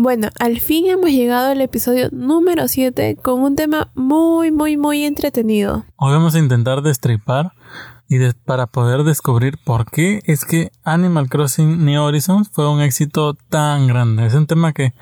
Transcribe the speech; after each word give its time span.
Bueno, 0.00 0.28
al 0.38 0.60
fin 0.60 0.86
hemos 0.86 1.10
llegado 1.10 1.50
al 1.50 1.60
episodio 1.60 2.08
número 2.12 2.68
7 2.68 3.16
con 3.20 3.40
un 3.40 3.56
tema 3.56 3.90
muy, 3.96 4.52
muy, 4.52 4.76
muy 4.76 5.02
entretenido. 5.02 5.86
Hoy 5.96 6.12
vamos 6.12 6.36
a 6.36 6.38
intentar 6.38 6.82
destripar 6.82 7.50
y 8.08 8.20
para 8.44 8.68
poder 8.68 9.02
descubrir 9.02 9.58
por 9.58 9.90
qué 9.90 10.20
es 10.24 10.44
que 10.44 10.70
Animal 10.84 11.28
Crossing 11.28 11.84
New 11.84 12.00
Horizons 12.00 12.48
fue 12.48 12.70
un 12.70 12.80
éxito 12.80 13.34
tan 13.48 13.88
grande. 13.88 14.24
Es 14.24 14.34
un 14.34 14.46
tema 14.46 14.72
que 14.72 14.94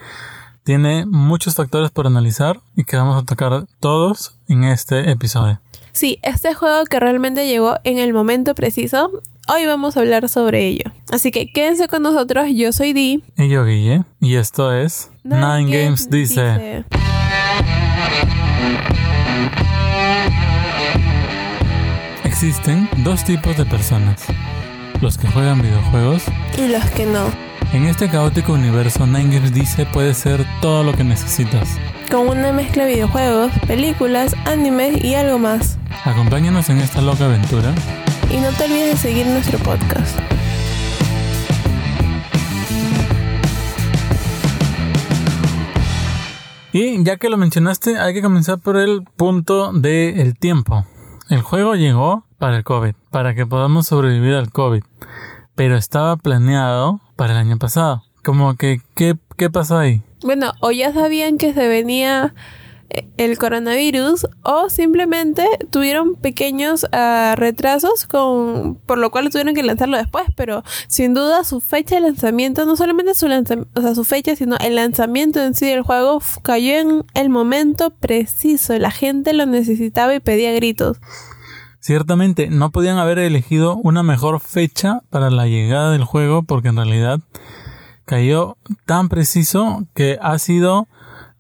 tiene 0.65 1.05
muchos 1.05 1.57
factores 1.57 1.91
por 1.91 2.07
analizar 2.07 2.61
y 2.75 2.85
que 2.85 2.97
vamos 2.97 3.23
a 3.23 3.27
tocar 3.27 3.67
todos 3.81 4.39
en 4.49 4.65
este 4.65 5.11
episodio. 5.11 5.61
Sí, 5.93 6.19
este 6.23 6.55
juego 6.55 6.87
que 6.87 7.01
realmente 7.01 7.47
llegó 7.47 7.77
en 7.85 7.99
el 7.99 8.15
momento 8.15 8.55
preciso, 8.55 9.11
hoy 9.49 9.67
vamos 9.67 9.97
a 9.97 10.01
hablar 10.01 10.29
sobre 10.29 10.67
ello. 10.67 10.91
Así 11.11 11.31
que 11.31 11.51
quédense 11.53 11.89
con 11.89 12.03
nosotros, 12.03 12.47
yo 12.55 12.73
soy 12.73 12.93
Di. 12.93 13.23
Y 13.37 13.49
yo 13.49 13.65
Guille, 13.65 14.05
y 14.21 14.37
esto 14.37 14.73
es 14.73 15.11
Nine, 15.25 15.71
Games, 15.71 16.11
dice. 16.11 16.85
Existen 22.25 22.89
dos 22.99 23.25
tipos 23.25 23.57
de 23.57 23.65
personas, 23.65 24.25
los 25.01 25.17
que 25.17 25.27
juegan 25.29 25.63
videojuegos 25.63 26.25
y 26.59 26.69
los 26.69 26.85
que 26.91 27.07
no. 27.07 27.31
En 27.73 27.87
este 27.87 28.09
caótico 28.09 28.53
universo, 28.53 29.07
Nine 29.07 29.35
Games 29.35 29.53
dice 29.53 29.87
puede 29.87 30.15
ser 30.15 30.45
todo 30.61 30.85
lo 30.85 30.93
que 30.93 31.05
necesitas. 31.05 31.69
Con 32.11 32.29
una 32.29 32.53
mezcla 32.53 32.85
de 32.85 32.95
videojuegos, 32.95 33.51
películas, 33.67 34.35
animes 34.45 35.03
y 35.03 35.15
algo 35.15 35.39
más. 35.39 35.79
Acompáñanos 36.05 36.69
en 36.69 36.79
esta 36.79 37.01
loca 37.01 37.25
aventura. 37.25 37.75
Y 38.31 38.39
no 38.39 38.51
te 38.53 38.65
olvides 38.65 38.91
de 38.91 38.97
seguir 38.97 39.27
nuestro 39.27 39.59
podcast. 39.59 40.19
Y 46.73 47.03
ya 47.05 47.17
que 47.17 47.31
lo 47.31 47.37
mencionaste, 47.37 47.99
hay 47.99 48.13
que 48.13 48.21
comenzar 48.21 48.59
por 48.59 48.77
el 48.77 49.03
punto 49.17 49.73
del 49.73 50.37
tiempo. 50.37 50.85
El 51.31 51.41
juego 51.41 51.75
llegó 51.75 52.25
para 52.39 52.59
el 52.59 52.65
COVID, 52.65 52.95
para 53.11 53.35
que 53.35 53.47
podamos 53.47 53.87
sobrevivir 53.87 54.35
al 54.35 54.51
COVID, 54.51 54.83
pero 55.55 55.77
estaba 55.77 56.17
planeado 56.17 57.01
para 57.17 57.33
el 57.33 57.39
año 57.39 57.59
pasado. 57.59 58.03
Como 58.23 58.57
que, 58.57 58.83
¿qué, 58.95 59.17
qué 59.39 59.49
pasó 59.49 59.79
ahí? 59.79 60.03
Bueno, 60.23 60.53
o 60.61 60.71
ya 60.71 60.93
sabían 60.93 61.39
que 61.39 61.55
se 61.55 61.67
venía 61.67 62.35
el 63.17 63.39
coronavirus 63.39 64.27
o 64.43 64.71
simplemente 64.71 65.47
tuvieron 65.71 66.15
pequeños 66.15 66.87
ah, 66.93 67.35
retrasos 67.37 68.07
con 68.07 68.77
por 68.87 68.99
lo 68.99 69.11
cual 69.11 69.29
tuvieron 69.31 69.55
que 69.55 69.63
lanzarlo 69.63 69.97
después 69.97 70.27
pero 70.37 70.63
sin 70.87 71.15
duda 71.15 71.45
su 71.45 71.61
fecha 71.61 71.97
de 71.97 72.03
lanzamiento 72.03 72.65
no 72.65 72.77
solamente 72.77 73.15
su 73.15 73.27
o 73.27 73.81
sea 73.81 73.95
su 73.95 74.05
fecha 74.05 74.37
sino 74.37 74.57
el 74.59 74.77
lanzamiento 74.77 75.43
en 75.43 75.55
sí 75.55 75.67
del 75.67 75.83
juego 75.83 76.21
cayó 76.43 76.77
en 76.77 77.05
el 77.15 77.29
momento 77.29 77.91
preciso. 77.91 78.79
La 78.79 78.91
gente 78.91 79.33
lo 79.33 79.47
necesitaba 79.47 80.15
y 80.15 80.21
pedía 80.21 80.53
gritos. 80.53 80.99
Ciertamente 81.81 82.49
no 82.51 82.71
podían 82.71 82.99
haber 82.99 83.19
elegido 83.19 83.77
una 83.77 84.03
mejor 84.03 84.41
fecha 84.41 85.03
para 85.11 85.31
la 85.31 85.47
llegada 85.47 85.93
del 85.93 86.05
juego 86.05 86.43
porque 86.43 86.69
en 86.69 86.77
realidad 86.77 87.21
cayó 88.05 88.57
tan 88.87 89.09
preciso 89.09 89.87
que 89.95 90.19
ha 90.21 90.39
sido 90.39 90.89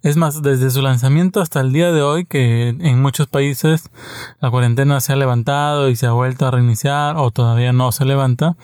es 0.07 0.17
más, 0.17 0.41
desde 0.41 0.71
su 0.71 0.83
lanzamiento 0.83 1.41
hasta 1.41 1.61
el 1.61 1.73
día 1.73 1.91
de 1.91 2.01
hoy, 2.01 2.27
que 2.27 2.69
en 2.69 3.03
muchos 3.03 3.27
países 3.27 3.91
la 4.41 4.53
cuarentena 4.53 5.01
se 5.01 5.13
ha 5.13 5.17
levantado 5.17 5.89
y 5.89 5.97
se 5.97 6.07
ha 6.07 6.13
vuelto 6.13 6.47
a 6.47 6.53
reiniciar 6.53 7.17
o 7.17 7.33
todavía 7.33 7.73
no 7.73 7.91
se 7.91 8.05
levanta, 8.05 8.57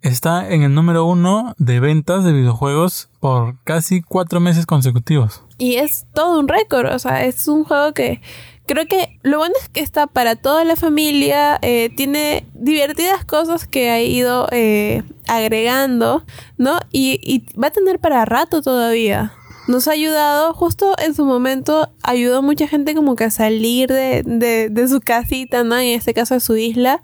está 0.00 0.48
en 0.48 0.62
el 0.62 0.74
número 0.74 1.04
uno 1.04 1.54
de 1.58 1.78
ventas 1.78 2.24
de 2.24 2.32
videojuegos 2.32 3.10
por 3.20 3.62
casi 3.64 4.00
cuatro 4.00 4.40
meses 4.40 4.64
consecutivos. 4.64 5.42
Y 5.58 5.74
es 5.74 6.06
todo 6.14 6.40
un 6.40 6.48
récord, 6.48 6.86
o 6.86 6.98
sea, 6.98 7.26
es 7.26 7.48
un 7.48 7.64
juego 7.64 7.92
que 7.92 8.22
creo 8.64 8.86
que 8.86 9.18
lo 9.22 9.36
bueno 9.36 9.54
es 9.60 9.68
que 9.68 9.80
está 9.80 10.06
para 10.06 10.36
toda 10.36 10.64
la 10.64 10.76
familia, 10.76 11.58
eh, 11.60 11.90
tiene 11.98 12.46
divertidas 12.54 13.26
cosas 13.26 13.66
que 13.66 13.90
ha 13.90 14.00
ido 14.00 14.48
eh, 14.52 15.02
agregando, 15.28 16.24
¿no? 16.56 16.80
Y, 16.92 17.20
y 17.22 17.44
va 17.58 17.68
a 17.68 17.72
tener 17.72 17.98
para 17.98 18.24
rato 18.24 18.62
todavía 18.62 19.34
nos 19.68 19.88
ha 19.88 19.92
ayudado, 19.92 20.54
justo 20.54 20.94
en 20.98 21.14
su 21.14 21.24
momento, 21.24 21.90
ayudó 22.02 22.38
a 22.38 22.42
mucha 22.42 22.68
gente 22.68 22.94
como 22.94 23.16
que 23.16 23.24
a 23.24 23.30
salir 23.30 23.88
de, 23.88 24.22
de, 24.70 24.88
su 24.88 25.00
casita, 25.00 25.64
¿no? 25.64 25.76
En 25.76 25.88
este 25.88 26.14
caso 26.14 26.34
de 26.34 26.40
su 26.40 26.56
isla. 26.56 27.02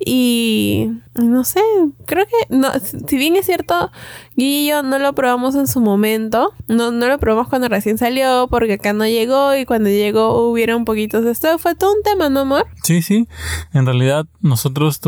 Y 0.00 0.90
no 1.14 1.42
sé, 1.42 1.60
creo 2.06 2.24
que 2.24 2.54
no, 2.54 2.68
si 2.78 3.16
bien 3.16 3.34
es 3.34 3.46
cierto, 3.46 3.90
Guille 4.36 4.60
y 4.60 4.68
yo 4.68 4.84
no 4.84 5.00
lo 5.00 5.12
probamos 5.12 5.56
en 5.56 5.66
su 5.66 5.80
momento, 5.80 6.52
no, 6.68 6.92
no 6.92 7.08
lo 7.08 7.18
probamos 7.18 7.48
cuando 7.48 7.66
recién 7.66 7.98
salió, 7.98 8.46
porque 8.48 8.74
acá 8.74 8.92
no 8.92 9.06
llegó 9.06 9.56
y 9.56 9.64
cuando 9.64 9.90
llegó 9.90 10.48
hubieron 10.48 10.84
poquitos 10.84 11.24
de 11.24 11.32
esto, 11.32 11.58
fue 11.58 11.74
todo 11.74 11.92
un 11.94 12.02
tema, 12.04 12.28
¿no, 12.28 12.40
amor? 12.40 12.68
Sí, 12.84 13.02
sí, 13.02 13.26
en 13.72 13.86
realidad 13.86 14.26
nosotros 14.40 15.00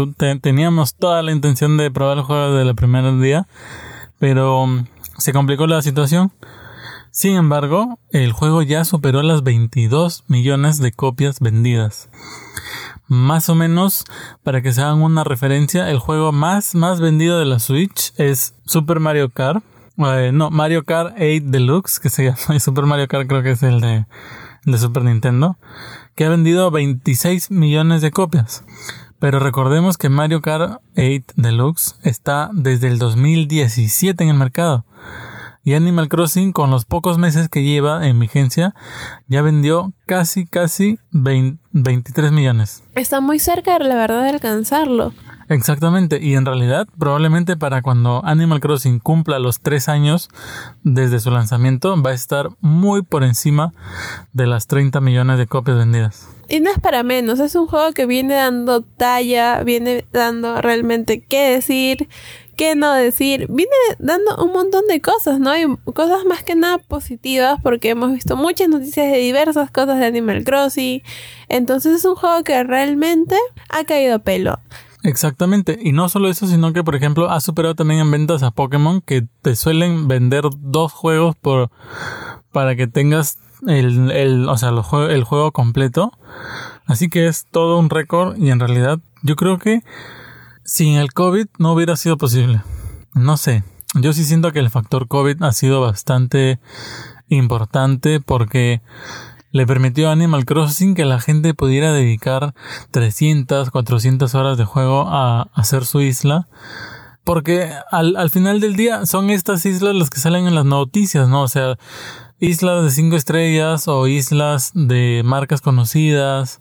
teníamos 0.42 0.96
toda 0.96 1.22
la 1.22 1.30
intención 1.30 1.76
de 1.76 1.92
probar 1.92 2.18
el 2.18 2.24
juego 2.24 2.50
desde 2.54 2.68
el 2.68 2.74
primer 2.74 3.16
día, 3.20 3.46
pero 4.18 4.66
mm, 4.66 4.86
se 5.18 5.32
complicó 5.32 5.68
la 5.68 5.82
situación 5.82 6.32
sin 7.10 7.36
embargo, 7.36 7.98
el 8.10 8.32
juego 8.32 8.62
ya 8.62 8.84
superó 8.84 9.22
las 9.22 9.42
22 9.42 10.24
millones 10.28 10.78
de 10.78 10.92
copias 10.92 11.40
vendidas. 11.40 12.08
Más 13.08 13.48
o 13.48 13.56
menos, 13.56 14.04
para 14.44 14.62
que 14.62 14.72
se 14.72 14.82
hagan 14.82 15.02
una 15.02 15.24
referencia, 15.24 15.90
el 15.90 15.98
juego 15.98 16.30
más, 16.30 16.76
más 16.76 17.00
vendido 17.00 17.40
de 17.40 17.44
la 17.44 17.58
Switch 17.58 18.12
es 18.16 18.54
Super 18.64 19.00
Mario 19.00 19.30
Kart. 19.30 19.64
Eh, 19.98 20.30
no, 20.32 20.50
Mario 20.50 20.84
Kart 20.84 21.14
8 21.16 21.46
Deluxe, 21.46 21.98
que 21.98 22.08
se 22.08 22.24
llama 22.26 22.58
Super 22.60 22.86
Mario 22.86 23.08
Kart, 23.08 23.26
creo 23.26 23.42
que 23.42 23.50
es 23.50 23.62
el 23.64 23.80
de, 23.80 24.06
de 24.64 24.78
Super 24.78 25.02
Nintendo, 25.02 25.58
que 26.14 26.24
ha 26.24 26.28
vendido 26.28 26.70
26 26.70 27.50
millones 27.50 28.00
de 28.00 28.12
copias. 28.12 28.64
Pero 29.18 29.40
recordemos 29.40 29.98
que 29.98 30.08
Mario 30.08 30.40
Kart 30.40 30.80
8 30.96 31.34
Deluxe 31.34 31.96
está 32.04 32.50
desde 32.52 32.86
el 32.86 32.98
2017 33.00 34.22
en 34.22 34.30
el 34.30 34.36
mercado. 34.36 34.86
Y 35.62 35.74
Animal 35.74 36.08
Crossing, 36.08 36.52
con 36.52 36.70
los 36.70 36.86
pocos 36.86 37.18
meses 37.18 37.48
que 37.48 37.62
lleva 37.62 38.06
en 38.06 38.18
vigencia, 38.18 38.74
ya 39.28 39.42
vendió 39.42 39.92
casi, 40.06 40.46
casi 40.46 40.98
23 41.10 42.32
millones. 42.32 42.82
Está 42.94 43.20
muy 43.20 43.38
cerca, 43.38 43.78
la 43.78 43.94
verdad, 43.94 44.22
de 44.22 44.30
alcanzarlo. 44.30 45.12
Exactamente, 45.50 46.20
y 46.22 46.34
en 46.34 46.46
realidad 46.46 46.86
probablemente 46.96 47.56
para 47.56 47.82
cuando 47.82 48.24
Animal 48.24 48.60
Crossing 48.60 49.00
cumpla 49.00 49.40
los 49.40 49.60
3 49.60 49.88
años 49.88 50.28
desde 50.84 51.18
su 51.18 51.32
lanzamiento 51.32 52.00
va 52.00 52.10
a 52.10 52.14
estar 52.14 52.50
muy 52.60 53.02
por 53.02 53.24
encima 53.24 53.72
de 54.32 54.46
las 54.46 54.68
30 54.68 55.00
millones 55.00 55.38
de 55.38 55.48
copias 55.48 55.76
vendidas. 55.76 56.28
Y 56.48 56.60
no 56.60 56.70
es 56.70 56.78
para 56.78 57.02
menos, 57.02 57.40
es 57.40 57.56
un 57.56 57.66
juego 57.66 57.92
que 57.92 58.06
viene 58.06 58.34
dando 58.34 58.82
talla, 58.82 59.62
viene 59.64 60.06
dando 60.12 60.60
realmente 60.62 61.20
qué 61.20 61.50
decir, 61.50 62.08
qué 62.60 62.76
no 62.76 62.92
decir. 62.92 63.46
Viene 63.48 63.72
dando 63.98 64.36
un 64.44 64.52
montón 64.52 64.82
de 64.86 65.00
cosas, 65.00 65.40
¿no? 65.40 65.56
Y 65.56 65.64
cosas 65.94 66.26
más 66.26 66.42
que 66.42 66.54
nada 66.54 66.76
positivas 66.76 67.58
porque 67.62 67.88
hemos 67.88 68.12
visto 68.12 68.36
muchas 68.36 68.68
noticias 68.68 69.10
de 69.10 69.16
diversas 69.16 69.70
cosas 69.70 69.98
de 69.98 70.04
Animal 70.04 70.44
Crossing. 70.44 71.00
Entonces 71.48 71.96
es 71.96 72.04
un 72.04 72.16
juego 72.16 72.44
que 72.44 72.62
realmente 72.62 73.34
ha 73.70 73.84
caído 73.84 74.16
a 74.16 74.18
pelo. 74.18 74.58
Exactamente, 75.02 75.78
y 75.80 75.92
no 75.92 76.10
solo 76.10 76.28
eso, 76.28 76.46
sino 76.46 76.74
que 76.74 76.84
por 76.84 76.94
ejemplo 76.94 77.30
ha 77.30 77.40
superado 77.40 77.74
también 77.74 78.00
en 78.00 78.10
ventas 78.10 78.42
a 78.42 78.50
Pokémon 78.50 79.00
que 79.00 79.26
te 79.40 79.56
suelen 79.56 80.06
vender 80.08 80.44
dos 80.58 80.92
juegos 80.92 81.36
por 81.36 81.70
para 82.52 82.76
que 82.76 82.86
tengas 82.86 83.38
el, 83.66 84.10
el 84.10 84.46
o 84.50 84.58
sea, 84.58 84.68
el 84.68 85.24
juego 85.24 85.52
completo. 85.52 86.12
Así 86.84 87.08
que 87.08 87.26
es 87.26 87.46
todo 87.50 87.78
un 87.78 87.88
récord 87.88 88.36
y 88.36 88.50
en 88.50 88.60
realidad 88.60 88.98
yo 89.22 89.36
creo 89.36 89.58
que 89.58 89.82
sin 90.70 90.94
el 90.94 91.12
COVID 91.12 91.48
no 91.58 91.72
hubiera 91.72 91.96
sido 91.96 92.16
posible. 92.16 92.62
No 93.12 93.36
sé. 93.36 93.64
Yo 93.96 94.12
sí 94.12 94.24
siento 94.24 94.52
que 94.52 94.60
el 94.60 94.70
factor 94.70 95.08
COVID 95.08 95.42
ha 95.42 95.50
sido 95.50 95.80
bastante 95.80 96.60
importante 97.28 98.20
porque 98.20 98.80
le 99.50 99.66
permitió 99.66 100.08
a 100.08 100.12
Animal 100.12 100.44
Crossing 100.44 100.94
que 100.94 101.04
la 101.04 101.18
gente 101.18 101.54
pudiera 101.54 101.92
dedicar 101.92 102.54
300, 102.92 103.72
400 103.72 104.32
horas 104.36 104.58
de 104.58 104.64
juego 104.64 105.08
a 105.08 105.48
hacer 105.54 105.84
su 105.84 106.02
isla. 106.02 106.46
Porque 107.24 107.72
al, 107.90 108.14
al 108.14 108.30
final 108.30 108.60
del 108.60 108.76
día 108.76 109.06
son 109.06 109.30
estas 109.30 109.66
islas 109.66 109.96
las 109.96 110.08
que 110.08 110.20
salen 110.20 110.46
en 110.46 110.54
las 110.54 110.66
noticias, 110.66 111.28
¿no? 111.28 111.42
O 111.42 111.48
sea, 111.48 111.78
islas 112.38 112.84
de 112.84 112.90
5 112.92 113.16
estrellas 113.16 113.88
o 113.88 114.06
islas 114.06 114.70
de 114.74 115.22
marcas 115.24 115.62
conocidas 115.62 116.60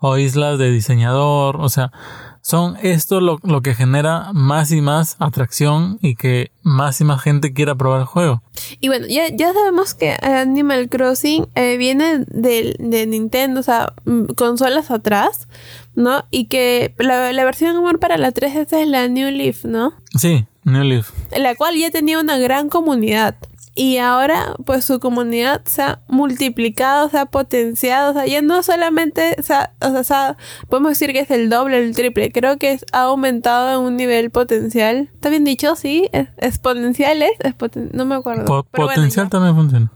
o 0.00 0.18
islas 0.18 0.58
de 0.58 0.72
diseñador, 0.72 1.56
o 1.60 1.68
sea, 1.68 1.92
son 2.44 2.76
esto 2.82 3.22
lo, 3.22 3.40
lo, 3.42 3.62
que 3.62 3.74
genera 3.74 4.30
más 4.34 4.70
y 4.70 4.82
más 4.82 5.16
atracción 5.18 5.98
y 6.02 6.14
que 6.14 6.50
más 6.62 7.00
y 7.00 7.04
más 7.04 7.22
gente 7.22 7.54
quiera 7.54 7.74
probar 7.74 8.00
el 8.00 8.06
juego. 8.06 8.42
Y 8.80 8.88
bueno, 8.88 9.06
ya, 9.08 9.28
ya 9.34 9.54
sabemos 9.54 9.94
que 9.94 10.14
Animal 10.22 10.90
Crossing 10.90 11.48
eh, 11.54 11.78
viene 11.78 12.18
de, 12.28 12.76
de, 12.78 13.06
Nintendo, 13.06 13.60
o 13.60 13.62
sea, 13.62 13.94
mm, 14.04 14.34
consolas 14.36 14.90
atrás, 14.90 15.48
¿no? 15.94 16.26
Y 16.30 16.48
que 16.48 16.94
la, 16.98 17.32
la 17.32 17.44
versión 17.44 17.76
amor 17.76 17.98
para 17.98 18.18
la 18.18 18.30
3 18.30 18.56
es 18.56 18.88
la 18.88 19.08
New 19.08 19.30
Leaf, 19.30 19.64
¿no? 19.64 19.94
Sí, 20.14 20.44
New 20.64 20.84
Leaf. 20.84 21.12
La 21.34 21.54
cual 21.54 21.76
ya 21.78 21.90
tenía 21.90 22.18
una 22.18 22.36
gran 22.36 22.68
comunidad. 22.68 23.36
Y 23.74 23.98
ahora 23.98 24.54
pues 24.64 24.84
su 24.84 25.00
comunidad 25.00 25.62
se 25.64 25.82
ha 25.82 26.00
multiplicado, 26.08 27.08
se 27.08 27.18
ha 27.18 27.26
potenciado, 27.26 28.10
o 28.10 28.14
sea, 28.14 28.26
ya 28.26 28.40
no 28.40 28.62
solamente, 28.62 29.36
o 29.38 29.42
sea, 29.42 29.72
o 29.80 30.04
sea, 30.04 30.36
podemos 30.68 30.90
decir 30.90 31.12
que 31.12 31.20
es 31.20 31.30
el 31.30 31.50
doble, 31.50 31.78
el 31.78 31.94
triple, 31.94 32.30
creo 32.30 32.56
que 32.58 32.78
ha 32.92 33.02
aumentado 33.02 33.80
en 33.80 33.86
un 33.86 33.96
nivel 33.96 34.30
potencial. 34.30 35.10
¿Está 35.12 35.28
bien 35.28 35.44
dicho? 35.44 35.74
Sí, 35.76 36.08
es, 36.12 36.28
exponencial 36.38 37.22
es, 37.22 37.32
no 37.92 38.04
me 38.04 38.14
acuerdo. 38.14 38.64
potencial 38.70 39.28
también 39.28 39.54
funciona. 39.54 39.90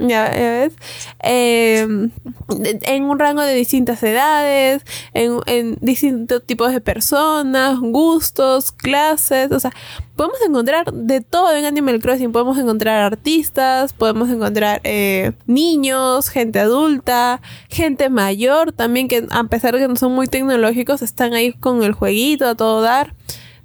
Ya, 0.00 0.30
ves. 0.30 0.72
Em, 1.18 2.10
en 2.48 3.04
un 3.04 3.18
rango 3.18 3.42
de 3.42 3.54
distintas 3.54 4.02
edades, 4.02 4.82
en, 5.12 5.40
en, 5.44 5.76
distintos 5.82 6.42
tipos 6.44 6.72
de 6.72 6.80
personas, 6.80 7.78
gustos, 7.80 8.72
clases. 8.72 9.52
O 9.52 9.60
sea, 9.60 9.72
podemos 10.16 10.38
encontrar 10.46 10.90
de 10.90 11.20
todo 11.20 11.54
en 11.54 11.66
Animal 11.66 12.00
Crossing. 12.00 12.32
Podemos 12.32 12.56
encontrar 12.56 13.02
artistas, 13.02 13.92
podemos 13.92 14.30
encontrar 14.30 14.80
eh, 14.84 15.32
niños, 15.46 16.30
gente 16.30 16.60
adulta, 16.60 17.42
gente 17.68 18.08
mayor 18.08 18.72
también, 18.72 19.06
que 19.06 19.26
a 19.30 19.44
pesar 19.44 19.74
de 19.74 19.80
que 19.80 19.88
no 19.88 19.96
son 19.96 20.12
muy 20.12 20.28
tecnológicos, 20.28 21.02
están 21.02 21.34
ahí 21.34 21.52
con 21.52 21.82
el 21.82 21.92
jueguito 21.92 22.48
a 22.48 22.54
todo 22.54 22.80
dar. 22.80 23.14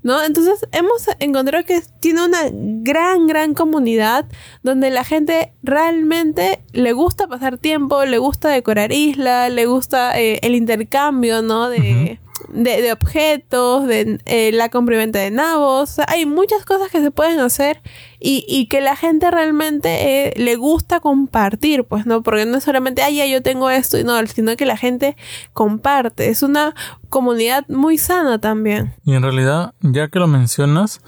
¿No? 0.05 0.23
Entonces 0.23 0.67
hemos 0.71 1.07
encontrado 1.19 1.65
que 1.65 1.81
tiene 1.99 2.23
una 2.23 2.41
gran, 2.51 3.25
gran 3.25 3.55
comunidad 3.55 4.25
donde 4.61 4.91
la 4.91 5.03
gente 5.03 5.51
realmente 5.63 6.63
le 6.73 6.93
gusta 6.93 7.27
pasar 7.27 7.57
tiempo, 7.57 8.05
le 8.05 8.19
gusta 8.19 8.49
decorar 8.49 8.91
isla, 8.91 9.49
le 9.49 9.65
gusta 9.65 10.17
eh, 10.21 10.37
el 10.43 10.53
intercambio, 10.53 11.41
¿no? 11.41 11.69
De, 11.69 12.19
de, 12.49 12.91
objetos, 12.91 13.87
de 13.87 14.19
eh, 14.25 14.51
la 14.53 14.69
compra 14.69 15.03
de 15.07 15.31
nabos. 15.31 15.97
hay 16.07 16.27
muchas 16.27 16.65
cosas 16.65 16.91
que 16.91 17.01
se 17.01 17.09
pueden 17.09 17.39
hacer 17.39 17.81
y, 18.27 18.65
que 18.67 18.81
la 18.81 18.95
gente 18.95 19.29
realmente 19.29 20.27
eh, 20.27 20.33
le 20.35 20.55
gusta 20.55 20.99
compartir, 20.99 21.83
pues, 21.83 22.07
¿no? 22.07 22.23
Porque 22.23 22.47
no 22.47 22.57
es 22.57 22.63
solamente, 22.63 23.03
ay, 23.03 23.17
ya 23.17 23.25
yo 23.27 23.43
tengo 23.43 23.69
esto, 23.69 23.99
y 23.99 24.03
no, 24.03 24.15
sino 24.25 24.55
que 24.55 24.65
la 24.65 24.77
gente 24.77 25.15
comparte. 25.53 26.29
Es 26.29 26.41
una 26.41 26.73
comunidad 27.09 27.65
muy 27.67 27.99
sana 27.99 28.39
también. 28.39 28.95
Y 29.05 29.13
en 29.13 29.21
realidad, 29.21 29.73
ya 29.81 30.07
que 30.07 30.17
lo 30.17 30.27
mencionas, 30.27 31.01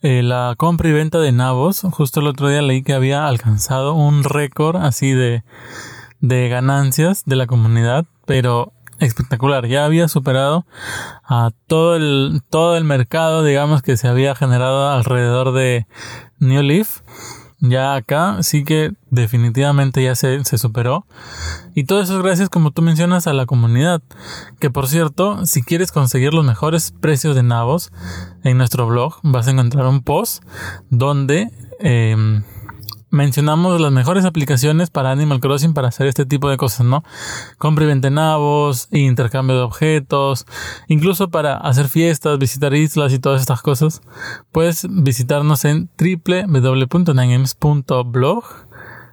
eh, 0.00 0.22
la 0.22 0.54
compra 0.56 0.88
y 0.88 0.92
venta 0.92 1.18
de 1.18 1.32
nabos, 1.32 1.82
justo 1.90 2.20
el 2.20 2.26
otro 2.26 2.48
día 2.48 2.62
leí 2.62 2.82
que 2.82 2.94
había 2.94 3.26
alcanzado 3.26 3.92
un 3.92 4.24
récord 4.24 4.76
así 4.76 5.12
de, 5.12 5.44
de 6.20 6.48
ganancias 6.48 7.24
de 7.26 7.36
la 7.36 7.46
comunidad, 7.46 8.06
pero 8.24 8.72
espectacular. 9.06 9.66
Ya 9.66 9.84
había 9.84 10.08
superado 10.08 10.66
a 11.24 11.50
todo 11.66 11.96
el, 11.96 12.42
todo 12.50 12.76
el 12.76 12.84
mercado, 12.84 13.42
digamos, 13.44 13.82
que 13.82 13.96
se 13.96 14.08
había 14.08 14.34
generado 14.34 14.90
alrededor 14.90 15.52
de 15.52 15.86
New 16.38 16.62
Leaf. 16.62 17.00
Ya 17.64 17.94
acá 17.94 18.42
sí 18.42 18.64
que 18.64 18.92
definitivamente 19.10 20.02
ya 20.02 20.16
se, 20.16 20.44
se 20.44 20.58
superó. 20.58 21.06
Y 21.74 21.84
todo 21.84 22.02
eso 22.02 22.16
es 22.16 22.22
gracias, 22.22 22.48
como 22.48 22.72
tú 22.72 22.82
mencionas, 22.82 23.28
a 23.28 23.32
la 23.32 23.46
comunidad. 23.46 24.02
Que 24.58 24.68
por 24.68 24.88
cierto, 24.88 25.46
si 25.46 25.62
quieres 25.62 25.92
conseguir 25.92 26.34
los 26.34 26.44
mejores 26.44 26.92
precios 27.00 27.36
de 27.36 27.44
nabos, 27.44 27.92
en 28.42 28.58
nuestro 28.58 28.86
blog 28.88 29.20
vas 29.22 29.46
a 29.46 29.52
encontrar 29.52 29.86
un 29.86 30.02
post 30.02 30.42
donde 30.90 31.50
eh, 31.78 32.42
mencionamos 33.12 33.80
las 33.80 33.92
mejores 33.92 34.24
aplicaciones 34.24 34.90
para 34.90 35.12
Animal 35.12 35.38
Crossing 35.38 35.74
para 35.74 35.86
hacer 35.88 36.08
este 36.08 36.26
tipo 36.26 36.50
de 36.50 36.56
cosas, 36.56 36.84
¿no? 36.86 37.04
Compra 37.58 37.84
y 37.84 37.86
venta 37.86 38.10
nabos, 38.10 38.88
intercambio 38.90 39.54
de 39.54 39.62
objetos, 39.62 40.44
incluso 40.88 41.30
para 41.30 41.58
hacer 41.58 41.86
fiestas, 41.88 42.38
visitar 42.38 42.72
islas 42.74 43.12
y 43.12 43.18
todas 43.18 43.42
estas 43.42 43.60
cosas. 43.62 44.00
Puedes 44.50 44.86
visitarnos 44.90 45.64
en 45.66 45.90
www.ninegames.blog 45.98 48.44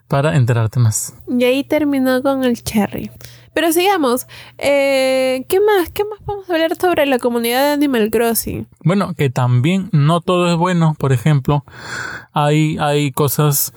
para 0.07 0.35
enterarte 0.35 0.79
más. 0.79 1.13
Y 1.27 1.43
ahí 1.43 1.63
terminó 1.63 2.23
con 2.23 2.43
el 2.43 2.63
cherry. 2.63 3.11
Pero 3.53 3.71
sigamos. 3.71 4.27
Eh, 4.57 5.45
¿Qué 5.47 5.59
más? 5.59 5.89
¿Qué 5.89 6.03
más 6.03 6.19
vamos 6.25 6.49
a 6.49 6.53
hablar 6.53 6.75
sobre 6.75 7.05
la 7.05 7.19
comunidad 7.19 7.67
de 7.67 7.71
Animal 7.73 8.09
Crossing? 8.11 8.67
Bueno, 8.83 9.13
que 9.15 9.29
también 9.29 9.89
no 9.91 10.21
todo 10.21 10.51
es 10.51 10.57
bueno. 10.57 10.95
Por 10.97 11.13
ejemplo, 11.13 11.63
hay, 12.33 12.77
hay 12.79 13.11
cosas. 13.11 13.73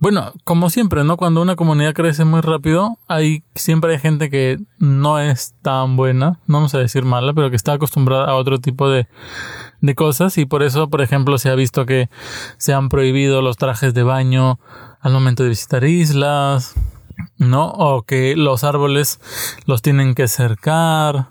Bueno, 0.00 0.32
como 0.44 0.70
siempre, 0.70 1.02
¿no? 1.02 1.16
Cuando 1.16 1.42
una 1.42 1.56
comunidad 1.56 1.92
crece 1.92 2.24
muy 2.24 2.40
rápido, 2.40 2.98
hay 3.08 3.42
siempre 3.56 3.92
hay 3.92 3.98
gente 3.98 4.30
que 4.30 4.58
no 4.78 5.18
es 5.18 5.54
tan 5.60 5.96
buena, 5.96 6.38
no 6.46 6.58
vamos 6.58 6.74
a 6.76 6.78
decir 6.78 7.04
mala, 7.04 7.34
pero 7.34 7.50
que 7.50 7.56
está 7.56 7.72
acostumbrada 7.72 8.26
a 8.26 8.36
otro 8.36 8.58
tipo 8.58 8.88
de, 8.88 9.08
de 9.80 9.94
cosas 9.96 10.38
y 10.38 10.46
por 10.46 10.62
eso, 10.62 10.88
por 10.88 11.02
ejemplo, 11.02 11.36
se 11.36 11.50
ha 11.50 11.56
visto 11.56 11.84
que 11.84 12.08
se 12.58 12.72
han 12.74 12.88
prohibido 12.88 13.42
los 13.42 13.56
trajes 13.56 13.92
de 13.92 14.04
baño 14.04 14.60
al 15.00 15.12
momento 15.12 15.42
de 15.42 15.48
visitar 15.48 15.82
islas, 15.82 16.74
¿no? 17.38 17.68
O 17.68 18.02
que 18.02 18.36
los 18.36 18.64
árboles 18.64 19.20
los 19.66 19.82
tienen 19.82 20.14
que 20.14 20.28
cercar. 20.28 21.28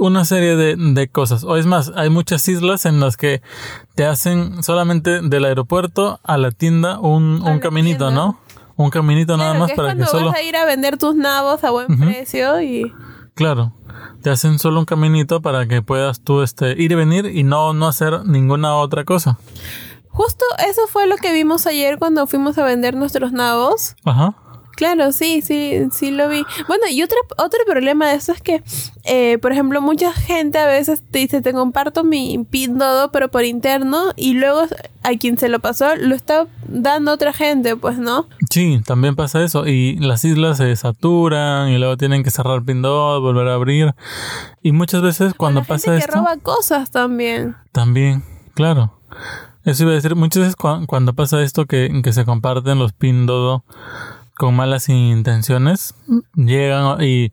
Una 0.00 0.24
serie 0.24 0.56
de, 0.56 0.74
de, 0.76 1.08
cosas. 1.08 1.44
O 1.44 1.56
es 1.56 1.66
más, 1.66 1.92
hay 1.94 2.10
muchas 2.10 2.48
islas 2.48 2.84
en 2.84 2.98
las 2.98 3.16
que 3.16 3.42
te 3.94 4.04
hacen 4.04 4.62
solamente 4.64 5.20
del 5.20 5.44
aeropuerto 5.44 6.18
a 6.24 6.36
la 6.36 6.50
tienda 6.50 6.98
un, 6.98 7.42
un 7.42 7.60
caminito, 7.60 8.10
¿no? 8.10 8.40
Un 8.76 8.90
caminito 8.90 9.36
nada 9.36 9.54
más 9.54 9.70
para 9.72 9.94
que 9.94 10.04
solo. 10.04 10.26
vas 10.26 10.36
a 10.36 10.42
ir 10.42 10.56
a 10.56 10.64
vender 10.64 10.98
tus 10.98 11.14
nabos 11.14 11.62
a 11.62 11.70
buen 11.70 11.98
precio 11.98 12.60
y. 12.60 12.92
Claro. 13.34 13.72
Te 14.22 14.30
hacen 14.30 14.58
solo 14.58 14.80
un 14.80 14.86
caminito 14.86 15.42
para 15.42 15.66
que 15.68 15.82
puedas 15.82 16.20
tú 16.20 16.42
este, 16.42 16.72
ir 16.72 16.90
y 16.90 16.94
venir 16.94 17.26
y 17.26 17.44
no, 17.44 17.72
no 17.72 17.86
hacer 17.86 18.24
ninguna 18.24 18.74
otra 18.76 19.04
cosa. 19.04 19.38
Justo 20.08 20.44
eso 20.66 20.86
fue 20.88 21.06
lo 21.06 21.16
que 21.16 21.32
vimos 21.32 21.66
ayer 21.66 21.98
cuando 21.98 22.26
fuimos 22.26 22.56
a 22.58 22.64
vender 22.64 22.94
nuestros 22.94 23.32
nabos. 23.32 23.96
Ajá. 24.04 24.34
Claro, 24.76 25.12
sí, 25.12 25.40
sí, 25.42 25.88
sí 25.92 26.10
lo 26.10 26.28
vi. 26.28 26.44
Bueno, 26.66 26.84
y 26.90 27.02
otro, 27.02 27.18
otro 27.38 27.60
problema 27.66 28.08
de 28.08 28.16
eso 28.16 28.32
es 28.32 28.40
que, 28.40 28.62
eh, 29.04 29.38
por 29.38 29.52
ejemplo, 29.52 29.80
mucha 29.80 30.12
gente 30.12 30.58
a 30.58 30.66
veces 30.66 31.02
te 31.10 31.20
dice, 31.20 31.40
te 31.42 31.52
comparto 31.52 32.04
mi 32.04 32.44
pin 32.50 32.78
dodo, 32.78 33.10
pero 33.12 33.30
por 33.30 33.44
interno, 33.44 34.12
y 34.16 34.34
luego 34.34 34.62
a 35.02 35.10
quien 35.18 35.38
se 35.38 35.48
lo 35.48 35.60
pasó 35.60 35.94
lo 35.96 36.14
está 36.14 36.46
dando 36.66 37.12
otra 37.12 37.32
gente, 37.32 37.76
pues, 37.76 37.98
¿no? 37.98 38.26
Sí, 38.50 38.80
también 38.84 39.14
pasa 39.14 39.42
eso. 39.42 39.66
Y 39.66 39.96
las 39.96 40.24
islas 40.24 40.56
se 40.56 40.74
saturan 40.76 41.68
y 41.68 41.78
luego 41.78 41.96
tienen 41.96 42.24
que 42.24 42.30
cerrar 42.30 42.62
pin 42.64 42.82
dodo, 42.82 43.20
volver 43.20 43.48
a 43.48 43.54
abrir. 43.54 43.94
Y 44.62 44.72
muchas 44.72 45.02
veces 45.02 45.34
cuando 45.34 45.62
pasa 45.62 45.92
gente 45.92 46.06
que 46.06 46.12
roba 46.12 46.36
cosas 46.38 46.90
también. 46.90 47.56
También, 47.72 48.24
claro. 48.54 48.98
Eso 49.64 49.84
iba 49.84 49.92
a 49.92 49.94
decir, 49.94 50.14
muchas 50.14 50.42
veces 50.42 50.56
cuando 50.56 51.14
pasa 51.14 51.42
esto 51.42 51.64
que, 51.64 52.00
que 52.02 52.12
se 52.12 52.24
comparten 52.24 52.78
los 52.78 52.92
pin 52.92 53.24
dodo 53.24 53.64
con 54.36 54.56
malas 54.56 54.88
intenciones 54.88 55.94
llegan 56.34 57.02
y 57.02 57.32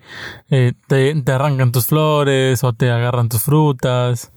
eh, 0.50 0.74
te, 0.88 1.14
arrancan 1.32 1.72
tus 1.72 1.88
flores 1.88 2.64
o 2.64 2.74
te 2.74 2.92
agarran 2.92 3.30
tus 3.30 3.44
frutas. 3.44 4.32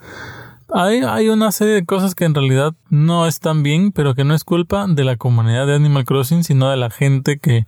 Hay, 0.73 1.02
hay 1.02 1.28
una 1.28 1.52
serie 1.52 1.75
de 1.75 1.85
cosas 1.85 2.14
que 2.14 2.25
en 2.25 2.35
realidad 2.35 2.75
no 2.88 3.26
están 3.26 3.62
bien, 3.62 3.92
pero 3.92 4.14
que 4.14 4.25
no 4.25 4.35
es 4.35 4.44
culpa 4.44 4.87
de 4.88 5.04
la 5.04 5.16
comunidad 5.16 5.66
de 5.66 5.75
Animal 5.75 6.04
Crossing, 6.04 6.42
sino 6.42 6.71
de 6.71 6.76
la 6.76 6.90
gente 6.90 7.38
que, 7.38 7.66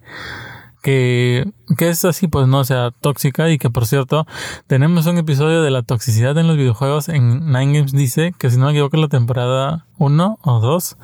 que, 0.83 1.53
que 1.77 1.89
es 1.89 2.05
así, 2.05 2.27
pues 2.27 2.49
no, 2.49 2.65
sea, 2.65 2.91
tóxica 3.01 3.51
y 3.51 3.59
que 3.59 3.71
por 3.71 3.87
cierto, 3.87 4.27
tenemos 4.67 5.07
un 5.07 5.19
episodio 5.19 5.63
de 5.63 5.71
la 5.71 5.83
toxicidad 5.83 6.37
en 6.39 6.49
los 6.49 6.57
videojuegos 6.57 7.09
en 7.09 7.47
Nine 7.47 7.79
Games 7.79 7.93
dice 7.93 8.35
que 8.37 8.51
si 8.51 8.57
no 8.57 8.67
me 8.67 8.73
equivoco 8.73 8.97
la 8.97 9.09
temporada 9.09 9.87
1 9.99 10.39
o 10.43 10.61
2 10.61 10.97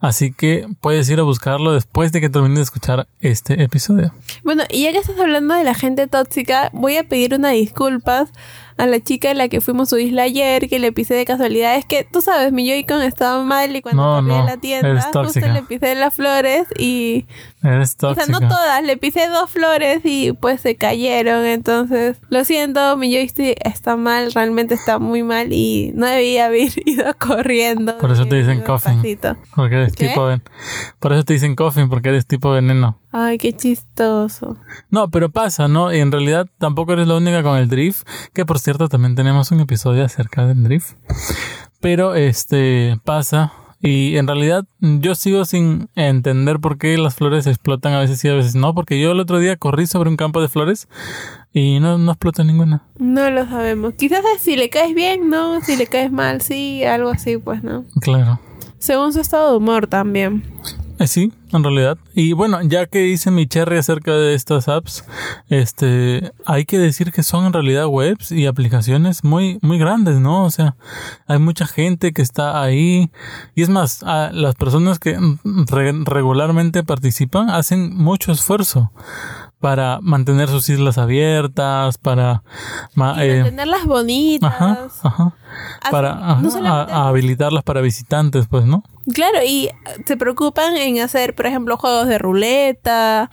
Así 0.00 0.32
que 0.32 0.66
puedes 0.80 1.10
ir 1.10 1.20
a 1.20 1.24
buscarlo 1.24 1.72
después 1.72 2.10
de 2.10 2.22
que 2.22 2.30
termine 2.30 2.56
de 2.56 2.62
escuchar 2.62 3.06
este 3.20 3.62
episodio. 3.62 4.14
Bueno, 4.42 4.62
y 4.70 4.84
ya 4.84 4.92
que 4.92 4.98
estás 4.98 5.18
hablando 5.18 5.54
de 5.54 5.62
la 5.62 5.74
gente 5.74 6.06
tóxica, 6.06 6.70
voy 6.72 6.96
a 6.96 7.04
pedir 7.04 7.34
una 7.34 7.50
disculpas 7.50 8.30
a 8.78 8.86
la 8.86 8.98
chica 8.98 9.30
en 9.30 9.36
la 9.36 9.48
que 9.48 9.60
fuimos 9.60 9.88
a 9.88 9.90
su 9.90 9.98
isla 9.98 10.22
ayer, 10.22 10.70
que 10.70 10.78
le 10.78 10.90
pisé 10.90 11.12
de 11.14 11.26
casualidad. 11.26 11.76
Es 11.76 11.84
que 11.84 12.04
tú 12.10 12.22
sabes, 12.22 12.50
mi 12.50 12.66
Joy-Con 12.66 13.02
estaba 13.02 13.44
mal 13.44 13.76
y 13.76 13.82
cuando 13.82 14.22
no, 14.22 14.40
a 14.40 14.44
la 14.44 14.56
tienda, 14.56 15.02
justo 15.12 15.40
le 15.40 15.62
pisé 15.62 15.94
las 15.94 16.14
flores 16.14 16.66
y. 16.78 17.26
Eres 17.62 17.96
tóxica. 17.96 18.22
O 18.22 18.26
sea, 18.26 18.40
no 18.40 18.48
todas, 18.48 18.82
le 18.82 18.96
pisé 18.96 19.28
dos 19.28 19.50
flores 19.50 20.00
y 20.04 20.32
pues 20.32 20.62
se 20.62 20.76
cayeron. 20.76 21.44
Entonces, 21.44 22.18
lo 22.30 22.44
siento, 22.44 22.96
mi 22.96 23.12
joystick 23.12 23.58
está 23.64 23.96
mal, 23.96 24.32
realmente 24.32 24.74
está 24.74 24.98
muy 24.98 25.22
mal 25.22 25.52
y 25.52 25.92
no 25.94 26.06
debía 26.06 26.46
haber 26.46 26.70
ido 26.86 27.04
corriendo. 27.18 27.98
Por 27.98 28.12
eso 28.12 28.26
te 28.26 28.36
dicen 28.36 28.62
coffin. 28.62 29.02
Porque 29.54 29.74
eres 29.74 29.94
tipo. 29.94 30.30
Por 30.98 31.12
eso 31.12 31.24
te 31.24 31.34
dicen 31.34 31.54
coffin, 31.54 31.90
porque 31.90 32.08
eres 32.08 32.26
tipo 32.26 32.50
veneno. 32.50 32.98
Ay, 33.12 33.36
qué 33.38 33.52
chistoso. 33.52 34.56
No, 34.88 35.10
pero 35.10 35.30
pasa, 35.30 35.68
¿no? 35.68 35.92
Y 35.92 35.98
en 35.98 36.12
realidad 36.12 36.46
tampoco 36.58 36.94
eres 36.94 37.08
la 37.08 37.16
única 37.16 37.42
con 37.42 37.58
el 37.58 37.68
drift, 37.68 38.06
que 38.32 38.46
por 38.46 38.58
cierto 38.58 38.88
también 38.88 39.16
tenemos 39.16 39.50
un 39.50 39.60
episodio 39.60 40.04
acerca 40.04 40.46
del 40.46 40.62
drift. 40.62 40.92
Pero 41.80 42.14
este 42.14 42.98
pasa 43.04 43.52
y 43.82 44.16
en 44.18 44.26
realidad 44.26 44.64
yo 44.80 45.14
sigo 45.14 45.44
sin 45.44 45.88
entender 45.94 46.60
por 46.60 46.76
qué 46.76 46.98
las 46.98 47.14
flores 47.14 47.46
explotan 47.46 47.94
a 47.94 48.00
veces 48.00 48.22
y 48.24 48.28
a 48.28 48.34
veces 48.34 48.54
no, 48.54 48.74
porque 48.74 49.00
yo 49.00 49.12
el 49.12 49.20
otro 49.20 49.38
día 49.38 49.56
corrí 49.56 49.86
sobre 49.86 50.10
un 50.10 50.16
campo 50.16 50.42
de 50.42 50.48
flores 50.48 50.86
y 51.52 51.80
no, 51.80 51.96
no 51.96 52.12
explota 52.12 52.44
ninguna. 52.44 52.82
No 52.98 53.30
lo 53.30 53.46
sabemos. 53.46 53.94
Quizás 53.94 54.22
es 54.36 54.42
si 54.42 54.56
le 54.56 54.68
caes 54.68 54.94
bien, 54.94 55.30
¿no? 55.30 55.62
Si 55.62 55.76
le 55.76 55.86
caes 55.86 56.12
mal, 56.12 56.42
sí, 56.42 56.84
algo 56.84 57.08
así, 57.08 57.38
pues, 57.38 57.62
¿no? 57.62 57.84
Claro. 58.00 58.38
Según 58.78 59.12
su 59.12 59.20
estado 59.20 59.52
de 59.52 59.56
humor 59.56 59.86
también. 59.86 60.44
Eh, 61.00 61.06
sí, 61.06 61.32
en 61.50 61.64
realidad. 61.64 61.96
Y 62.14 62.34
bueno, 62.34 62.60
ya 62.60 62.84
que 62.84 63.08
hice 63.08 63.30
mi 63.30 63.46
cherry 63.46 63.78
acerca 63.78 64.12
de 64.12 64.34
estas 64.34 64.68
apps, 64.68 65.02
este, 65.48 66.30
hay 66.44 66.66
que 66.66 66.78
decir 66.78 67.10
que 67.10 67.22
son 67.22 67.46
en 67.46 67.54
realidad 67.54 67.86
webs 67.86 68.30
y 68.30 68.44
aplicaciones 68.44 69.24
muy, 69.24 69.58
muy 69.62 69.78
grandes, 69.78 70.20
¿no? 70.20 70.44
O 70.44 70.50
sea, 70.50 70.76
hay 71.26 71.38
mucha 71.38 71.66
gente 71.66 72.12
que 72.12 72.20
está 72.20 72.62
ahí. 72.62 73.10
Y 73.54 73.62
es 73.62 73.70
más, 73.70 74.02
las 74.02 74.54
personas 74.56 74.98
que 74.98 75.18
regularmente 76.04 76.84
participan 76.84 77.48
hacen 77.48 77.96
mucho 77.96 78.30
esfuerzo 78.30 78.92
para 79.60 80.00
mantener 80.00 80.48
sus 80.48 80.68
islas 80.70 80.96
abiertas, 80.98 81.98
para 81.98 82.42
eh, 83.18 83.40
mantenerlas 83.42 83.84
bonitas, 83.84 85.00
para 85.90 86.12
habilitarlas 87.06 87.62
para 87.62 87.82
visitantes, 87.82 88.46
pues, 88.48 88.64
¿no? 88.64 88.82
Claro, 89.14 89.38
y 89.46 89.70
se 90.06 90.16
preocupan 90.16 90.76
en 90.76 91.00
hacer, 91.00 91.34
por 91.34 91.46
ejemplo, 91.46 91.76
juegos 91.76 92.06
de 92.08 92.18
ruleta, 92.18 93.30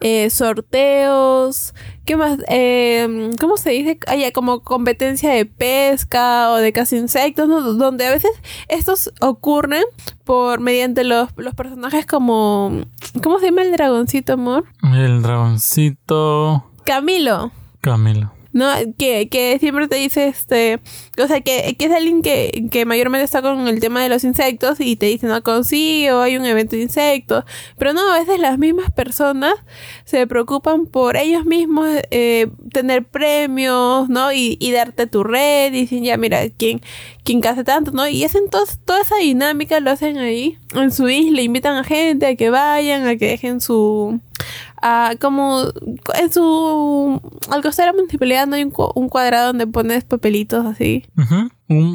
eh, 0.00 0.28
sorteos, 0.30 1.74
¿qué 2.04 2.16
más? 2.16 2.38
Eh, 2.48 3.30
¿Cómo 3.40 3.56
se 3.56 3.70
dice? 3.70 3.98
Como 4.34 4.60
competencia 4.60 5.30
de 5.30 5.46
pesca 5.46 6.50
o 6.50 6.56
de 6.56 6.72
caza 6.72 6.96
insectos, 6.96 7.48
donde 7.78 8.06
a 8.06 8.10
veces 8.10 8.30
estos 8.68 9.12
ocurren 9.20 9.84
por 10.24 10.60
mediante 10.60 11.04
los, 11.04 11.30
los 11.36 11.54
personajes 11.54 12.06
como... 12.06 12.82
¿Cómo 13.22 13.38
se 13.38 13.46
llama 13.46 13.62
el 13.62 13.72
dragoncito, 13.72 14.34
amor? 14.34 14.66
El 14.82 15.22
dragoncito... 15.22 16.70
Camilo. 16.84 17.50
Camilo. 17.80 18.35
¿No? 18.56 18.70
Que, 18.96 19.28
que 19.28 19.58
siempre 19.60 19.86
te 19.86 19.96
dice, 19.96 20.28
este, 20.28 20.80
o 21.22 21.26
sea, 21.26 21.42
que, 21.42 21.76
que 21.78 21.84
es 21.84 21.92
alguien 21.92 22.22
que, 22.22 22.68
que 22.70 22.86
mayormente 22.86 23.24
está 23.24 23.42
con 23.42 23.68
el 23.68 23.80
tema 23.80 24.02
de 24.02 24.08
los 24.08 24.24
insectos 24.24 24.80
y 24.80 24.96
te 24.96 25.06
dice, 25.06 25.26
no, 25.26 25.42
consigo, 25.42 26.20
hay 26.20 26.38
un 26.38 26.46
evento 26.46 26.74
de 26.74 26.82
insectos, 26.82 27.44
pero 27.76 27.92
no, 27.92 28.10
a 28.10 28.18
veces 28.18 28.40
las 28.40 28.58
mismas 28.58 28.90
personas 28.90 29.52
se 30.06 30.26
preocupan 30.26 30.86
por 30.86 31.18
ellos 31.18 31.44
mismos 31.44 31.86
eh, 32.10 32.46
tener 32.72 33.04
premios, 33.04 34.08
¿no? 34.08 34.32
Y, 34.32 34.56
y, 34.58 34.72
darte 34.72 35.06
tu 35.06 35.22
red 35.22 35.74
y 35.74 35.82
dicen, 35.82 36.02
ya, 36.02 36.16
mira, 36.16 36.48
¿quién, 36.48 36.80
quién 37.24 37.46
hace 37.46 37.62
tanto, 37.62 37.90
¿no? 37.90 38.08
Y 38.08 38.24
hacen 38.24 38.48
toda 38.48 39.00
esa 39.02 39.16
dinámica, 39.16 39.80
lo 39.80 39.90
hacen 39.90 40.16
ahí, 40.16 40.56
en 40.74 40.92
su 40.92 41.10
isla, 41.10 41.42
invitan 41.42 41.76
a 41.76 41.84
gente 41.84 42.24
a 42.24 42.36
que 42.36 42.48
vayan, 42.48 43.06
a 43.06 43.16
que 43.16 43.26
dejen 43.26 43.60
su 43.60 44.18
como 45.20 45.64
en 46.14 46.32
su 46.32 47.20
al 47.50 47.62
costado 47.62 47.86
de 47.86 47.92
la 47.92 47.96
municipalidad 47.96 48.46
no 48.46 48.56
hay 48.56 48.64
un, 48.64 49.08
cuadrado 49.08 49.48
donde 49.48 49.66
pones 49.66 50.04
papelitos 50.04 50.64
así. 50.66 51.04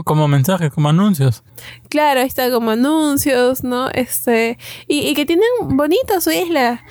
Como 0.04 0.28
mensajes 0.28 0.72
como 0.72 0.90
anuncios. 0.90 1.44
Claro 1.90 2.20
ahí 2.20 2.28
está 2.28 2.52
como 2.52 2.72
anuncios 2.72 3.64
no 3.64 3.90
este 3.90 4.58
y, 4.88 5.00
y 5.00 5.14
que 5.14 5.26
tienen 5.26 5.48
bonita 5.62 6.20
su 6.22 6.32
isla 6.32 6.84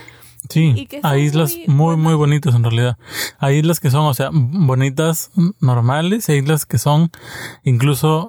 Sí, 0.50 0.88
hay 1.04 1.22
islas 1.22 1.56
muy, 1.68 1.96
muy, 1.96 2.14
bonitas 2.14 2.56
en 2.56 2.64
realidad. 2.64 2.98
Hay 3.38 3.58
islas 3.58 3.78
que 3.78 3.90
son, 3.90 4.06
o 4.06 4.14
sea, 4.14 4.30
bonitas 4.32 5.30
normales, 5.60 6.28
hay 6.28 6.38
islas 6.38 6.66
que 6.66 6.76
son 6.76 7.10
incluso 7.62 8.28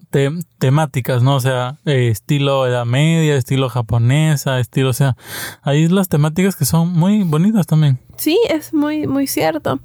temáticas, 0.60 1.24
¿no? 1.24 1.36
O 1.36 1.40
sea, 1.40 1.80
eh, 1.86 2.10
estilo 2.10 2.68
Edad 2.68 2.86
Media, 2.86 3.36
estilo 3.36 3.70
japonesa, 3.70 4.60
estilo, 4.60 4.90
o 4.92 4.94
sea, 4.94 5.18
hay 5.64 5.82
islas 5.84 6.10
temáticas 6.10 6.56
que 6.56 6.66
son 6.66 6.94
muy 6.94 7.24
bonitas 7.24 7.66
también. 7.66 8.00
Sí, 8.22 8.40
es 8.50 8.72
muy, 8.72 9.08
muy 9.08 9.26
cierto. 9.26 9.80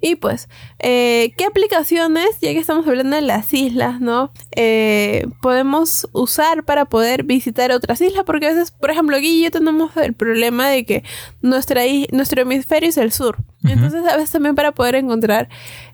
Y 0.00 0.16
pues, 0.16 0.48
eh, 0.80 1.32
¿qué 1.36 1.44
aplicaciones, 1.44 2.26
ya 2.40 2.50
que 2.52 2.58
estamos 2.58 2.84
hablando 2.88 3.14
de 3.14 3.22
las 3.22 3.54
islas, 3.54 4.00
¿no? 4.00 4.32
Eh, 4.56 5.28
podemos 5.40 6.08
usar 6.10 6.64
para 6.64 6.86
poder 6.86 7.22
visitar 7.22 7.70
otras 7.70 8.00
islas? 8.00 8.24
Porque 8.26 8.46
a 8.46 8.54
veces, 8.54 8.72
por 8.72 8.90
ejemplo, 8.90 9.16
aquí 9.16 9.38
y 9.38 9.44
yo 9.44 9.52
tenemos 9.52 9.96
el 9.98 10.14
problema 10.14 10.68
de 10.68 10.84
que 10.84 11.04
nuestra, 11.42 11.82
nuestro 12.10 12.42
hemisferio 12.42 12.88
es 12.88 12.96
el 12.96 13.12
sur. 13.12 13.36
Entonces, 13.62 14.04
a 14.08 14.16
veces 14.16 14.32
también 14.32 14.56
para 14.56 14.72
poder 14.72 14.96
encontrar 14.96 15.48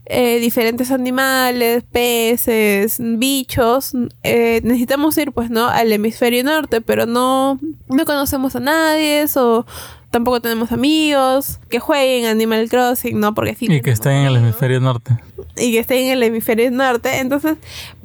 eh, 0.06 0.38
diferentes 0.40 0.90
animales, 0.90 1.84
peces, 1.92 2.96
bichos, 2.98 3.92
necesitamos 4.24 5.18
ir, 5.18 5.32
pues, 5.32 5.50
¿no? 5.50 5.68
Al 5.68 5.92
hemisferio 5.92 6.42
norte, 6.42 6.80
pero 6.80 7.04
no, 7.04 7.58
no 7.88 8.04
conocemos 8.06 8.56
a 8.56 8.60
nadie 8.60 9.26
o 9.36 9.66
tampoco 10.12 10.40
tenemos 10.40 10.70
amigos 10.70 11.58
que 11.70 11.80
jueguen 11.80 12.26
Animal 12.26 12.68
Crossing, 12.68 13.18
¿no? 13.18 13.34
Porque 13.34 13.54
sí. 13.54 13.66
Y 13.68 13.80
que 13.80 13.90
estén 13.90 14.12
en 14.12 14.26
el 14.26 14.36
hemisferio 14.36 14.78
norte. 14.78 15.16
Y 15.56 15.72
que 15.72 15.78
estén 15.80 16.04
en 16.04 16.12
el 16.12 16.22
hemisferio 16.22 16.70
norte. 16.70 17.18
Entonces, 17.18 17.56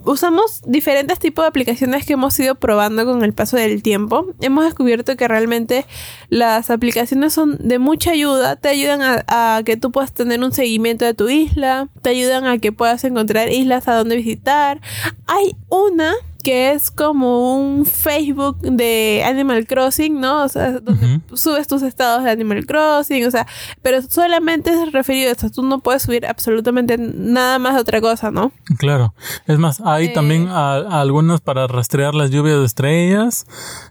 usamos 0.06 0.62
diferentes 0.66 1.20
tipos 1.20 1.44
de 1.44 1.50
aplicaciones 1.50 2.06
que 2.06 2.14
hemos 2.14 2.40
ido 2.40 2.56
probando 2.56 3.06
con 3.06 3.24
el 3.24 3.34
paso 3.34 3.58
del 3.58 3.84
tiempo. 3.84 4.26
Hemos 4.40 4.64
descubierto 4.64 5.18
que 5.18 5.28
realmente 5.28 5.86
las 6.30 6.72
aplicaciones 6.72 7.34
son 7.34 7.58
de 7.60 7.78
mucha 7.78 8.12
ayuda. 8.12 8.56
Te 8.56 8.70
ayudan 8.70 9.02
a, 9.02 9.26
a 9.58 9.64
que 9.64 9.76
tú 9.76 9.92
puedas 9.92 10.14
tener 10.14 10.42
un 10.42 10.54
seguimiento 10.54 11.04
de 11.04 11.14
tu 11.14 11.28
isla. 11.28 11.90
Te 12.02 12.10
ayudan 12.12 12.48
a 12.48 12.58
que 12.58 12.72
puedas 12.72 13.04
encontrar 13.04 13.52
islas 13.52 13.90
a 13.90 13.96
donde 13.96 14.16
visitar. 14.16 14.80
Hay 15.28 15.58
una 15.68 16.14
que 16.44 16.72
es 16.72 16.92
como 16.92 17.58
un 17.58 17.86
Facebook 17.86 18.60
de 18.62 19.24
Animal 19.26 19.66
Crossing, 19.68 20.20
¿no? 20.20 20.44
O 20.44 20.50
sea, 20.50 20.80
donde 20.80 21.22
subes 21.34 21.68
tus 21.68 21.82
estados 21.82 22.24
de 22.24 22.32
Animal 22.32 22.66
Crossing, 22.66 23.26
o 23.26 23.32
sea, 23.32 23.48
pero 23.82 24.02
solamente 24.02 24.72
es 24.72 24.92
referido 24.92 25.30
a 25.30 25.32
esto, 25.34 25.50
tú 25.50 25.64
no 25.64 25.80
puedes 25.80 26.04
subir 26.04 26.26
absolutamente 26.26 26.98
nada 26.98 27.60
más 27.60 27.76
de 27.76 27.82
otra 27.82 28.02
cosa, 28.02 28.32
¿no? 28.32 28.52
Claro, 28.78 29.14
es 29.46 29.58
más, 29.58 29.82
hay 29.84 30.08
eh, 30.08 30.14
también 30.14 30.48
algunos 30.50 31.42
para 31.42 31.68
rastrear 31.68 32.16
las 32.16 32.30
lluvias 32.30 32.60
de 32.60 32.66
estrellas 32.66 33.46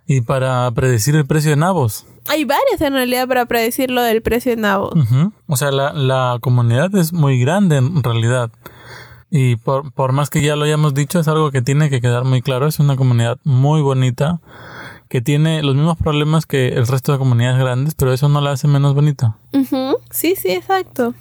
y 0.07 0.21
para 0.21 0.71
predecir 0.73 1.17
el 1.17 1.26
precio 1.26 1.50
de 1.50 1.57
nabos. 1.57 2.07
Hay 2.29 2.45
varias 2.45 2.81
en 2.81 2.95
realidad 2.95 3.29
para 3.29 3.47
predecir 3.47 3.91
lo 3.91 4.03
del 4.03 4.21
precio 4.21 4.50
de 4.55 4.61
nabos. 4.61 4.95
O 5.47 5.57
sea, 5.57 5.71
la, 5.71 5.93
la 5.93 6.38
comunidad 6.41 6.95
es 6.97 7.12
muy 7.12 7.38
grande 7.38 7.76
en 7.76 8.03
realidad. 8.03 8.50
Y 9.30 9.56
por, 9.56 9.92
por 9.92 10.12
más 10.12 10.30
que 10.30 10.40
ya 10.40 10.56
lo 10.56 10.64
hayamos 10.64 10.95
dicho, 10.95 11.18
es 11.18 11.28
algo 11.28 11.50
que 11.50 11.62
tiene 11.62 11.90
que 11.90 12.00
quedar 12.00 12.25
muy 12.25 12.42
claro. 12.42 12.66
Es 12.66 12.78
una 12.78 12.97
comunidad 12.97 13.38
muy 13.45 13.83
bonita 13.83 14.40
que 15.09 15.21
tiene 15.21 15.62
los 15.62 15.75
mismos 15.75 15.97
problemas 15.97 16.47
que 16.47 16.68
el 16.68 16.87
resto 16.87 17.12
de 17.12 17.18
comunidades 17.18 17.59
grandes, 17.59 17.95
pero 17.95 18.12
eso 18.12 18.28
no 18.28 18.40
la 18.40 18.52
hace 18.52 18.68
menos 18.68 18.95
bonita. 18.95 19.37
Sí, 20.11 20.35
sí, 20.37 20.50
exacto. 20.50 21.14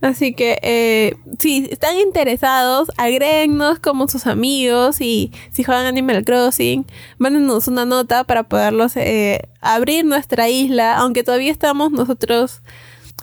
Así 0.00 0.34
que 0.34 0.58
eh, 0.62 1.16
si 1.38 1.66
están 1.70 1.96
interesados, 1.98 2.90
agréguenos 2.98 3.78
como 3.78 4.06
sus 4.06 4.26
amigos 4.26 5.00
y 5.00 5.32
si 5.50 5.64
juegan 5.64 5.86
Animal 5.86 6.24
Crossing, 6.24 6.84
mándenos 7.16 7.68
una 7.68 7.86
nota 7.86 8.24
para 8.24 8.42
poderlos 8.42 8.96
eh, 8.96 9.48
abrir 9.62 10.04
nuestra 10.04 10.50
isla, 10.50 10.98
aunque 10.98 11.22
todavía 11.22 11.50
estamos 11.50 11.90
nosotros 11.90 12.60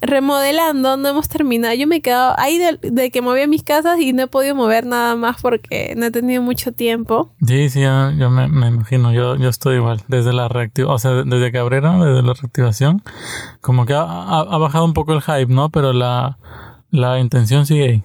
remodelando, 0.01 0.97
no 0.97 1.09
hemos 1.09 1.29
terminado. 1.29 1.73
Yo 1.75 1.87
me 1.87 1.97
he 1.97 2.01
quedado 2.01 2.33
ahí 2.37 2.59
de, 2.81 3.11
que 3.11 3.21
moví 3.21 3.45
mis 3.47 3.63
casas 3.63 3.99
y 3.99 4.13
no 4.13 4.23
he 4.23 4.27
podido 4.27 4.55
mover 4.55 4.85
nada 4.85 5.15
más 5.15 5.41
porque 5.41 5.93
no 5.95 6.07
he 6.07 6.11
tenido 6.11 6.41
mucho 6.41 6.71
tiempo. 6.71 7.33
Sí, 7.45 7.69
sí, 7.69 7.81
yo, 7.81 8.29
me, 8.29 8.45
imagino, 8.45 9.13
yo, 9.13 9.35
yo 9.35 9.49
estoy 9.49 9.77
igual. 9.77 10.01
Desde 10.07 10.33
la 10.33 10.47
reactivación, 10.47 10.95
o 10.95 10.99
sea, 10.99 11.11
desde 11.23 11.51
Cabrera, 11.51 11.93
desde 11.93 12.23
la 12.23 12.33
reactivación, 12.33 13.03
como 13.61 13.85
que 13.85 13.93
ha 13.93 14.57
bajado 14.57 14.85
un 14.85 14.93
poco 14.93 15.13
el 15.13 15.21
hype, 15.21 15.53
¿no? 15.53 15.69
Pero 15.69 15.93
la, 15.93 16.37
la 16.91 17.19
intención 17.19 17.65
sigue 17.65 17.83
ahí. 17.83 18.03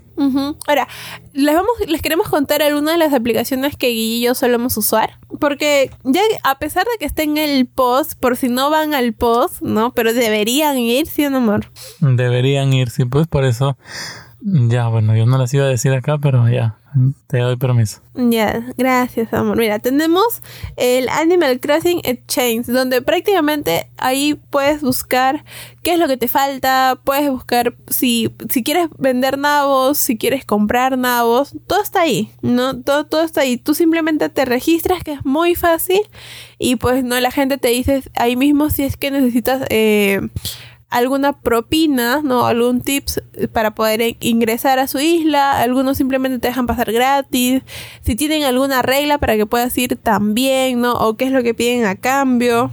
Ahora, 0.67 0.89
les 1.35 1.55
vamos, 1.55 1.73
les 1.87 2.01
queremos 2.01 2.29
contar 2.29 2.63
algunas 2.63 2.95
de 2.95 2.99
las 2.99 3.13
aplicaciones 3.13 3.77
que 3.77 3.89
Guille 3.89 4.17
y 4.17 4.23
yo 4.23 4.35
solemos 4.35 4.77
usar. 4.79 5.19
Porque 5.39 5.91
ya 6.05 6.21
a 6.43 6.59
pesar 6.59 6.85
de 6.85 6.99
que 6.99 7.05
esté 7.05 7.25
en 7.25 7.37
el 7.37 7.67
post, 7.67 8.19
por 8.19 8.37
si 8.37 8.49
no 8.49 8.71
van 8.71 8.95
al 8.95 9.13
post, 9.13 9.61
¿no? 9.61 9.93
Pero 9.93 10.15
deberían 10.15 10.79
ir, 10.79 11.07
¿sí 11.07 11.27
o 11.27 11.37
amor? 11.37 11.71
Deberían 12.01 12.73
ir, 12.73 12.89
sí, 12.89 13.05
pues 13.05 13.27
por 13.27 13.45
eso. 13.45 13.77
Ya, 14.41 14.89
bueno, 14.89 15.15
yo 15.17 15.27
no 15.27 15.37
las 15.37 15.53
iba 15.53 15.65
a 15.65 15.69
decir 15.69 15.93
acá, 15.93 16.19
pero 16.19 16.49
ya. 16.49 16.79
Te 17.27 17.39
doy 17.39 17.57
permiso. 17.57 18.01
Ya, 18.15 18.65
gracias, 18.79 19.33
amor. 19.35 19.59
Mira, 19.59 19.79
tenemos 19.79 20.43
el 20.77 21.09
Animal 21.11 21.61
Crossing 21.61 22.01
Exchange, 22.05 22.67
donde 22.67 23.03
prácticamente 23.03 23.91
ahí 23.99 24.41
puedes 24.51 24.81
buscar 24.81 25.45
qué 25.83 25.95
es 25.95 25.99
lo 25.99 26.09
que 26.09 26.17
te 26.17 26.29
falta, 26.29 26.99
puedes 27.05 27.31
buscar 27.31 27.75
si, 27.89 28.35
si 28.49 28.63
quieres 28.63 28.89
vender 28.99 29.37
nabos, 29.37 29.99
si 29.99 30.17
quieres 30.17 30.45
comprar 30.45 30.97
nabos, 30.97 31.55
todo 31.67 31.83
está 31.83 32.01
ahí, 32.01 32.31
¿no? 32.41 32.81
Todo, 32.81 33.05
todo 33.05 33.23
está 33.23 33.43
ahí. 33.43 33.59
Tú 33.59 33.75
simplemente 33.75 34.29
te 34.31 34.45
registras, 34.47 35.05
que 35.05 35.13
es 35.13 35.25
muy 35.25 35.55
fácil, 35.55 36.01
y 36.59 36.77
pues 36.77 37.05
no, 37.05 37.21
la 37.21 37.31
gente 37.31 37.59
te 37.59 37.69
dice 37.69 38.03
ahí 38.15 38.37
mismo 38.37 38.71
si 38.71 38.85
es 38.85 38.97
que 38.97 39.11
necesitas... 39.11 39.67
Eh, 39.69 40.21
alguna 40.91 41.33
propina, 41.41 42.21
¿no? 42.23 42.47
Algún 42.47 42.81
tips 42.81 43.23
para 43.53 43.75
poder 43.75 44.17
ingresar 44.21 44.79
a 44.79 44.87
su 44.87 44.99
isla. 44.99 45.61
Algunos 45.61 45.97
simplemente 45.97 46.39
te 46.39 46.49
dejan 46.49 46.67
pasar 46.67 46.93
gratis. 46.93 47.63
Si 48.03 48.15
tienen 48.15 48.45
alguna 48.45 48.83
regla 48.83 49.19
para 49.19 49.37
que 49.37 49.47
puedas 49.47 49.77
ir 49.79 49.97
también, 49.97 50.81
¿no? 50.81 50.95
O 50.95 51.17
qué 51.17 51.27
es 51.27 51.33
lo 51.33 51.43
que 51.43 51.55
piden 51.55 51.87
a 51.87 51.97
cambio. 51.97 52.71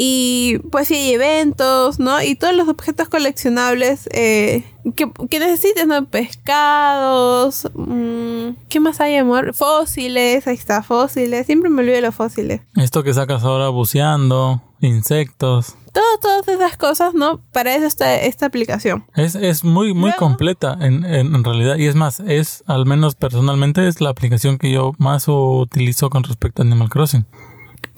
Y 0.00 0.60
pues 0.70 0.86
sí 0.86 0.94
hay 0.94 1.12
eventos, 1.14 1.98
¿no? 1.98 2.22
Y 2.22 2.36
todos 2.36 2.54
los 2.54 2.68
objetos 2.68 3.08
coleccionables 3.08 4.08
eh, 4.12 4.62
que, 4.94 5.10
que, 5.28 5.40
necesites, 5.40 5.88
¿no? 5.88 6.04
Pescados. 6.06 7.68
Mmm, 7.74 8.50
¿Qué 8.68 8.78
más 8.78 9.00
hay, 9.00 9.16
amor? 9.16 9.54
Fósiles, 9.54 10.46
ahí 10.46 10.54
está, 10.54 10.84
fósiles. 10.84 11.46
Siempre 11.46 11.68
me 11.68 11.80
olvido 11.80 11.96
de 11.96 12.02
los 12.02 12.14
fósiles. 12.14 12.60
Esto 12.76 13.02
que 13.02 13.12
sacas 13.12 13.42
ahora 13.42 13.70
buceando, 13.70 14.62
insectos. 14.80 15.74
Todo, 15.98 16.18
todas 16.20 16.46
esas 16.46 16.76
cosas, 16.76 17.12
¿no? 17.12 17.40
Para 17.52 17.74
eso 17.74 17.84
está 17.86 18.14
esta 18.14 18.46
aplicación. 18.46 19.04
Es, 19.16 19.34
es 19.34 19.64
muy, 19.64 19.94
muy 19.94 20.10
Luego, 20.10 20.18
completa 20.18 20.78
en, 20.80 21.04
en, 21.04 21.34
en, 21.34 21.42
realidad. 21.42 21.76
Y 21.76 21.86
es 21.86 21.96
más, 21.96 22.20
es, 22.20 22.62
al 22.68 22.86
menos 22.86 23.16
personalmente, 23.16 23.88
es 23.88 24.00
la 24.00 24.10
aplicación 24.10 24.58
que 24.58 24.70
yo 24.70 24.92
más 24.98 25.26
utilizo 25.26 26.08
con 26.08 26.22
respecto 26.22 26.62
a 26.62 26.64
Animal 26.64 26.88
Crossing 26.88 27.26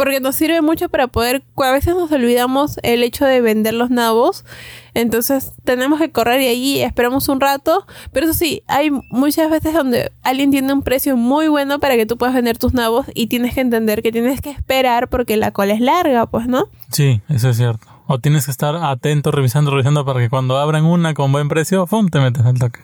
porque 0.00 0.18
nos 0.18 0.34
sirve 0.34 0.62
mucho 0.62 0.88
para 0.88 1.08
poder, 1.08 1.42
a 1.58 1.72
veces 1.72 1.94
nos 1.94 2.10
olvidamos 2.10 2.80
el 2.82 3.02
hecho 3.02 3.26
de 3.26 3.42
vender 3.42 3.74
los 3.74 3.90
nabos, 3.90 4.46
entonces 4.94 5.52
tenemos 5.64 6.00
que 6.00 6.10
correr 6.10 6.40
y 6.40 6.48
allí 6.48 6.80
esperamos 6.80 7.28
un 7.28 7.38
rato, 7.38 7.86
pero 8.10 8.24
eso 8.24 8.32
sí, 8.32 8.62
hay 8.66 8.90
muchas 9.10 9.50
veces 9.50 9.74
donde 9.74 10.10
alguien 10.22 10.52
tiene 10.52 10.72
un 10.72 10.80
precio 10.80 11.18
muy 11.18 11.48
bueno 11.48 11.80
para 11.80 11.96
que 11.96 12.06
tú 12.06 12.16
puedas 12.16 12.34
vender 12.34 12.56
tus 12.56 12.72
nabos 12.72 13.08
y 13.14 13.26
tienes 13.26 13.52
que 13.52 13.60
entender 13.60 14.00
que 14.00 14.10
tienes 14.10 14.40
que 14.40 14.48
esperar 14.48 15.08
porque 15.08 15.36
la 15.36 15.50
cola 15.50 15.74
es 15.74 15.80
larga, 15.82 16.24
pues, 16.24 16.46
¿no? 16.46 16.68
Sí, 16.88 17.20
eso 17.28 17.50
es 17.50 17.58
cierto. 17.58 17.86
O 18.06 18.18
tienes 18.18 18.46
que 18.46 18.52
estar 18.52 18.76
atento, 18.76 19.32
revisando, 19.32 19.70
revisando 19.70 20.06
para 20.06 20.20
que 20.20 20.30
cuando 20.30 20.56
abran 20.56 20.86
una 20.86 21.12
con 21.12 21.30
buen 21.30 21.50
precio, 21.50 21.86
¡fum! 21.86 22.08
te 22.08 22.20
metes 22.20 22.46
al 22.46 22.58
toque. 22.58 22.80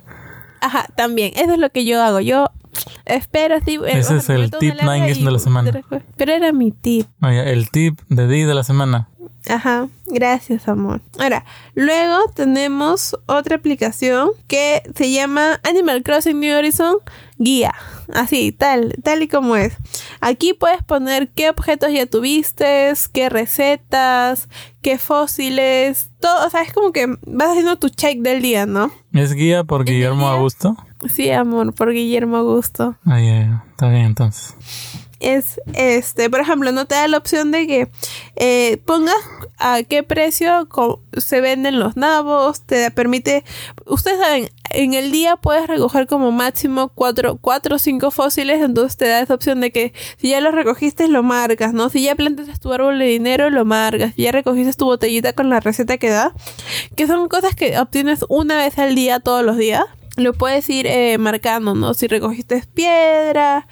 Ajá, 0.61 0.87
también, 0.95 1.33
eso 1.35 1.55
es 1.55 1.59
lo 1.59 1.71
que 1.71 1.87
yo 1.87 2.03
hago. 2.03 2.21
Yo 2.21 2.51
espero, 3.05 3.57
sí. 3.65 3.79
Ese 3.87 4.17
es 4.17 4.29
el 4.29 4.51
tip 4.51 4.75
9 4.83 5.15
de 5.15 5.31
la 5.31 5.39
semana. 5.39 5.83
Pero 6.17 6.33
era 6.33 6.53
mi 6.53 6.73
tip. 6.73 7.07
Oye, 7.23 7.53
el 7.53 7.71
tip 7.71 8.01
de 8.09 8.27
D 8.27 8.47
de 8.47 8.55
la 8.55 8.65
semana. 8.65 9.09
Ajá, 9.49 9.89
gracias 10.07 10.67
amor. 10.67 11.01
Ahora, 11.19 11.45
luego 11.75 12.19
tenemos 12.35 13.17
otra 13.27 13.57
aplicación 13.57 14.31
que 14.49 14.83
se 14.97 15.13
llama 15.13 15.61
Animal 15.63 16.03
Crossing 16.03 16.41
New 16.41 16.57
Horizon 16.57 16.97
Guía. 17.39 17.73
Así, 18.13 18.51
tal, 18.51 18.95
tal 19.05 19.23
y 19.23 19.29
como 19.29 19.55
es. 19.57 19.77
Aquí 20.21 20.53
puedes 20.53 20.83
poner 20.83 21.29
qué 21.29 21.49
objetos 21.49 21.93
ya 21.93 22.07
tuviste, 22.07 22.93
qué 23.13 23.29
recetas, 23.29 24.49
qué 24.83 24.99
fósiles, 24.99 26.11
todo, 26.21 26.47
o 26.47 26.51
sea, 26.51 26.63
es 26.63 26.73
como 26.73 26.93
que 26.93 27.07
vas 27.27 27.51
haciendo 27.51 27.77
tu 27.77 27.89
check 27.89 28.19
del 28.21 28.43
día, 28.43 28.67
¿no? 28.67 28.91
¿Es 29.13 29.33
guía 29.33 29.63
por 29.63 29.85
Guillermo 29.85 30.29
Augusto? 30.29 30.77
Sí, 31.09 31.31
amor, 31.31 31.75
por 31.75 31.93
Guillermo 31.93 32.39
Augusto. 32.39 32.97
Ah, 33.05 33.21
ya, 33.21 33.65
está 33.71 33.89
bien 33.89 34.07
entonces 34.07 34.55
es 35.21 35.61
este, 35.75 36.29
por 36.29 36.41
ejemplo, 36.41 36.73
no 36.73 36.87
te 36.87 36.95
da 36.95 37.09
la 37.09 37.17
opción 37.17 37.51
de 37.51 37.67
que 37.67 37.89
eh, 38.37 38.79
pongas 38.85 39.17
a 39.59 39.83
qué 39.83 40.03
precio 40.03 40.69
se 41.17 41.41
venden 41.41 41.79
los 41.79 41.97
nabos, 41.97 42.63
te 42.63 42.91
permite, 42.91 43.45
ustedes 43.87 44.19
saben, 44.19 44.51
en 44.71 44.95
el 44.95 45.11
día 45.11 45.37
puedes 45.37 45.67
recoger 45.67 46.07
como 46.07 46.33
máximo 46.33 46.89
cuatro, 46.89 47.39
cuatro 47.41 47.77
o 47.77 47.79
cinco 47.79 48.11
fósiles, 48.11 48.63
entonces 48.63 48.97
te 48.97 49.09
da 49.09 49.21
esa 49.21 49.35
opción 49.35 49.61
de 49.61 49.71
que 49.71 49.95
si 50.19 50.31
ya 50.31 50.41
los 50.41 50.55
recogiste 50.55 51.09
lo 51.09 51.23
marcas, 51.23 51.73
¿no? 51.73 51.89
Si 51.89 52.03
ya 52.03 52.15
plantaste 52.15 52.59
tu 52.59 52.73
árbol 52.73 52.99
de 52.99 53.07
dinero, 53.07 53.49
lo 53.49 53.65
marcas, 53.65 54.15
si 54.15 54.23
ya 54.23 54.33
recogiste 54.33 54.73
tu 54.75 54.85
botellita 54.85 55.33
con 55.33 55.49
la 55.49 55.61
receta 55.61 55.97
que 55.97 56.11
da, 56.11 56.35
que 56.95 57.07
son 57.07 57.29
cosas 57.29 57.55
que 57.55 57.79
obtienes 57.79 58.25
una 58.29 58.57
vez 58.59 58.79
al 58.79 58.95
día, 58.95 59.21
todos 59.21 59.45
los 59.45 59.57
días. 59.57 59.85
Lo 60.17 60.33
puedes 60.33 60.69
ir 60.71 60.87
eh, 60.87 61.19
marcando, 61.19 61.75
¿no? 61.75 61.95
Si 61.95 62.07
recogiste 62.07 62.63
piedra, 62.75 63.69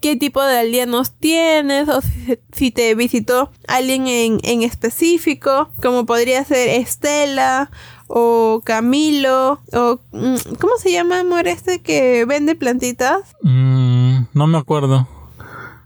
qué 0.00 0.16
tipo 0.16 0.42
de 0.42 0.58
aldeanos 0.58 1.12
tienes 1.12 1.88
o 1.88 2.00
si, 2.00 2.38
si 2.52 2.70
te 2.70 2.94
visitó 2.94 3.50
alguien 3.68 4.06
en, 4.06 4.40
en, 4.42 4.62
específico, 4.62 5.68
como 5.82 6.06
podría 6.06 6.44
ser 6.44 6.68
Estela 6.68 7.70
o 8.08 8.60
Camilo 8.64 9.60
o 9.72 10.00
¿cómo 10.10 10.76
se 10.78 10.92
llama 10.92 11.20
amor 11.20 11.46
este 11.46 11.80
que 11.80 12.24
vende 12.26 12.54
plantitas? 12.54 13.36
Mm, 13.42 14.24
no 14.34 14.46
me 14.46 14.58
acuerdo. 14.58 15.08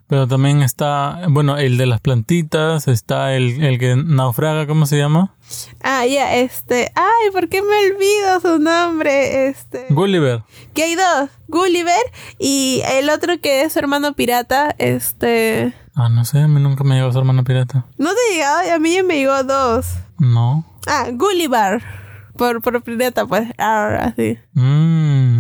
Pero 0.09 0.29
también 0.29 0.63
está, 0.63 1.23
bueno, 1.29 1.59
el 1.59 1.79
de 1.79 1.87
las 1.87 2.01
plantitas, 2.01 2.87
está 2.87 3.35
el, 3.35 3.65
el 3.65 3.79
que 3.81 3.97
naufraga, 3.97 4.67
¿cómo 4.67 4.87
se 4.87 4.97
llama? 4.97 5.35
Ah, 5.83 6.07
ya, 6.07 6.37
este. 6.37 6.93
Ay, 6.95 7.31
¿por 7.33 7.49
qué 7.49 7.61
me 7.61 7.93
olvido 7.93 8.41
su 8.41 8.59
nombre? 8.63 9.49
Este. 9.49 9.87
Gulliver. 9.91 10.43
Que 10.75 10.85
hay 10.85 10.95
dos. 10.95 11.31
Gulliver 11.49 11.95
y 12.39 12.83
el 12.93 13.11
otro 13.11 13.41
que 13.41 13.63
es 13.63 13.73
su 13.73 13.81
hermano 13.81 14.15
pirata, 14.15 14.75
este. 14.79 15.75
Ah, 15.97 16.09
no 16.09 16.25
sé, 16.25 16.41
a 16.41 16.49
mí 16.49 16.61
nunca 16.61 16.85
me 16.85 16.97
llegó 16.97 17.11
su 17.11 17.19
hermano 17.19 17.43
pirata. 17.43 17.87
¿No 17.99 18.11
te 18.11 18.35
llegado? 18.35 18.75
A 18.75 18.79
mí 18.79 18.95
ya 18.95 19.03
me 19.03 19.17
llegó 19.17 19.43
dos. 19.43 19.87
No. 20.19 20.65
Ah, 20.87 21.07
Gulliver. 21.13 21.83
Por, 22.37 22.61
por 22.63 22.83
pirata, 22.83 23.27
pues. 23.27 23.49
Ahora 23.59 24.13
sí. 24.17 24.39
Mmm. 24.53 25.36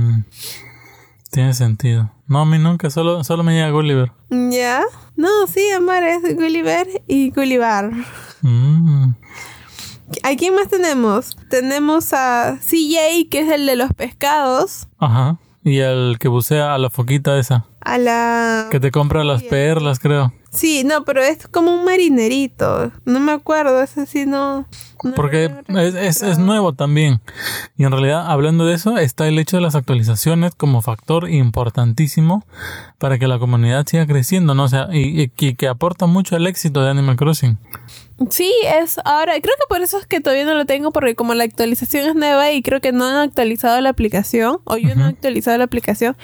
Tiene 1.30 1.54
sentido. 1.54 2.10
No, 2.26 2.40
a 2.40 2.46
mí 2.46 2.58
nunca, 2.58 2.90
solo, 2.90 3.22
solo 3.24 3.42
me 3.42 3.54
llega 3.54 3.70
Gulliver. 3.70 4.12
¿Ya? 4.30 4.82
No, 5.16 5.28
sí, 5.46 5.70
amor, 5.70 6.02
es 6.02 6.22
Gulliver 6.34 6.86
y 7.06 7.30
Gulliver. 7.30 7.90
Mm. 8.42 9.14
¿A 10.22 10.36
quién 10.36 10.54
más 10.54 10.68
tenemos? 10.68 11.36
Tenemos 11.50 12.12
a 12.12 12.58
CJ, 12.60 13.28
que 13.30 13.40
es 13.40 13.50
el 13.50 13.66
de 13.66 13.76
los 13.76 13.92
pescados. 13.92 14.88
Ajá. 14.98 15.38
Y 15.64 15.78
el 15.78 16.18
que 16.20 16.28
bucea 16.28 16.74
a 16.74 16.78
la 16.78 16.90
foquita 16.90 17.38
esa. 17.38 17.66
A 17.80 17.98
la... 17.98 18.68
Que 18.70 18.78
te 18.78 18.92
compra 18.92 19.24
las 19.24 19.42
perlas, 19.42 19.98
creo. 19.98 20.32
Sí, 20.50 20.84
no, 20.84 21.04
pero 21.04 21.22
es 21.22 21.46
como 21.48 21.74
un 21.74 21.84
marinerito. 21.84 22.90
No 23.04 23.20
me 23.20 23.32
acuerdo, 23.32 23.82
ese 23.82 24.06
sí 24.06 24.26
no... 24.26 24.66
no 25.04 25.14
Porque 25.14 25.50
es, 25.68 25.94
es, 25.94 26.22
es, 26.22 26.38
nuevo 26.38 26.72
también. 26.72 27.20
Y 27.76 27.84
en 27.84 27.92
realidad, 27.92 28.30
hablando 28.30 28.64
de 28.64 28.74
eso, 28.74 28.96
está 28.96 29.28
el 29.28 29.38
hecho 29.38 29.58
de 29.58 29.62
las 29.62 29.74
actualizaciones 29.74 30.54
como 30.54 30.80
factor 30.82 31.28
importantísimo 31.28 32.46
para 32.98 33.18
que 33.18 33.28
la 33.28 33.38
comunidad 33.38 33.86
siga 33.86 34.06
creciendo, 34.06 34.54
¿no? 34.54 34.64
O 34.64 34.68
sea, 34.68 34.88
y, 34.92 35.22
y, 35.22 35.32
y 35.38 35.54
que 35.54 35.68
aporta 35.68 36.06
mucho 36.06 36.36
al 36.36 36.46
éxito 36.46 36.82
de 36.82 36.90
Animal 36.90 37.16
Crossing. 37.16 37.58
Sí, 38.30 38.50
es 38.64 38.98
ahora, 39.04 39.32
creo 39.34 39.54
que 39.58 39.66
por 39.68 39.82
eso 39.82 39.98
es 39.98 40.06
que 40.06 40.20
todavía 40.20 40.46
no 40.46 40.54
lo 40.54 40.64
tengo, 40.64 40.90
porque 40.90 41.14
como 41.14 41.34
la 41.34 41.44
actualización 41.44 42.06
es 42.08 42.14
nueva 42.14 42.50
y 42.50 42.62
creo 42.62 42.80
que 42.80 42.92
no 42.92 43.04
han 43.04 43.16
actualizado 43.16 43.78
la 43.82 43.90
aplicación, 43.90 44.60
o 44.64 44.78
yo 44.78 44.88
uh 44.88 44.92
-huh. 44.92 44.96
no 44.96 45.04
he 45.06 45.08
actualizado 45.08 45.58
la 45.58 45.64
aplicación, 45.64 46.16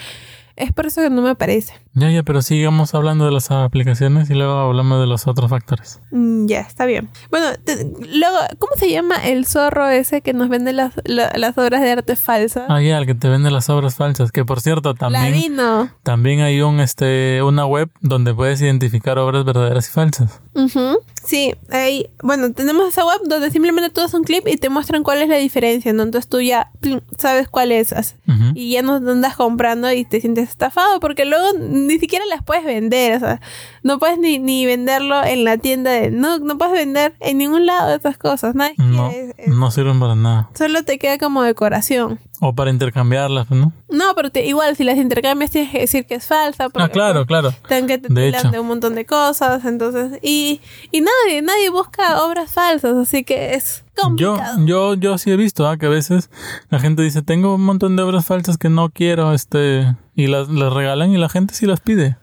es 0.57 0.73
por 0.73 0.87
eso 0.87 1.03
que 1.03 1.11
no 1.11 1.21
me 1.21 1.31
aparece. 1.31 1.82
Ya, 1.95 2.11
ya, 2.11 2.23
pero 2.23 2.41
sigamos 2.41 2.95
hablando 2.95 3.27
de 3.27 3.33
las 3.33 3.51
aplicaciones 3.51 4.31
y 4.31 4.35
luego 4.35 4.53
hablamos 4.53 5.01
de 5.01 5.07
los 5.07 5.27
otros 5.27 5.51
factores. 5.51 6.01
Mm, 6.11 6.47
ya, 6.47 6.61
está 6.61 6.87
bien. 6.87 7.11
Bueno, 7.31 7.47
te, 7.63 7.85
luego, 7.85 8.39
¿cómo 8.59 8.73
se 8.77 8.91
llama 8.91 9.17
el 9.17 9.45
zorro 9.47 9.91
ese 9.91 10.23
que 10.23 10.33
nos 10.33 10.49
vende 10.49 10.73
las, 10.73 10.95
la, 11.05 11.33
las 11.37 11.59
obras 11.59 11.83
de 11.83 11.91
arte 11.91 12.17
falsas? 12.17 12.65
Ah, 12.69 12.81
ya, 12.81 12.97
el 12.97 13.05
que 13.07 13.15
te 13.15 13.29
vende 13.29 13.51
las 13.51 13.69
obras 13.69 13.97
falsas, 13.97 14.33
que 14.33 14.45
por 14.45 14.61
cierto 14.61 14.95
también... 14.95 15.33
Ladino. 15.33 15.91
También 16.03 16.41
hay 16.41 16.63
un, 16.63 16.81
este, 16.81 17.43
una 17.43 17.67
web 17.67 17.91
donde 18.01 18.33
puedes 18.35 18.63
identificar 18.63 19.19
obras 19.19 19.45
verdaderas 19.45 19.89
y 19.89 19.93
falsas. 19.93 20.41
Uh 20.55 20.67
-huh. 20.67 20.99
Sí, 21.25 21.55
ahí, 21.71 22.09
bueno, 22.23 22.53
tenemos 22.53 22.89
esa 22.89 23.05
web 23.07 23.21
donde 23.27 23.51
simplemente 23.51 23.91
tú 23.91 24.01
das 24.01 24.13
un 24.13 24.25
clip 24.25 24.47
y 24.49 24.57
te 24.57 24.69
muestran 24.69 25.03
cuál 25.03 25.23
es 25.23 25.29
la 25.29 25.37
diferencia, 25.37 25.93
¿no? 25.93 26.03
Entonces 26.03 26.29
tú 26.29 26.41
ya 26.41 26.73
sabes 27.17 27.49
cuál 27.49 27.71
es 27.71 27.93
uh 27.93 27.97
-huh. 28.27 28.53
y 28.55 28.73
ya 28.73 28.83
no 28.83 28.97
andas 28.97 29.37
comprando 29.37 29.93
y 29.93 30.05
te 30.05 30.21
sientes 30.21 30.49
estafado 30.49 30.99
porque 31.01 31.25
luego 31.25 31.47
ni 31.87 31.99
siquiera 31.99 32.25
las 32.27 32.43
puedes 32.43 32.65
vender, 32.65 33.17
o 33.17 33.21
sea, 33.21 33.41
no 33.83 33.99
puedes 33.99 34.19
ni, 34.19 34.39
ni 34.39 34.67
venderlo 34.67 35.23
en 35.25 35.45
la 35.45 35.59
tienda, 35.59 35.91
de, 35.91 36.11
no, 36.11 36.39
no 36.39 36.59
puedes 36.59 36.75
vender 36.75 37.15
en 37.21 37.39
ningún 37.39 37.67
lado 37.67 37.91
de 37.91 37.97
estas 37.97 38.19
cosas, 38.19 38.55
nadie 38.55 38.75
no, 38.79 39.09
quiere, 39.11 39.35
es, 39.39 39.49
no 39.49 39.71
sirven 39.71 40.01
para 40.01 40.15
nada. 40.15 40.51
Solo 40.55 40.83
te 40.83 40.99
queda 40.99 41.19
como 41.19 41.43
decoración. 41.43 42.21
O 42.45 42.53
para 42.53 42.71
intercambiarlas, 42.71 43.49
¿no? 43.53 43.73
No, 43.89 44.17
pero 44.17 44.31
te, 44.31 44.45
igual 44.45 44.75
si 44.75 44.83
las 44.83 44.97
intercambias 44.97 45.53
tienes 45.53 45.71
que 45.71 45.79
decir 45.79 46.07
que 46.07 46.17
es 46.17 46.27
falsa. 46.27 46.67
Ah, 46.75 46.89
claro, 46.89 47.25
claro. 47.25 47.55
Tengan 47.69 47.87
que 47.87 47.99
te 47.99 48.13
de, 48.13 48.33
de 48.51 48.59
un 48.59 48.67
montón 48.67 48.97
de 48.97 49.07
cosas, 49.07 49.65
entonces, 49.65 50.19
y, 50.23 50.61
y 50.91 51.03
nadie, 51.03 51.41
nadie 51.41 51.71
busca 51.71 52.21
obras 52.25 52.51
falsas, 52.51 52.97
así 52.97 53.23
que 53.23 53.55
es 53.55 53.85
complicado. 53.97 54.59
Yo, 54.67 54.95
yo, 54.95 54.95
yo 54.95 55.19
sí 55.19 55.31
he 55.31 55.37
visto 55.37 55.73
¿eh? 55.73 55.79
que 55.79 55.87
a 55.87 55.89
veces 55.89 56.31
la 56.69 56.81
gente 56.81 57.03
dice, 57.03 57.23
tengo 57.23 57.55
un 57.55 57.65
montón 57.65 57.95
de 57.95 58.03
obras 58.03 58.27
falsas 58.27 58.59
que 58.59 58.69
no 58.69 58.91
quiero, 58.91 59.33
este, 59.33 59.95
y 60.17 60.27
las, 60.27 60.49
las 60.49 60.73
regalan 60.73 61.13
y 61.13 61.19
la 61.19 61.29
gente 61.29 61.55
sí 61.55 61.67
las 61.67 61.79
pide. 61.79 62.17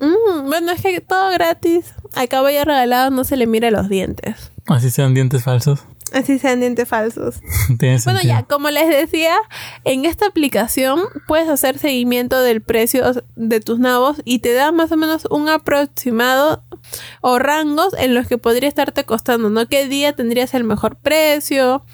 Mm, 0.00 0.48
bueno, 0.48 0.72
es 0.72 0.82
que 0.82 1.00
todo 1.00 1.30
gratis. 1.30 1.94
A 2.14 2.26
caballo 2.26 2.62
regalado 2.66 3.10
no 3.10 3.24
se 3.24 3.38
le 3.38 3.46
mira 3.46 3.70
los 3.70 3.88
dientes. 3.88 4.52
Así 4.66 4.90
sean 4.90 5.14
dientes 5.14 5.44
falsos. 5.44 5.86
Así 6.12 6.38
sean 6.38 6.60
dientes 6.60 6.88
falsos. 6.88 7.40
Tiene 7.78 7.98
bueno, 8.04 8.20
ya, 8.22 8.42
como 8.42 8.70
les 8.70 8.88
decía, 8.88 9.36
en 9.84 10.04
esta 10.04 10.26
aplicación 10.26 11.00
puedes 11.26 11.48
hacer 11.48 11.78
seguimiento 11.78 12.40
del 12.40 12.60
precio 12.60 13.04
de 13.36 13.60
tus 13.60 13.78
nabos 13.78 14.20
y 14.24 14.40
te 14.40 14.52
da 14.52 14.72
más 14.72 14.92
o 14.92 14.96
menos 14.96 15.26
un 15.30 15.48
aproximado 15.48 16.62
o 17.20 17.38
rangos 17.38 17.94
en 17.98 18.14
los 18.14 18.26
que 18.26 18.38
podría 18.38 18.68
estarte 18.68 19.04
costando, 19.04 19.50
¿no? 19.50 19.66
¿Qué 19.66 19.88
día 19.88 20.12
tendrías 20.12 20.54
el 20.54 20.64
mejor 20.64 20.96
precio? 20.96 21.84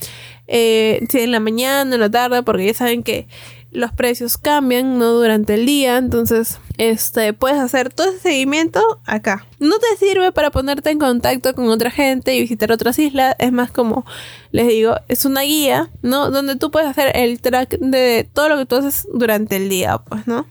Eh, 0.50 1.06
si 1.10 1.20
en 1.20 1.30
la 1.30 1.40
mañana, 1.40 1.94
en 1.94 2.00
la 2.00 2.10
tarde, 2.10 2.42
porque 2.42 2.66
ya 2.66 2.74
saben 2.74 3.02
que 3.02 3.28
los 3.70 3.92
precios 3.92 4.38
cambian, 4.38 4.98
¿no? 4.98 5.12
Durante 5.12 5.54
el 5.54 5.66
día, 5.66 5.98
entonces, 5.98 6.58
este, 6.78 7.32
puedes 7.32 7.58
hacer 7.58 7.92
todo 7.92 8.08
ese 8.08 8.20
seguimiento 8.20 8.82
acá. 9.04 9.46
No 9.58 9.76
te 9.78 10.04
sirve 10.04 10.32
para 10.32 10.50
ponerte 10.50 10.90
en 10.90 10.98
contacto 10.98 11.54
con 11.54 11.68
otra 11.68 11.90
gente 11.90 12.34
y 12.34 12.40
visitar 12.40 12.72
otras 12.72 12.98
islas, 12.98 13.34
es 13.38 13.52
más 13.52 13.70
como, 13.70 14.04
les 14.52 14.68
digo, 14.68 14.96
es 15.08 15.24
una 15.24 15.42
guía, 15.42 15.90
¿no? 16.02 16.30
Donde 16.30 16.56
tú 16.56 16.70
puedes 16.70 16.88
hacer 16.88 17.12
el 17.14 17.40
track 17.40 17.78
de 17.78 18.28
todo 18.32 18.48
lo 18.48 18.56
que 18.56 18.66
tú 18.66 18.76
haces 18.76 19.06
durante 19.12 19.56
el 19.56 19.68
día, 19.68 19.98
pues, 19.98 20.26
¿no? 20.26 20.46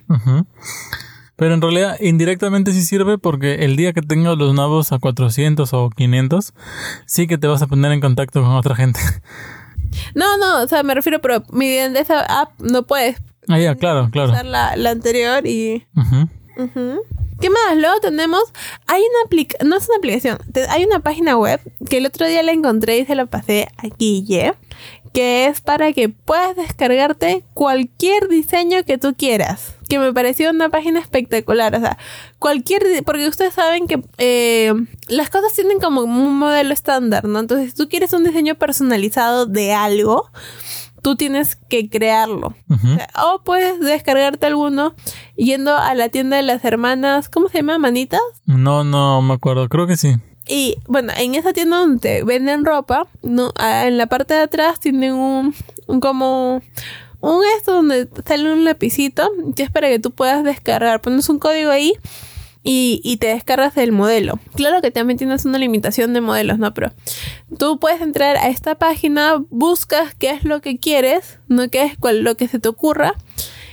Pero 1.38 1.54
en 1.54 1.62
realidad 1.62 1.98
indirectamente 2.02 2.74
sí 2.74 2.82
sirve 2.82 3.20
porque 3.20 3.66
el 3.66 3.76
día 3.76 3.94
que 3.94 4.02
tengas 4.02 4.38
los 4.38 4.56
nabos 4.56 4.92
a 4.92 4.98
400 4.98 5.72
o 5.72 5.90
500, 5.92 6.54
sí 7.06 7.28
que 7.28 7.38
te 7.38 7.46
vas 7.46 7.62
a 7.62 7.68
poner 7.68 7.92
en 7.92 8.02
contacto 8.02 8.42
con 8.42 8.52
otra 8.52 8.76
gente. 8.76 9.00
No, 10.16 10.38
no, 10.38 10.64
o 10.64 10.68
sea, 10.68 10.84
me 10.84 10.94
refiero, 10.94 11.20
pero 11.22 11.44
mi 11.52 11.68
de 11.68 12.00
esa 12.00 12.22
app 12.22 12.60
no 12.60 12.84
puedes. 12.84 13.18
Ah, 13.48 13.60
ya, 13.60 13.76
claro, 13.76 14.10
claro. 14.12 14.32
Usar 14.32 14.46
la, 14.46 14.76
la 14.76 14.92
anterior 14.92 15.46
y... 15.46 15.86
¿Qué 17.40 17.50
más? 17.52 17.78
Luego 17.78 18.00
tenemos, 18.02 18.42
hay 18.88 19.02
una 19.02 19.26
aplicación, 19.26 19.70
no 19.70 19.78
es 19.78 19.88
una 19.88 19.98
aplicación, 19.98 20.40
hay 20.70 20.86
una 20.86 21.00
página 21.00 21.38
web 21.38 21.62
que 21.88 21.98
el 21.98 22.08
otro 22.08 22.26
día 22.26 22.42
la 22.42 22.52
encontré 22.52 22.98
y 22.98 23.06
se 23.06 23.14
la 23.14 23.28
pasé 23.28 23.68
a 23.78 23.88
Guille, 23.96 24.56
que 25.14 25.46
es 25.46 25.62
para 25.62 25.94
que 25.94 26.10
puedas 26.10 26.56
descargarte 26.56 27.44
cualquier 27.54 28.28
diseño 28.28 28.84
que 28.86 28.98
tú 28.98 29.14
quieras. 29.16 29.76
Que 29.88 30.00
me 30.00 30.14
pareció 30.14 30.50
una 30.50 30.70
página 30.70 31.00
espectacular. 31.00 31.76
O 31.76 31.80
sea, 31.80 31.98
cualquier. 32.40 32.84
Porque 33.06 33.28
ustedes 33.28 33.54
saben 33.54 33.88
que 33.88 34.02
eh, 34.18 34.74
las 35.08 35.30
cosas 35.30 35.54
tienen 35.54 35.80
como 35.80 36.02
un 36.02 36.38
modelo 36.38 36.74
estándar, 36.74 37.26
¿no? 37.26 37.40
Entonces, 37.40 37.72
si 37.72 37.78
tú 37.78 37.90
quieres 37.90 38.14
un 38.14 38.24
diseño 38.24 38.56
personalizado 38.56 39.46
de 39.46 39.74
algo, 39.74 40.30
tú 41.02 41.16
tienes 41.16 41.56
que 41.56 41.90
crearlo. 41.90 42.56
o, 43.16 43.42
puedes 43.44 43.80
descargarte 43.80 44.46
alguno 44.46 44.94
yendo 45.36 45.76
a 45.76 45.96
la 45.96 46.10
tienda 46.10 46.38
de 46.38 46.44
las 46.44 46.66
hermanas. 46.66 47.30
¿Cómo 47.30 47.50
se 47.50 47.60
llama? 47.60 47.78
¿Manitas? 47.78 48.22
No, 48.46 48.84
no 48.84 49.22
me 49.22 49.34
acuerdo. 49.34 49.70
Creo 49.70 49.88
que 49.88 49.98
sí. 49.98 50.16
Y 50.50 50.78
bueno, 50.88 51.12
en 51.18 51.36
esa 51.36 51.54
tienda 51.54 51.78
donde 51.78 52.24
venden 52.24 52.66
ropa, 52.66 53.08
no, 53.22 53.52
en 53.60 53.98
la 53.98 54.08
parte 54.08 54.34
de 54.34 54.42
atrás 54.42 54.80
tienen 54.80 55.14
un, 55.14 55.54
un 55.88 56.00
como 56.00 56.62
un 57.22 57.44
esto 57.58 57.74
donde 57.74 58.08
sale 58.26 58.52
un 58.52 58.64
lapicito 58.64 59.30
que 59.56 59.64
es 59.64 59.72
para 59.72 59.90
que 59.90 60.00
tú 60.00 60.12
puedas 60.12 60.44
descargar. 60.44 61.02
Pones 61.02 61.30
un 61.30 61.40
código 61.40 61.72
ahí 61.72 61.94
y, 62.64 63.02
y, 63.04 63.18
te 63.18 63.28
descargas 63.28 63.78
el 63.78 63.92
modelo. 63.92 64.40
Claro 64.56 64.82
que 64.82 64.92
también 64.92 65.18
tienes 65.18 65.46
una 65.46 65.58
limitación 65.58 66.14
de 66.14 66.22
modelos, 66.22 66.60
¿no? 66.60 66.74
Pero 66.74 66.92
tú 67.58 67.80
puedes 67.80 68.02
entrar 68.02 68.36
a 68.36 68.50
esta 68.50 68.76
página, 68.76 69.42
buscas 69.50 70.14
qué 70.16 70.32
es 70.32 70.44
lo 70.44 70.60
que 70.60 70.78
quieres, 70.78 71.40
no 71.48 71.70
qué 71.70 71.84
es 71.84 71.98
cual, 71.98 72.24
lo 72.24 72.36
que 72.36 72.48
se 72.48 72.60
te 72.60 72.68
ocurra. 72.68 73.14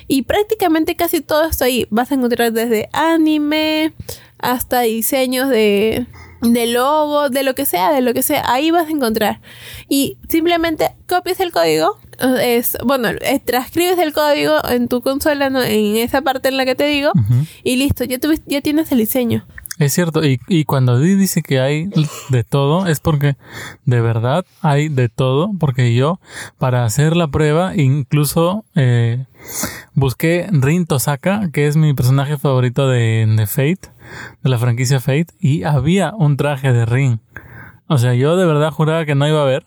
Y 0.07 0.23
prácticamente 0.23 0.97
casi 0.97 1.21
todo 1.21 1.45
esto 1.45 1.65
ahí 1.65 1.87
vas 1.91 2.13
a 2.13 2.15
encontrar 2.15 2.53
desde 2.53 2.89
anime 2.93 3.93
hasta 4.39 4.83
diseños 4.83 5.49
de, 5.49 6.07
de 6.53 6.67
logo, 6.67 7.31
de 7.31 7.43
lo 7.43 7.55
que 7.55 7.67
sea, 7.67 7.93
de 7.93 8.01
lo 8.01 8.15
que 8.15 8.23
sea, 8.23 8.45
ahí 8.47 8.71
vas 8.71 8.89
a 8.89 8.91
encontrar. 8.91 9.41
Y 9.89 10.19
simplemente 10.29 10.91
copias 11.09 11.41
el 11.41 11.53
código, 11.53 11.99
es, 12.41 12.77
bueno, 12.85 13.09
transcribes 13.45 13.99
el 13.99 14.13
código 14.13 14.57
en 14.69 14.89
tu 14.89 15.03
consola, 15.03 15.47
en 15.47 15.97
esa 15.97 16.23
parte 16.23 16.49
en 16.49 16.57
la 16.57 16.65
que 16.65 16.75
te 16.75 16.85
digo, 16.85 17.11
y 17.63 17.77
listo, 17.77 18.05
ya, 18.05 18.19
ya 18.47 18.61
tienes 18.61 18.93
el 18.93 18.99
diseño. 18.99 19.47
Es 19.79 19.93
cierto, 19.93 20.25
y, 20.25 20.41
y 20.47 20.65
cuando 20.65 21.01
dice 21.01 21.43
que 21.43 21.59
hay 21.59 21.91
de 22.29 22.45
todo, 22.45 22.87
es 22.87 23.01
porque 23.01 23.37
de 23.85 24.01
verdad 24.01 24.45
hay 24.61 24.89
de 24.89 25.09
todo, 25.09 25.51
porque 25.59 25.95
yo, 25.95 26.21
para 26.59 26.85
hacer 26.85 27.17
la 27.17 27.27
prueba, 27.27 27.75
incluso 27.75 28.65
eh, 28.77 29.27
busqué 29.95 30.47
Rin 30.53 30.87
Tosaka, 30.87 31.51
que 31.53 31.67
es 31.67 31.77
mi 31.77 31.93
personaje 31.93 32.39
favorito 32.39 32.89
de, 32.89 33.27
de 33.37 33.47
Fate, 33.49 33.91
de 34.45 34.51
la 34.51 34.59
franquicia 34.59 35.01
Fate, 35.01 35.35
y 35.41 35.65
había 35.65 36.15
un 36.15 36.37
traje 36.37 36.73
de 36.73 36.87
Rin. 36.87 37.21
O 37.89 37.99
sea, 37.99 38.15
yo 38.15 38.37
de 38.37 38.47
verdad 38.47 38.71
juraba 38.71 39.05
que 39.05 39.17
no 39.17 39.27
iba 39.27 39.41
a 39.41 39.45
haber, 39.45 39.65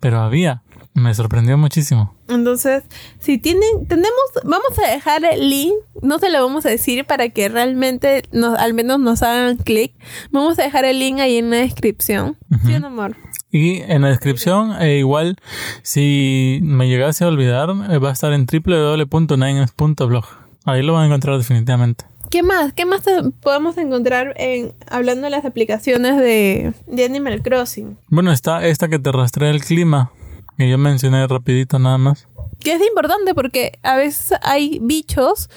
pero 0.00 0.20
había. 0.20 0.62
Me 0.96 1.12
sorprendió 1.12 1.58
muchísimo. 1.58 2.14
Entonces, 2.26 2.82
si 3.18 3.36
tienen, 3.36 3.86
tenemos, 3.86 4.10
vamos 4.44 4.78
a 4.82 4.90
dejar 4.90 5.26
el 5.26 5.50
link, 5.50 5.74
no 6.00 6.18
se 6.18 6.30
lo 6.30 6.42
vamos 6.42 6.64
a 6.64 6.70
decir 6.70 7.04
para 7.04 7.28
que 7.28 7.50
realmente 7.50 8.22
nos, 8.32 8.58
al 8.58 8.72
menos 8.72 8.98
nos 8.98 9.22
hagan 9.22 9.58
clic. 9.58 9.92
Vamos 10.30 10.58
a 10.58 10.62
dejar 10.62 10.86
el 10.86 10.98
link 10.98 11.20
ahí 11.20 11.36
en 11.36 11.50
la 11.50 11.58
descripción. 11.58 12.38
¿Sí, 12.64 12.72
amor? 12.72 13.14
Y 13.52 13.82
en 13.82 14.00
la 14.02 14.08
descripción, 14.08 14.72
eh, 14.80 14.96
igual, 14.96 15.36
si 15.82 16.60
me 16.62 16.88
llegase 16.88 17.24
a 17.24 17.28
olvidar, 17.28 17.68
eh, 17.90 17.98
va 17.98 18.08
a 18.08 18.12
estar 18.12 18.32
en 18.32 18.46
www.nines.blog. 18.46 20.24
Ahí 20.64 20.82
lo 20.82 20.94
van 20.94 21.02
a 21.02 21.06
encontrar 21.08 21.36
definitivamente. 21.36 22.06
¿Qué 22.30 22.42
más? 22.42 22.72
¿Qué 22.72 22.86
más 22.86 23.02
podemos 23.42 23.76
encontrar 23.76 24.32
en 24.38 24.72
hablando 24.88 25.24
de 25.24 25.30
las 25.30 25.44
aplicaciones 25.44 26.16
de, 26.16 26.72
de 26.86 27.04
Animal 27.04 27.42
Crossing? 27.42 27.98
Bueno, 28.08 28.32
está 28.32 28.66
esta 28.66 28.88
que 28.88 28.98
te 28.98 29.12
rastrea 29.12 29.50
el 29.50 29.62
clima 29.62 30.10
que 30.56 30.68
yo 30.68 30.78
mencioné 30.78 31.26
rapidito 31.26 31.78
nada 31.78 31.98
más. 31.98 32.28
Que 32.60 32.72
es 32.72 32.86
importante 32.86 33.34
porque 33.34 33.78
a 33.82 33.96
veces 33.96 34.38
hay 34.42 34.78
bichos 34.80 35.48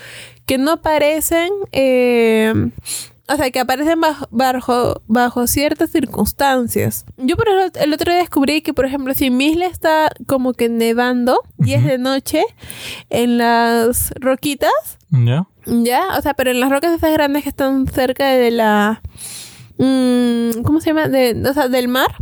que 0.46 0.58
no 0.58 0.72
aparecen, 0.72 1.50
eh, 1.72 2.54
o 3.28 3.36
sea, 3.36 3.52
que 3.52 3.60
aparecen 3.60 4.02
bajo, 4.32 5.02
bajo, 5.08 5.48
ciertas 5.48 5.92
circunstancias. 5.92 7.06
Yo 7.18 7.38
por 7.38 7.48
el, 7.48 7.72
el, 7.76 7.94
otro 7.94 8.12
día 8.12 8.22
descubrí 8.22 8.62
que, 8.62 8.74
por 8.74 8.86
ejemplo, 8.86 9.14
si 9.14 9.30
Misle 9.30 9.68
está 9.68 10.12
como 10.26 10.54
que 10.54 10.70
nevando 10.70 11.42
y 11.60 11.74
es 11.74 11.86
de 11.86 11.98
noche 11.98 12.44
en 13.10 13.38
las 13.38 14.12
roquitas. 14.20 14.72
Ya. 15.12 15.48
Ya, 15.66 16.18
o 16.18 16.22
sea, 16.22 16.34
pero 16.34 16.52
en 16.52 16.60
las 16.60 16.72
rocas 16.72 16.94
esas 16.94 17.14
grandes 17.14 17.44
que 17.44 17.50
están 17.50 17.88
cerca 17.88 18.28
de 18.30 18.52
la... 18.52 19.02
Mmm, 19.80 20.62
¿Cómo 20.64 20.82
se 20.82 20.90
llama? 20.90 21.08
De, 21.08 21.42
o 21.50 21.54
sea, 21.54 21.70
del 21.70 21.88
mar 21.88 22.14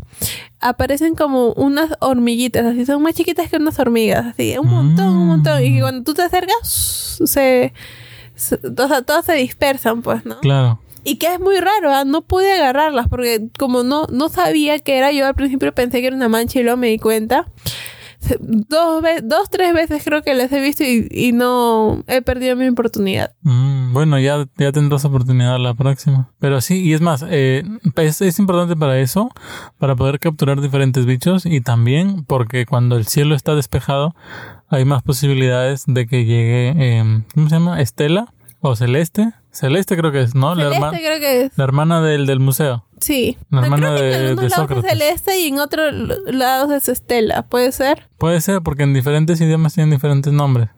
aparecen 0.60 1.16
como 1.16 1.54
unas 1.54 1.92
hormiguitas, 2.00 2.66
así 2.66 2.86
son 2.86 3.02
más 3.02 3.16
chiquitas 3.16 3.50
que 3.50 3.58
unas 3.58 3.80
hormigas, 3.80 4.26
así, 4.28 4.58
un 4.58 4.70
montón, 4.70 5.08
un 5.10 5.28
montón. 5.28 5.64
Y 5.64 5.80
cuando 5.80 6.04
tú 6.04 6.14
te 6.14 6.22
acercas, 6.22 7.20
se, 7.26 7.74
o 8.36 8.88
sea, 8.88 9.02
todas 9.02 9.26
se 9.26 9.34
dispersan, 9.34 10.02
pues, 10.02 10.26
¿no? 10.26 10.40
Claro. 10.40 10.80
Y 11.04 11.18
que 11.18 11.34
es 11.34 11.40
muy 11.40 11.58
raro, 11.60 11.94
¿ah? 11.94 12.04
no 12.06 12.22
pude 12.22 12.52
agarrarlas 12.52 13.08
porque 13.08 13.48
como 13.58 13.84
no, 13.84 14.08
no 14.12 14.30
sabía 14.30 14.78
que 14.80 14.98
era, 14.98 15.12
yo 15.12 15.26
al 15.26 15.36
principio 15.36 15.74
pensé 15.74 16.02
que 16.02 16.08
era 16.08 16.16
una 16.16 16.30
mancha 16.30 16.60
y 16.60 16.64
luego 16.64 16.78
me 16.78 16.88
di 16.88 17.00
cuenta 17.00 17.48
dos, 18.40 19.04
dos, 19.24 19.50
tres 19.50 19.74
veces 19.74 20.04
creo 20.04 20.22
que 20.22 20.34
les 20.34 20.52
he 20.52 20.60
visto 20.60 20.84
y, 20.84 21.32
no 21.34 22.04
he 22.08 22.22
perdido 22.22 22.56
mi 22.56 22.68
oportunidad. 22.68 23.34
Mm, 23.42 23.94
bueno, 23.94 24.20
ya, 24.20 24.48
ya 24.58 24.72
tendrás 24.72 25.06
oportunidad 25.06 25.60
la 25.60 25.74
próxima. 25.74 26.32
Pero 26.40 26.62
sí, 26.62 26.82
y 26.82 26.94
es 26.94 27.02
más, 27.02 27.24
eh, 27.28 27.64
es, 27.96 28.40
importante 28.40 28.76
para 28.76 29.00
eso, 29.00 29.30
para 29.78 29.96
poder 29.96 30.20
capturar 30.20 30.62
diferentes 30.62 31.06
bichos 31.06 31.46
y 31.46 31.62
también 31.62 32.24
porque 32.26 32.66
cuando 32.66 32.98
el 32.98 33.06
cielo 33.06 33.36
está 33.36 33.56
despejado 33.56 34.16
hay 34.70 34.84
más 34.84 35.02
posibilidades 35.04 35.84
de 35.88 36.08
que 36.08 36.26
llegue, 36.26 36.74
eh, 36.78 37.24
¿cómo 37.34 37.50
se 37.50 37.56
llama? 37.56 37.82
Estela 37.82 38.34
o 38.68 38.76
Celeste. 38.76 39.34
Celeste 39.52 39.98
creo 39.98 40.12
que 40.12 40.22
es, 40.22 40.36
¿no? 40.36 40.56
Celeste 40.56 40.80
la 40.80 40.90
creo 40.92 41.20
que 41.20 41.42
es. 41.46 41.58
La 41.58 41.64
hermana 41.64 42.02
del, 42.02 42.26
del 42.26 42.40
museo. 42.40 42.86
Sí. 43.00 43.38
La 43.50 43.62
hermana 43.62 43.96
creo 43.96 44.02
de, 44.02 44.12
que 44.12 44.30
en 44.30 44.36
de 44.36 44.50
Sócrates. 44.50 44.86
es 44.86 44.92
Celeste 44.92 45.40
y 45.40 45.48
en 45.48 45.60
otros 45.60 45.94
lados 46.28 46.72
es 46.72 46.90
Estela. 46.90 47.48
¿Puede 47.48 47.72
ser? 47.72 48.08
Puede 48.18 48.42
ser, 48.42 48.62
porque 48.62 48.84
en 48.84 48.94
diferentes 48.94 49.40
idiomas 49.42 49.74
tienen 49.74 49.92
diferentes 49.92 50.32
nombres. 50.34 50.70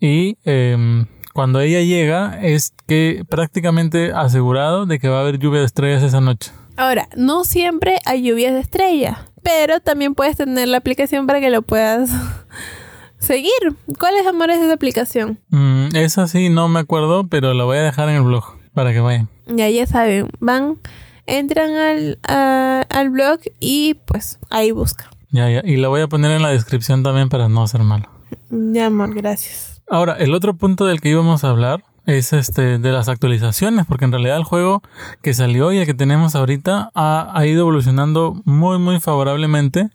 Y 0.00 0.36
eh, 0.44 1.06
cuando 1.32 1.60
ella 1.60 1.80
llega, 1.80 2.38
es 2.42 2.74
que 2.86 3.24
prácticamente 3.28 4.12
asegurado 4.12 4.86
de 4.86 4.98
que 4.98 5.08
va 5.08 5.18
a 5.18 5.20
haber 5.20 5.38
lluvia 5.38 5.60
de 5.60 5.66
estrellas 5.66 6.02
esa 6.02 6.20
noche. 6.20 6.52
Ahora, 6.76 7.08
no 7.16 7.44
siempre 7.44 7.98
hay 8.04 8.22
lluvias 8.22 8.52
de 8.52 8.60
estrellas, 8.60 9.18
pero 9.42 9.80
también 9.80 10.14
puedes 10.14 10.36
tener 10.36 10.68
la 10.68 10.78
aplicación 10.78 11.26
para 11.26 11.40
que 11.40 11.50
lo 11.50 11.62
puedas 11.62 12.10
seguir. 13.22 13.52
¿Cuáles 13.98 14.26
amores 14.26 14.58
de 14.58 14.66
esa 14.66 14.74
aplicación? 14.74 15.38
Mm, 15.50 15.96
esa 15.96 16.26
sí, 16.26 16.48
no 16.48 16.68
me 16.68 16.80
acuerdo, 16.80 17.26
pero 17.28 17.54
la 17.54 17.64
voy 17.64 17.78
a 17.78 17.82
dejar 17.82 18.08
en 18.08 18.16
el 18.16 18.22
blog 18.22 18.44
para 18.74 18.92
que 18.92 19.00
vayan. 19.00 19.28
Ya, 19.46 19.68
ya 19.70 19.86
saben, 19.86 20.28
van, 20.40 20.78
entran 21.26 21.74
al, 21.74 22.18
al 22.24 23.10
blog 23.10 23.40
y 23.60 23.94
pues 24.06 24.38
ahí 24.50 24.70
buscan. 24.70 25.08
Ya, 25.30 25.48
ya, 25.48 25.62
y 25.64 25.76
la 25.76 25.88
voy 25.88 26.02
a 26.02 26.08
poner 26.08 26.30
en 26.32 26.42
la 26.42 26.50
descripción 26.50 27.02
también 27.02 27.28
para 27.28 27.48
no 27.48 27.66
ser 27.66 27.82
malo. 27.82 28.08
Ya, 28.50 28.86
amor, 28.86 29.14
gracias. 29.14 29.82
Ahora, 29.88 30.14
el 30.14 30.34
otro 30.34 30.54
punto 30.54 30.86
del 30.86 31.00
que 31.00 31.08
íbamos 31.08 31.44
a 31.44 31.50
hablar 31.50 31.82
es 32.06 32.32
este 32.32 32.78
de 32.78 32.92
las 32.92 33.08
actualizaciones, 33.08 33.86
porque 33.86 34.04
en 34.04 34.12
realidad 34.12 34.36
el 34.36 34.44
juego 34.44 34.82
que 35.22 35.34
salió 35.34 35.72
y 35.72 35.78
el 35.78 35.86
que 35.86 35.94
tenemos 35.94 36.34
ahorita 36.34 36.90
ha, 36.94 37.30
ha 37.32 37.46
ido 37.46 37.60
evolucionando 37.60 38.40
muy, 38.44 38.78
muy 38.78 39.00
favorablemente. 39.00 39.90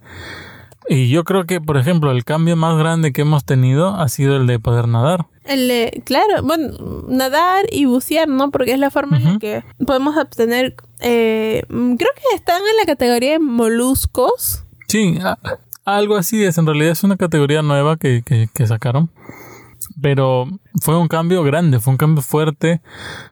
Y 0.89 1.10
yo 1.10 1.23
creo 1.23 1.45
que, 1.45 1.60
por 1.60 1.78
ejemplo, 1.78 2.12
el 2.12 2.23
cambio 2.23 2.56
más 2.56 2.78
grande 2.78 3.12
que 3.12 3.21
hemos 3.21 3.43
tenido 3.43 3.95
ha 3.95 4.08
sido 4.08 4.38
el 4.38 4.47
de 4.47 4.60
poder 4.60 4.88
nadar. 4.88 5.26
El 5.43 5.67
de, 5.67 6.02
claro, 6.06 6.43
bueno, 6.43 6.78
nadar 7.08 7.65
y 7.71 7.86
bucear, 7.86 8.28
¿no? 8.28 8.52
Porque 8.52 8.73
es 8.73 8.80
la 8.80 8.91
forma 8.91 9.17
en 9.17 9.23
la 9.23 9.39
que 9.39 9.63
podemos 9.86 10.17
obtener, 10.17 10.76
eh, 11.00 11.63
creo 11.67 12.12
que 12.15 12.36
están 12.36 12.62
en 12.62 12.78
la 12.78 12.86
categoría 12.86 13.32
de 13.34 13.39
moluscos. 13.39 14.63
Sí, 14.88 15.19
algo 15.86 16.15
así 16.15 16.43
es, 16.43 16.58
en 16.58 16.65
realidad 16.65 16.91
es 16.91 17.04
una 17.04 17.17
categoría 17.17 17.62
nueva 17.62 17.97
que, 17.97 18.21
que, 18.26 18.50
que 18.54 18.67
sacaron. 18.67 19.10
Pero 20.01 20.47
fue 20.81 20.97
un 20.97 21.07
cambio 21.07 21.43
grande, 21.43 21.79
fue 21.79 21.91
un 21.91 21.97
cambio 21.97 22.21
fuerte. 22.21 22.81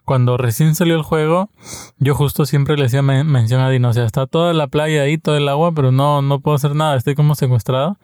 Cuando 0.03 0.37
recién 0.37 0.75
salió 0.75 0.95
el 0.95 1.03
juego, 1.03 1.49
yo 1.97 2.15
justo 2.15 2.45
siempre 2.45 2.77
le 2.77 2.85
hacía 2.85 3.01
mención 3.01 3.61
a 3.61 3.69
Dino, 3.69 3.89
o 3.89 3.93
sea, 3.93 4.05
está 4.05 4.27
toda 4.27 4.53
la 4.53 4.67
playa 4.67 5.03
ahí, 5.03 5.17
todo 5.17 5.37
el 5.37 5.47
agua, 5.47 5.71
pero 5.73 5.91
no, 5.91 6.21
no 6.21 6.39
puedo 6.39 6.55
hacer 6.55 6.75
nada, 6.75 6.95
estoy 6.97 7.15
como 7.15 7.35
secuestrado. 7.35 7.97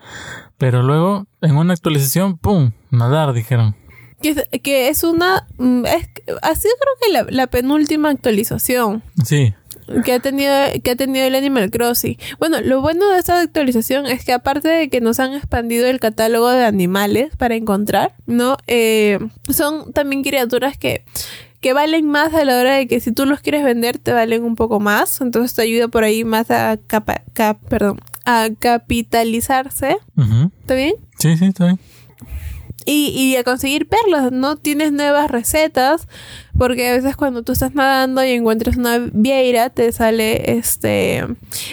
Pero 0.57 0.83
luego, 0.83 1.25
en 1.41 1.55
una 1.57 1.73
actualización, 1.73 2.37
¡pum! 2.37 2.71
Nadar, 2.91 3.33
dijeron. 3.33 3.75
Que, 4.21 4.89
es 4.89 5.03
una... 5.03 5.47
Mm, 5.57 5.85
es, 5.85 6.09
ha 6.43 6.55
sido 6.55 6.73
creo 6.79 6.93
que 7.01 7.11
la, 7.11 7.25
la 7.29 7.47
penúltima 7.47 8.09
actualización. 8.09 9.01
Sí 9.23 9.55
que 10.03 10.13
ha 10.13 10.19
tenido 10.19 10.53
que 10.83 10.91
ha 10.91 10.95
tenido 10.95 11.25
el 11.25 11.35
Animal 11.35 11.69
Crossing. 11.71 12.17
Bueno, 12.39 12.61
lo 12.61 12.81
bueno 12.81 13.09
de 13.09 13.19
esta 13.19 13.39
actualización 13.41 14.05
es 14.05 14.25
que 14.25 14.33
aparte 14.33 14.67
de 14.67 14.89
que 14.89 15.01
nos 15.01 15.19
han 15.19 15.33
expandido 15.33 15.87
el 15.87 15.99
catálogo 15.99 16.49
de 16.49 16.65
animales 16.65 17.35
para 17.37 17.55
encontrar, 17.55 18.13
¿no? 18.25 18.57
Eh, 18.67 19.19
son 19.49 19.91
también 19.93 20.23
criaturas 20.23 20.77
que 20.77 21.03
que 21.61 21.73
valen 21.73 22.07
más 22.07 22.33
a 22.33 22.43
la 22.43 22.59
hora 22.59 22.75
de 22.75 22.87
que 22.87 22.99
si 22.99 23.11
tú 23.11 23.25
los 23.25 23.39
quieres 23.39 23.63
vender 23.63 23.99
te 23.99 24.11
valen 24.11 24.43
un 24.43 24.55
poco 24.55 24.79
más, 24.79 25.21
entonces 25.21 25.53
te 25.53 25.61
ayuda 25.61 25.87
por 25.87 26.03
ahí 26.03 26.23
más 26.23 26.49
a 26.49 26.77
capa, 26.87 27.21
perdón, 27.69 27.99
a 28.25 28.49
capitalizarse. 28.59 29.97
¿Está 30.61 30.73
bien? 30.73 30.95
Sí, 31.19 31.37
sí, 31.37 31.45
está 31.45 31.65
bien. 31.65 31.79
Y, 32.85 33.09
y 33.09 33.35
a 33.35 33.43
conseguir 33.43 33.87
perlas, 33.87 34.31
¿no? 34.31 34.55
Tienes 34.57 34.91
nuevas 34.91 35.29
recetas, 35.29 36.07
porque 36.57 36.89
a 36.89 36.93
veces 36.93 37.15
cuando 37.15 37.43
tú 37.43 37.51
estás 37.51 37.75
nadando 37.75 38.23
y 38.23 38.31
encuentras 38.31 38.75
una 38.75 38.97
vieira, 38.97 39.69
te 39.69 39.91
sale 39.91 40.57
este, 40.57 41.25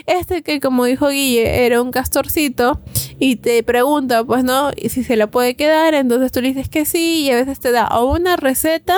este 0.06 0.42
que 0.42 0.61
como 0.61 0.84
dijo 0.84 1.08
Guille, 1.08 1.64
era 1.64 1.80
un 1.80 1.92
castorcito, 1.92 2.80
y 3.18 3.37
te 3.37 3.62
pregunta, 3.62 4.22
pues, 4.24 4.44
¿no? 4.44 4.70
si 4.72 5.02
se 5.02 5.16
la 5.16 5.30
puede 5.30 5.54
quedar, 5.54 5.94
entonces 5.94 6.30
tú 6.30 6.40
le 6.40 6.48
dices 6.48 6.68
que 6.68 6.84
sí, 6.84 7.22
y 7.22 7.30
a 7.30 7.37
veces 7.37 7.58
te 7.61 7.72
da 7.72 7.87
o 7.88 8.12
una 8.12 8.37
receta 8.37 8.96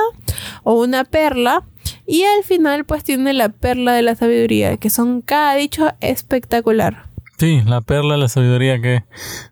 o 0.64 0.74
una 0.74 1.04
perla, 1.04 1.64
y 2.06 2.24
al 2.24 2.44
final 2.44 2.84
pues 2.84 3.04
tiene 3.04 3.32
la 3.32 3.50
perla 3.50 3.92
de 3.92 4.02
la 4.02 4.16
sabiduría, 4.16 4.76
que 4.76 4.90
son 4.90 5.22
cada 5.22 5.54
dicho 5.54 5.92
espectacular. 6.00 7.10
Sí, 7.40 7.62
la 7.64 7.81
perla 7.81 8.18
la 8.18 8.29
sabiduría 8.29 8.83
que 8.83 9.03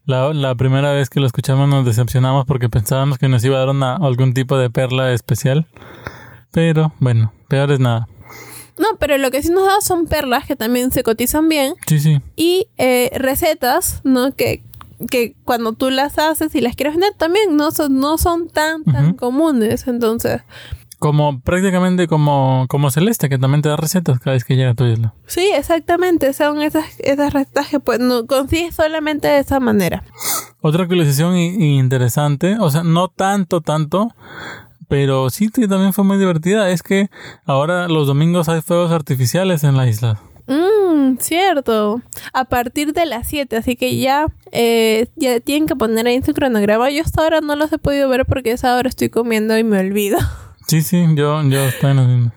la, 0.05 0.35
la, 0.35 0.55
primera 0.57 0.93
vez 0.93 1.09
que 1.09 1.21
lo 1.21 1.27
escuchamos 1.27 1.71
nos 1.71 1.87
decepcionamos 1.87 2.45
porque 2.45 2.69
pensábamos 2.69 3.17
que 3.17 3.31
nos 3.31 3.43
iba 3.43 3.57
a 3.57 3.61
dar 3.61 3.71
una, 3.71 3.97
algún 3.97 4.35
tipo 4.35 4.59
de 4.59 4.69
perla 4.69 5.15
especial. 5.15 5.67
Pero 6.51 6.93
bueno, 7.01 7.33
peor 7.49 7.73
es 7.73 7.81
nada. 7.81 8.07
No, 8.77 8.89
pero 9.01 9.17
lo 9.17 9.31
que 9.31 9.43
sí 9.43 9.49
nos 9.49 9.65
da 9.65 9.81
son 9.81 10.07
perlas 10.07 10.45
que 10.45 10.55
también 10.55 10.91
se 10.91 11.03
cotizan 11.03 11.49
bien. 11.49 11.77
Sí, 11.87 11.99
sí. 11.99 12.21
Y 12.37 12.69
eh, 12.77 13.11
recetas, 13.15 14.03
¿no? 14.05 14.35
Que, 14.35 14.63
que 15.11 15.35
cuando 15.47 15.73
tú 15.73 15.89
las 15.89 16.19
haces 16.19 16.55
y 16.55 16.61
las 16.61 16.77
quieres 16.77 16.93
vender 16.93 17.15
también 17.17 17.57
no 17.57 17.71
son, 17.71 17.99
no 18.01 18.19
son 18.19 18.51
tan, 18.51 18.85
tan 18.85 19.15
comunes. 19.15 19.89
Entonces, 19.89 20.43
como 20.99 21.41
prácticamente 21.41 22.09
como, 22.09 22.67
como 22.69 22.91
Celeste, 22.91 23.29
que 23.29 23.39
también 23.39 23.63
te 23.63 23.69
da 23.69 23.77
recetas 23.77 24.19
cada 24.19 24.35
vez 24.35 24.45
que 24.45 24.57
llega 24.57 24.71
a 24.71 24.75
tu 24.75 24.85
isla. 24.85 25.15
Sí, 25.27 25.51
exactamente. 25.55 26.33
Son 26.33 26.61
esas, 26.63 26.99
esas 27.01 27.33
recetas 27.33 27.69
que 27.69 27.81
pues, 27.81 28.01
no, 28.01 28.27
consigues 28.27 28.75
solamente 28.75 29.29
de 29.29 29.39
esa 29.39 29.61
manera. 29.61 30.05
Otra 30.61 30.83
actualización 30.83 31.37
interesante, 31.37 32.57
o 32.59 32.71
sea, 32.71 32.83
no 32.83 33.09
tanto, 33.09 33.61
tanto, 33.61 34.09
pero 34.89 35.31
sí 35.31 35.51
que 35.51 35.69
también 35.69 35.93
fue 35.93 36.05
muy 36.05 36.19
divertida, 36.19 36.71
es 36.71 36.83
que 36.83 37.11
ahora 37.45 37.87
los 37.87 38.07
domingos 38.07 38.49
hay 38.49 38.61
fuegos 38.61 38.91
artificiales 38.91 39.63
en 39.63 39.77
la 39.77 39.87
isla. 39.87 40.21
Mmm, 40.49 41.19
cierto. 41.21 42.01
A 42.33 42.47
partir 42.47 42.95
de 42.95 43.05
las 43.07 43.29
7, 43.29 43.57
así 43.57 43.77
que 43.77 43.99
ya, 43.99 44.27
eh, 44.51 45.09
ya 45.15 45.41
tienen 45.41 45.69
que 45.69 45.77
poner 45.77 46.07
ahí 46.07 46.15
en 46.15 46.25
su 46.25 46.33
cronograma. 46.33 46.91
Yo 46.91 47.03
hasta 47.03 47.23
ahora 47.23 47.41
no 47.41 47.55
los 47.55 47.71
he 47.71 47.79
podido 47.79 48.09
ver 48.09 48.25
porque 48.25 48.53
esa 48.53 48.75
hora 48.77 48.89
estoy 48.89 49.11
comiendo 49.11 49.57
y 49.59 49.63
me 49.63 49.79
olvido. 49.79 50.19
Sí, 50.69 50.83
sí, 50.83 51.03
yo, 51.15 51.43
yo 51.45 51.61
estoy 51.61 51.93
en 51.93 52.31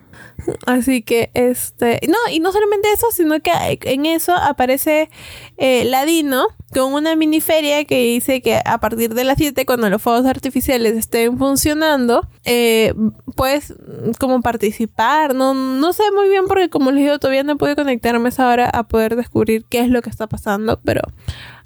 Así 0.66 1.02
que, 1.02 1.30
este, 1.34 2.00
no, 2.08 2.16
y 2.30 2.40
no 2.40 2.52
solamente 2.52 2.92
eso, 2.92 3.06
sino 3.12 3.40
que 3.40 3.52
en 3.82 4.06
eso 4.06 4.34
aparece 4.34 5.10
eh, 5.56 5.84
Ladino 5.84 6.46
con 6.72 6.94
una 6.94 7.14
mini 7.16 7.40
feria 7.40 7.84
que 7.84 8.02
dice 8.02 8.40
que 8.40 8.58
a 8.64 8.78
partir 8.78 9.14
de 9.14 9.24
las 9.24 9.36
7, 9.38 9.66
cuando 9.66 9.90
los 9.90 10.00
fuegos 10.00 10.24
artificiales 10.26 10.96
estén 10.96 11.38
funcionando, 11.38 12.26
eh, 12.44 12.94
puedes 13.36 13.74
como 14.18 14.40
participar, 14.40 15.34
no, 15.34 15.52
no 15.54 15.92
sé 15.92 16.04
muy 16.14 16.28
bien 16.28 16.44
porque 16.46 16.70
como 16.70 16.90
les 16.90 17.04
digo, 17.04 17.18
todavía 17.18 17.42
no 17.42 17.56
puedo 17.56 17.76
conectarme 17.76 18.26
a 18.26 18.28
esa 18.30 18.48
hora 18.48 18.70
a 18.70 18.84
poder 18.84 19.16
descubrir 19.16 19.64
qué 19.68 19.80
es 19.80 19.88
lo 19.90 20.00
que 20.00 20.10
está 20.10 20.26
pasando, 20.26 20.80
pero 20.82 21.02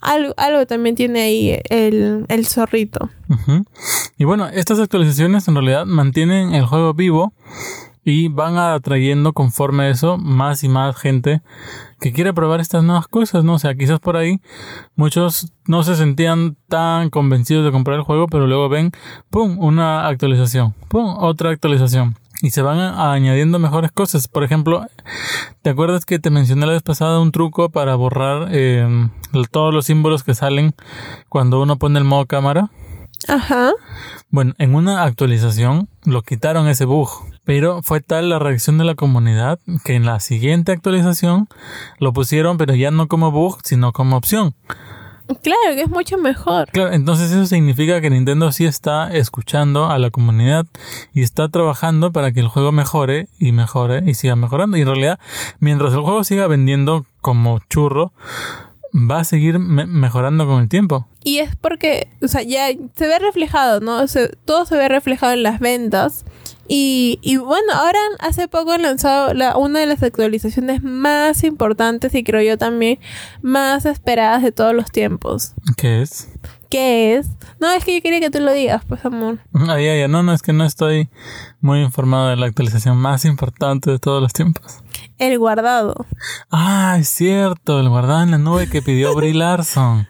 algo, 0.00 0.34
algo 0.36 0.66
también 0.66 0.96
tiene 0.96 1.20
ahí 1.20 1.60
el, 1.70 2.26
el 2.28 2.46
zorrito. 2.46 3.10
Y 4.18 4.24
bueno, 4.24 4.48
estas 4.48 4.78
actualizaciones 4.80 5.46
en 5.48 5.54
realidad 5.54 5.84
mantienen 5.86 6.54
el 6.54 6.66
juego 6.66 6.94
vivo 6.94 7.32
y 8.06 8.28
van 8.28 8.56
atrayendo 8.56 9.32
conforme 9.32 9.90
eso 9.90 10.16
más 10.16 10.62
y 10.62 10.68
más 10.68 10.96
gente 10.96 11.42
que 11.98 12.12
quiere 12.12 12.32
probar 12.32 12.60
estas 12.60 12.84
nuevas 12.84 13.08
cosas, 13.08 13.42
¿no? 13.42 13.54
O 13.54 13.58
sea, 13.58 13.74
quizás 13.74 13.98
por 13.98 14.16
ahí 14.16 14.40
muchos 14.94 15.52
no 15.66 15.82
se 15.82 15.96
sentían 15.96 16.56
tan 16.68 17.10
convencidos 17.10 17.64
de 17.64 17.72
comprar 17.72 17.96
el 17.96 18.04
juego, 18.04 18.28
pero 18.28 18.46
luego 18.46 18.68
ven, 18.68 18.92
¡pum!, 19.28 19.58
una 19.58 20.06
actualización, 20.06 20.72
¡pum!, 20.86 21.16
otra 21.18 21.50
actualización. 21.50 22.16
Y 22.42 22.50
se 22.50 22.62
van 22.62 22.78
añadiendo 22.78 23.58
mejores 23.58 23.90
cosas. 23.90 24.28
Por 24.28 24.44
ejemplo, 24.44 24.86
¿te 25.62 25.70
acuerdas 25.70 26.04
que 26.04 26.20
te 26.20 26.30
mencioné 26.30 26.64
la 26.66 26.74
vez 26.74 26.82
pasada 26.82 27.18
un 27.18 27.32
truco 27.32 27.70
para 27.70 27.96
borrar 27.96 28.54
em, 28.54 29.10
todos 29.50 29.74
los 29.74 29.86
símbolos 29.86 30.22
que 30.22 30.34
salen 30.34 30.74
cuando 31.28 31.60
uno 31.60 31.76
pone 31.76 31.98
el 31.98 32.04
modo 32.04 32.26
cámara? 32.26 32.70
Ajá. 33.26 33.72
Bueno, 34.30 34.54
en 34.58 34.76
una 34.76 35.02
actualización 35.02 35.88
lo 36.04 36.22
quitaron 36.22 36.68
ese 36.68 36.84
bug. 36.84 37.08
Pero 37.46 37.80
fue 37.82 38.00
tal 38.00 38.28
la 38.28 38.38
reacción 38.38 38.76
de 38.76 38.84
la 38.84 38.96
comunidad 38.96 39.58
que 39.84 39.94
en 39.94 40.04
la 40.04 40.20
siguiente 40.20 40.72
actualización 40.72 41.48
lo 41.98 42.12
pusieron, 42.12 42.58
pero 42.58 42.74
ya 42.74 42.90
no 42.90 43.06
como 43.06 43.30
bug, 43.30 43.60
sino 43.64 43.92
como 43.92 44.16
opción. 44.16 44.54
Claro, 45.42 45.74
que 45.74 45.82
es 45.82 45.88
mucho 45.88 46.18
mejor. 46.18 46.68
Claro, 46.70 46.92
entonces 46.92 47.30
eso 47.30 47.46
significa 47.46 48.00
que 48.00 48.10
Nintendo 48.10 48.52
sí 48.52 48.64
está 48.64 49.12
escuchando 49.12 49.86
a 49.86 49.98
la 49.98 50.10
comunidad 50.10 50.66
y 51.14 51.22
está 51.22 51.48
trabajando 51.48 52.12
para 52.12 52.32
que 52.32 52.40
el 52.40 52.48
juego 52.48 52.70
mejore 52.72 53.28
y 53.38 53.52
mejore 53.52 54.02
y 54.06 54.14
siga 54.14 54.36
mejorando. 54.36 54.76
Y 54.76 54.82
en 54.82 54.88
realidad, 54.88 55.18
mientras 55.58 55.92
el 55.94 56.00
juego 56.00 56.22
siga 56.22 56.46
vendiendo 56.46 57.06
como 57.20 57.60
churro, 57.70 58.12
va 58.92 59.20
a 59.20 59.24
seguir 59.24 59.58
mejorando 59.58 60.46
con 60.46 60.62
el 60.62 60.68
tiempo. 60.68 61.08
Y 61.24 61.38
es 61.38 61.56
porque, 61.56 62.08
o 62.22 62.28
sea, 62.28 62.42
ya 62.42 62.68
se 62.94 63.06
ve 63.06 63.18
reflejado, 63.18 63.80
¿no? 63.80 64.04
todo 64.44 64.64
se 64.64 64.76
ve 64.76 64.88
reflejado 64.88 65.32
en 65.32 65.42
las 65.42 65.58
ventas. 65.58 66.24
Y, 66.68 67.18
y 67.22 67.36
bueno, 67.36 67.72
ahora 67.74 67.98
hace 68.18 68.48
poco 68.48 68.72
han 68.72 68.82
lanzado 68.82 69.34
la, 69.34 69.56
una 69.56 69.80
de 69.80 69.86
las 69.86 70.02
actualizaciones 70.02 70.82
más 70.82 71.44
importantes 71.44 72.14
y 72.14 72.24
creo 72.24 72.42
yo 72.42 72.58
también 72.58 72.98
más 73.42 73.86
esperadas 73.86 74.42
de 74.42 74.52
todos 74.52 74.74
los 74.74 74.90
tiempos. 74.90 75.54
¿Qué 75.76 76.02
es? 76.02 76.28
¿Qué 76.68 77.14
es? 77.16 77.28
No, 77.60 77.70
es 77.70 77.84
que 77.84 77.94
yo 77.94 78.02
quería 78.02 78.20
que 78.20 78.30
tú 78.30 78.40
lo 78.40 78.52
digas, 78.52 78.82
pues 78.86 79.04
amor. 79.04 79.38
Ah, 79.68 79.80
ya, 79.80 79.96
ya, 79.96 80.08
no, 80.08 80.22
no, 80.22 80.32
es 80.32 80.42
que 80.42 80.52
no 80.52 80.64
estoy 80.64 81.08
muy 81.60 81.80
informado 81.80 82.28
de 82.28 82.36
la 82.36 82.46
actualización 82.46 82.96
más 82.96 83.24
importante 83.24 83.90
de 83.90 83.98
todos 83.98 84.22
los 84.22 84.32
tiempos. 84.32 84.78
El 85.18 85.38
guardado. 85.38 86.06
Ah, 86.50 86.96
es 86.98 87.08
cierto, 87.08 87.80
el 87.80 87.88
guardado 87.88 88.22
en 88.22 88.30
la 88.32 88.38
nube 88.38 88.68
que 88.68 88.82
pidió 88.82 89.14
Brie 89.14 89.34
Larson. 89.34 90.08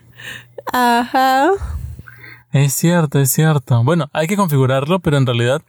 Ajá. 0.72 1.50
Es 2.56 2.72
cierto, 2.72 3.20
es 3.20 3.30
cierto. 3.30 3.84
Bueno, 3.84 4.08
hay 4.14 4.26
que 4.26 4.36
configurarlo, 4.36 5.00
pero 5.00 5.18
en 5.18 5.26
realidad 5.26 5.60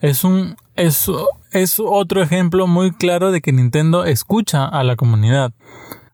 es 0.00 0.22
un 0.22 0.54
es, 0.76 1.10
es 1.50 1.80
otro 1.80 2.22
ejemplo 2.22 2.68
muy 2.68 2.92
claro 2.92 3.32
de 3.32 3.40
que 3.40 3.50
Nintendo 3.50 4.04
escucha 4.04 4.66
a 4.66 4.84
la 4.84 4.94
comunidad. 4.94 5.52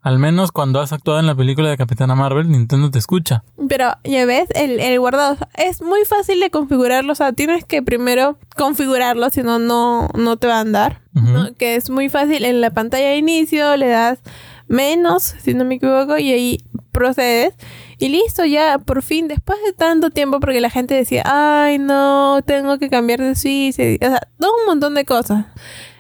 Al 0.01 0.19
menos 0.19 0.51
cuando 0.51 0.81
has 0.81 0.95
actuado 0.95 1.21
en 1.21 1.27
la 1.27 1.35
película 1.35 1.69
de 1.69 1.77
Capitana 1.77 2.15
Marvel, 2.15 2.51
Nintendo 2.51 2.91
te 2.91 2.99
escucha. 2.99 3.45
Pero 3.69 3.91
ya 4.03 4.25
ves, 4.25 4.49
el, 4.55 4.81
el 4.81 4.99
guardado 4.99 5.37
es 5.55 5.83
muy 5.83 6.07
fácil 6.07 6.41
de 6.41 6.49
configurarlo. 6.49 7.13
O 7.13 7.15
sea, 7.15 7.35
tienes 7.35 7.67
que 7.67 7.83
primero 7.83 8.39
configurarlo, 8.57 9.29
si 9.29 9.43
no, 9.43 9.59
no 9.59 10.37
te 10.39 10.47
va 10.47 10.57
a 10.57 10.61
andar. 10.61 11.03
Que 11.59 11.77
es 11.77 11.91
muy 11.91 12.09
fácil. 12.09 12.47
En 12.47 12.63
la 12.63 12.71
pantalla 12.71 13.09
de 13.09 13.19
inicio 13.19 13.77
le 13.77 13.89
das 13.89 14.21
menos, 14.69 15.35
si 15.43 15.53
no 15.53 15.67
me 15.67 15.75
equivoco, 15.75 16.17
y 16.17 16.33
ahí 16.33 16.65
procedes. 16.93 17.55
Y 17.99 18.09
listo, 18.09 18.45
ya 18.45 18.79
por 18.79 19.03
fin, 19.03 19.27
después 19.27 19.59
de 19.67 19.73
tanto 19.73 20.11
tiempo, 20.11 20.39
porque 20.39 20.61
la 20.61 20.71
gente 20.71 20.95
decía, 20.95 21.23
ay, 21.27 21.79
no, 21.79 22.41
tengo 22.47 22.79
que 22.79 22.89
cambiar 22.89 23.21
de 23.21 23.35
Switch. 23.35 23.75
O 23.75 24.07
sea, 24.07 24.21
todo 24.39 24.53
un 24.61 24.67
montón 24.67 24.95
de 24.95 25.05
cosas. 25.05 25.47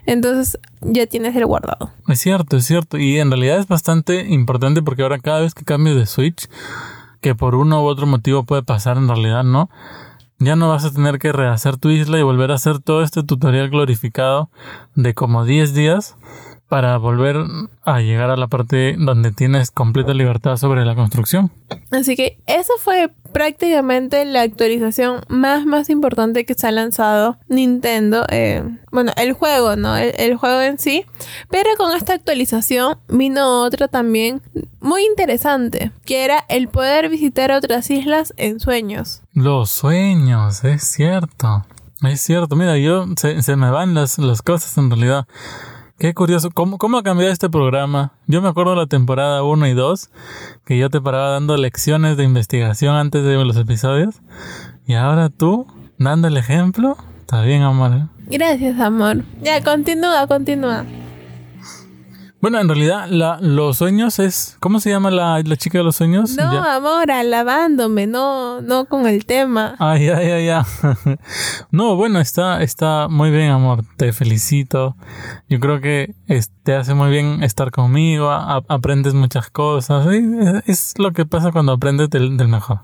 Entonces 0.06 0.58
ya 0.80 1.06
tienes 1.06 1.36
el 1.36 1.44
guardado. 1.44 1.90
Es 2.06 2.20
cierto, 2.20 2.56
es 2.56 2.64
cierto. 2.64 2.98
Y 2.98 3.18
en 3.18 3.30
realidad 3.30 3.58
es 3.58 3.66
bastante 3.66 4.26
importante 4.28 4.80
porque 4.80 5.02
ahora 5.02 5.18
cada 5.18 5.40
vez 5.40 5.54
que 5.54 5.64
cambies 5.64 5.96
de 5.96 6.06
Switch, 6.06 6.48
que 7.20 7.34
por 7.34 7.54
uno 7.54 7.82
u 7.82 7.86
otro 7.86 8.06
motivo 8.06 8.44
puede 8.44 8.62
pasar 8.62 8.96
en 8.96 9.08
realidad, 9.08 9.44
¿no? 9.44 9.68
Ya 10.38 10.54
no 10.54 10.68
vas 10.68 10.84
a 10.84 10.92
tener 10.92 11.18
que 11.18 11.32
rehacer 11.32 11.78
tu 11.78 11.90
isla 11.90 12.18
y 12.18 12.22
volver 12.22 12.52
a 12.52 12.54
hacer 12.54 12.78
todo 12.78 13.02
este 13.02 13.24
tutorial 13.24 13.70
glorificado 13.70 14.50
de 14.94 15.12
como 15.14 15.44
10 15.44 15.74
días 15.74 16.16
para 16.68 16.98
volver 16.98 17.36
a 17.82 18.00
llegar 18.00 18.30
a 18.30 18.36
la 18.36 18.46
parte 18.46 18.94
donde 18.98 19.32
tienes 19.32 19.70
completa 19.70 20.12
libertad 20.12 20.56
sobre 20.56 20.84
la 20.84 20.94
construcción. 20.94 21.50
Así 21.90 22.14
que 22.14 22.38
esa 22.46 22.72
fue 22.80 23.10
prácticamente 23.32 24.24
la 24.24 24.42
actualización 24.42 25.20
más 25.28 25.64
más 25.64 25.90
importante 25.90 26.44
que 26.44 26.54
se 26.54 26.66
ha 26.66 26.72
lanzado 26.72 27.38
Nintendo. 27.48 28.26
Eh, 28.28 28.62
bueno, 28.90 29.12
el 29.16 29.32
juego, 29.32 29.76
¿no? 29.76 29.96
El, 29.96 30.12
el, 30.18 30.36
juego 30.36 30.60
en 30.60 30.78
sí. 30.78 31.04
Pero 31.50 31.70
con 31.78 31.96
esta 31.96 32.14
actualización 32.14 32.98
vino 33.08 33.64
otra 33.64 33.88
también 33.88 34.42
muy 34.80 35.04
interesante, 35.04 35.92
que 36.04 36.24
era 36.24 36.44
el 36.48 36.68
poder 36.68 37.08
visitar 37.08 37.50
otras 37.50 37.90
islas 37.90 38.34
en 38.36 38.60
sueños. 38.60 39.22
Los 39.32 39.70
sueños, 39.70 40.64
es 40.64 40.84
cierto. 40.84 41.64
Es 42.02 42.20
cierto, 42.20 42.54
mira, 42.54 42.78
yo 42.78 43.06
se, 43.16 43.42
se 43.42 43.56
me 43.56 43.70
van 43.70 43.94
las, 43.94 44.18
las 44.18 44.42
cosas 44.42 44.76
en 44.78 44.90
realidad. 44.90 45.26
Qué 45.98 46.14
curioso. 46.14 46.50
¿Cómo, 46.52 46.78
¿Cómo 46.78 46.96
ha 46.98 47.02
cambiado 47.02 47.32
este 47.32 47.50
programa? 47.50 48.12
Yo 48.28 48.40
me 48.40 48.48
acuerdo 48.48 48.70
de 48.70 48.76
la 48.76 48.86
temporada 48.86 49.42
1 49.42 49.66
y 49.66 49.74
2, 49.74 50.10
que 50.64 50.78
yo 50.78 50.90
te 50.90 51.00
paraba 51.00 51.30
dando 51.30 51.56
lecciones 51.56 52.16
de 52.16 52.22
investigación 52.22 52.94
antes 52.94 53.24
de 53.24 53.34
los 53.44 53.56
episodios. 53.56 54.20
Y 54.86 54.94
ahora 54.94 55.28
tú, 55.28 55.66
dando 55.98 56.28
el 56.28 56.36
ejemplo. 56.36 56.96
Está 57.22 57.42
bien, 57.42 57.62
amor. 57.62 57.92
¿eh? 57.94 58.06
Gracias, 58.30 58.78
amor. 58.78 59.24
Ya, 59.42 59.64
continúa, 59.64 60.24
continúa. 60.28 60.84
Bueno, 62.40 62.60
en 62.60 62.68
realidad, 62.68 63.08
la, 63.08 63.38
los 63.40 63.78
sueños 63.78 64.20
es. 64.20 64.56
¿Cómo 64.60 64.78
se 64.78 64.90
llama 64.90 65.10
la, 65.10 65.40
la 65.42 65.56
chica 65.56 65.78
de 65.78 65.84
los 65.84 65.96
sueños? 65.96 66.36
No, 66.36 66.52
Ya. 66.52 66.76
amor, 66.76 67.10
alabándome, 67.10 68.06
no, 68.06 68.60
no 68.60 68.84
con 68.84 69.06
el 69.08 69.26
tema. 69.26 69.74
Ay, 69.80 70.06
ya, 70.06 70.22
ya, 70.22 70.38
ya. 70.40 70.66
no, 71.72 71.96
bueno, 71.96 72.20
está, 72.20 72.62
está 72.62 73.08
muy 73.08 73.30
bien, 73.32 73.50
amor. 73.50 73.84
Te 73.96 74.12
felicito. 74.12 74.96
Yo 75.48 75.58
creo 75.58 75.80
que 75.80 76.14
es- 76.28 76.52
te 76.62 76.74
hace 76.76 76.94
muy 76.94 77.10
bien 77.10 77.42
estar 77.42 77.70
conmigo. 77.72 78.30
a- 78.30 78.62
aprendes 78.68 79.14
muchas 79.14 79.50
cosas. 79.50 80.06
Es, 80.06 80.22
es 80.66 80.94
lo 80.98 81.12
que 81.12 81.26
pasa 81.26 81.50
cuando 81.50 81.72
aprendes 81.72 82.08
del, 82.10 82.36
del 82.36 82.46
mejor. 82.48 82.80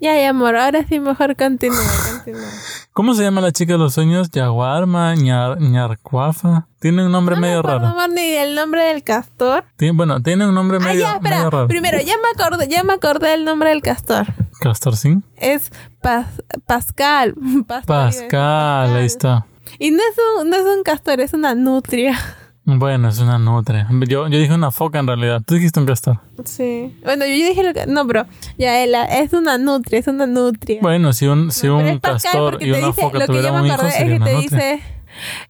Ya, 0.00 0.14
ya, 0.16 0.30
amor, 0.30 0.54
ahora 0.56 0.84
sí 0.88 1.00
mejor 1.00 1.34
continúa, 1.36 1.78
continúa. 2.12 2.48
¿Cómo 2.92 3.14
se 3.14 3.22
llama 3.22 3.40
la 3.40 3.50
chica 3.52 3.72
de 3.72 3.78
los 3.80 3.94
sueños? 3.94 4.30
Yaguarma, 4.30 5.14
Ñar, 5.16 5.60
Ñarcuafa. 5.60 6.66
Tiene 6.80 7.04
un 7.04 7.10
nombre 7.12 7.34
No 7.34 7.40
me 7.40 7.46
medio 7.48 7.60
acuerdo, 7.60 7.94
raro. 7.96 8.12
ni 8.14 8.20
el 8.36 8.54
nombre 8.54 8.82
del 8.84 9.02
castor. 9.02 9.64
Tiene- 9.76 9.96
bueno, 9.96 10.20
tiene 10.22 10.46
un 10.46 10.54
nombre 10.54 10.78
Ah, 10.80 10.84
medio, 10.84 11.00
ya, 11.00 11.14
espera. 11.14 11.36
medio 11.38 11.50
raro. 11.50 11.66
Primero, 11.68 11.98
ya 12.00 12.14
me 12.16 12.40
acordé, 12.42 12.68
ya 12.68 12.84
me 12.84 12.92
acordé 12.92 13.30
del 13.30 13.44
nombre 13.44 13.70
del 13.70 13.82
castor. 13.82 14.26
Castor 14.60 14.96
Sin. 14.96 15.24
Es 15.36 15.72
Pas- 16.02 16.42
Pascal. 16.66 17.34
Pastor, 17.66 17.86
Pascal, 17.86 18.96
ahí 18.96 19.06
está. 19.06 19.46
Y 19.80 19.90
no 19.90 19.98
es, 19.98 20.16
un, 20.42 20.50
no 20.50 20.56
es 20.56 20.64
un 20.64 20.82
castor, 20.84 21.20
es 21.20 21.32
una 21.32 21.54
nutria. 21.56 22.16
Bueno, 22.70 23.08
es 23.08 23.18
una 23.18 23.38
nutria. 23.38 23.88
Yo, 24.06 24.28
yo 24.28 24.38
dije 24.38 24.52
una 24.52 24.70
foca 24.70 24.98
en 24.98 25.06
realidad. 25.06 25.40
Tú 25.46 25.54
dijiste 25.54 25.80
un 25.80 25.86
castor. 25.86 26.20
Sí. 26.44 26.94
Bueno, 27.02 27.24
yo 27.24 27.32
dije 27.32 27.62
lo 27.62 27.72
que... 27.72 27.86
No, 27.86 28.06
pero 28.06 28.26
ya, 28.58 28.84
es 28.84 29.32
una 29.32 29.56
nutria, 29.56 30.00
es 30.00 30.06
una 30.06 30.26
nutria. 30.26 30.78
Bueno, 30.82 31.14
si 31.14 31.26
un, 31.26 31.50
si 31.50 31.66
un 31.68 31.98
castor 31.98 32.62
y 32.62 32.68
una 32.72 32.88
dice- 32.88 33.00
foca 33.00 33.20
Lo 33.20 33.26
que 33.26 33.32
yo 33.32 33.38
tuvieran 33.38 33.54
me 33.54 33.60
un 33.60 33.66
hijo, 33.68 33.74
acordé 33.76 33.88
es 33.88 33.94
sería 33.96 34.18
que 34.18 34.24
te 34.24 34.32
nutria. 34.34 34.58
dice... 34.60 34.82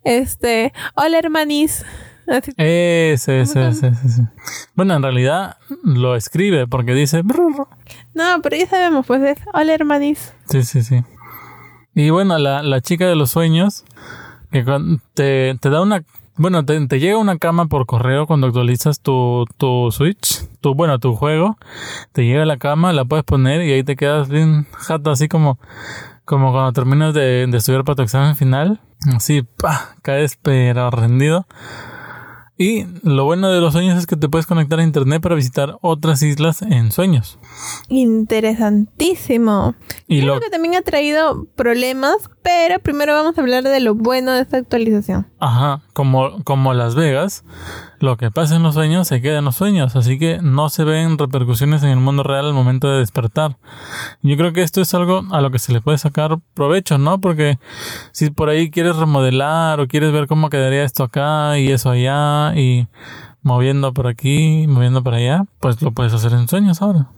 Este... 0.05 0.73
Hola, 0.95 1.19
hermanis. 1.19 1.85
Así- 2.29 2.53
Ese, 2.57 3.41
ese, 3.41 3.69
ese, 3.69 3.89
ese. 3.89 4.23
Bueno, 4.77 4.95
en 4.95 5.03
realidad 5.03 5.57
lo 5.83 6.15
escribe 6.15 6.69
porque 6.69 6.95
dice... 6.95 7.25
No, 8.15 8.41
pero 8.45 8.57
ya 8.57 8.69
sabemos, 8.69 9.05
pues 9.07 9.23
es... 9.23 9.39
Hola, 9.55 9.75
hermanis. 9.75 10.35
Sí, 10.49 10.63
sí, 10.63 10.83
sí. 10.83 11.03
Y 11.97 12.11
bueno, 12.11 12.39
la, 12.39 12.63
la 12.63 12.81
chica 12.81 13.09
de 13.09 13.17
los 13.17 13.31
sueños, 13.33 13.85
que 14.53 14.65
te, 15.15 15.57
te 15.61 15.69
da 15.69 15.83
una... 15.83 16.05
Bueno, 16.39 16.65
te, 16.65 16.87
te 16.87 17.01
llega 17.01 17.19
una 17.19 17.37
cama 17.37 17.67
por 17.67 17.87
correo 17.87 18.29
cuando 18.29 18.47
actualizas 18.47 19.01
tu, 19.01 19.45
tu 19.57 19.91
Switch, 19.91 20.47
tu, 20.61 20.73
bueno, 20.75 21.01
tu 21.01 21.17
juego. 21.17 21.59
Te 22.13 22.25
llega 22.25 22.47
la 22.47 22.59
cama, 22.59 22.93
la 22.93 23.05
puedes 23.05 23.25
poner 23.25 23.63
y 23.63 23.73
ahí 23.73 23.83
te 23.83 23.97
quedas 23.97 24.29
bien 24.29 24.65
jato, 24.71 25.11
así 25.11 25.27
como, 25.27 25.59
como 26.25 26.53
cuando 26.53 26.73
terminas 26.73 27.13
de, 27.13 27.49
de 27.49 27.59
estudiar 27.59 27.83
para 27.83 27.97
tu 27.97 28.03
examen 28.03 28.37
final. 28.37 28.81
Así, 29.15 29.43
pa, 29.43 29.97
caes 30.03 30.39
pero 30.41 30.91
rendido. 30.93 31.45
Y 32.59 32.87
lo 33.05 33.25
bueno 33.25 33.51
de 33.51 33.61
los 33.61 33.73
sueños 33.73 33.97
es 33.97 34.07
que 34.09 34.17
te 34.17 34.29
puedes 34.29 34.47
conectar 34.47 34.81
a 34.81 34.83
internet 34.83 35.23
para 35.23 35.37
visitar 35.37 35.77
otras 35.81 36.23
islas 36.23 36.61
en 36.63 36.91
sueños. 36.91 37.39
Interesantísimo. 37.89 39.77
Y 40.09 40.23
Creo 40.23 40.35
lo, 40.35 40.41
que 40.41 40.51
también 40.51 40.75
ha 40.75 40.83
traído 40.83 41.47
problemas, 41.55 42.17
pero 42.43 42.81
primero 42.81 43.15
vamos 43.15 43.39
a 43.39 43.41
hablar 43.43 43.63
de 43.63 43.79
lo 43.79 43.95
bueno 43.95 44.33
de 44.33 44.41
esta 44.41 44.57
actualización. 44.57 45.29
Ajá, 45.39 45.83
como, 45.93 46.43
como 46.43 46.75
Las 46.75 46.97
Vegas, 46.97 47.45
lo 48.01 48.17
que 48.17 48.31
pasa 48.31 48.57
en 48.57 48.63
los 48.63 48.75
sueños 48.75 49.09
se 49.09 49.21
queda 49.21 49.39
en 49.39 49.45
los 49.45 49.57
sueños, 49.57 49.95
así 49.97 50.19
que 50.19 50.41
no 50.43 50.69
se 50.69 50.85
ven 50.85 51.17
repercusiones 51.19 51.83
en 51.83 51.91
el 51.91 51.99
mundo 51.99 52.23
real 52.23 52.47
al 52.47 52.55
momento 52.55 52.89
de 52.89 52.99
despertar. 52.99 53.57
Yo 54.23 54.37
creo 54.37 54.53
que 54.53 54.63
esto 54.63 54.81
es 54.81 54.95
algo 54.95 55.25
a 55.31 55.41
lo 55.41 55.51
que 55.51 55.59
se 55.59 55.73
le 55.73 55.81
puede 55.81 55.99
sacar 55.99 56.39
provecho, 56.55 56.99
¿no? 56.99 57.21
Porque 57.21 57.59
si 58.13 58.31
por 58.31 58.49
ahí 58.49 58.71
quieres 58.71 58.97
remodelar 58.97 59.81
o 59.81 59.87
quieres 59.87 60.13
ver 60.13 60.27
cómo 60.27 60.51
quedaría 60.51 60.85
esto 60.85 61.05
acá 61.05 61.59
y 61.59 61.71
eso 61.71 61.91
allá 61.91 62.48
y 62.57 62.87
moviendo 63.43 63.93
por 63.95 64.07
aquí, 64.07 64.67
moviendo 64.69 65.03
por 65.03 65.15
allá, 65.15 65.45
pues 65.61 65.81
lo 65.83 65.93
puedes 65.93 66.13
hacer 66.13 66.33
en 66.33 66.49
sueños 66.49 66.83
ahora. 66.83 67.09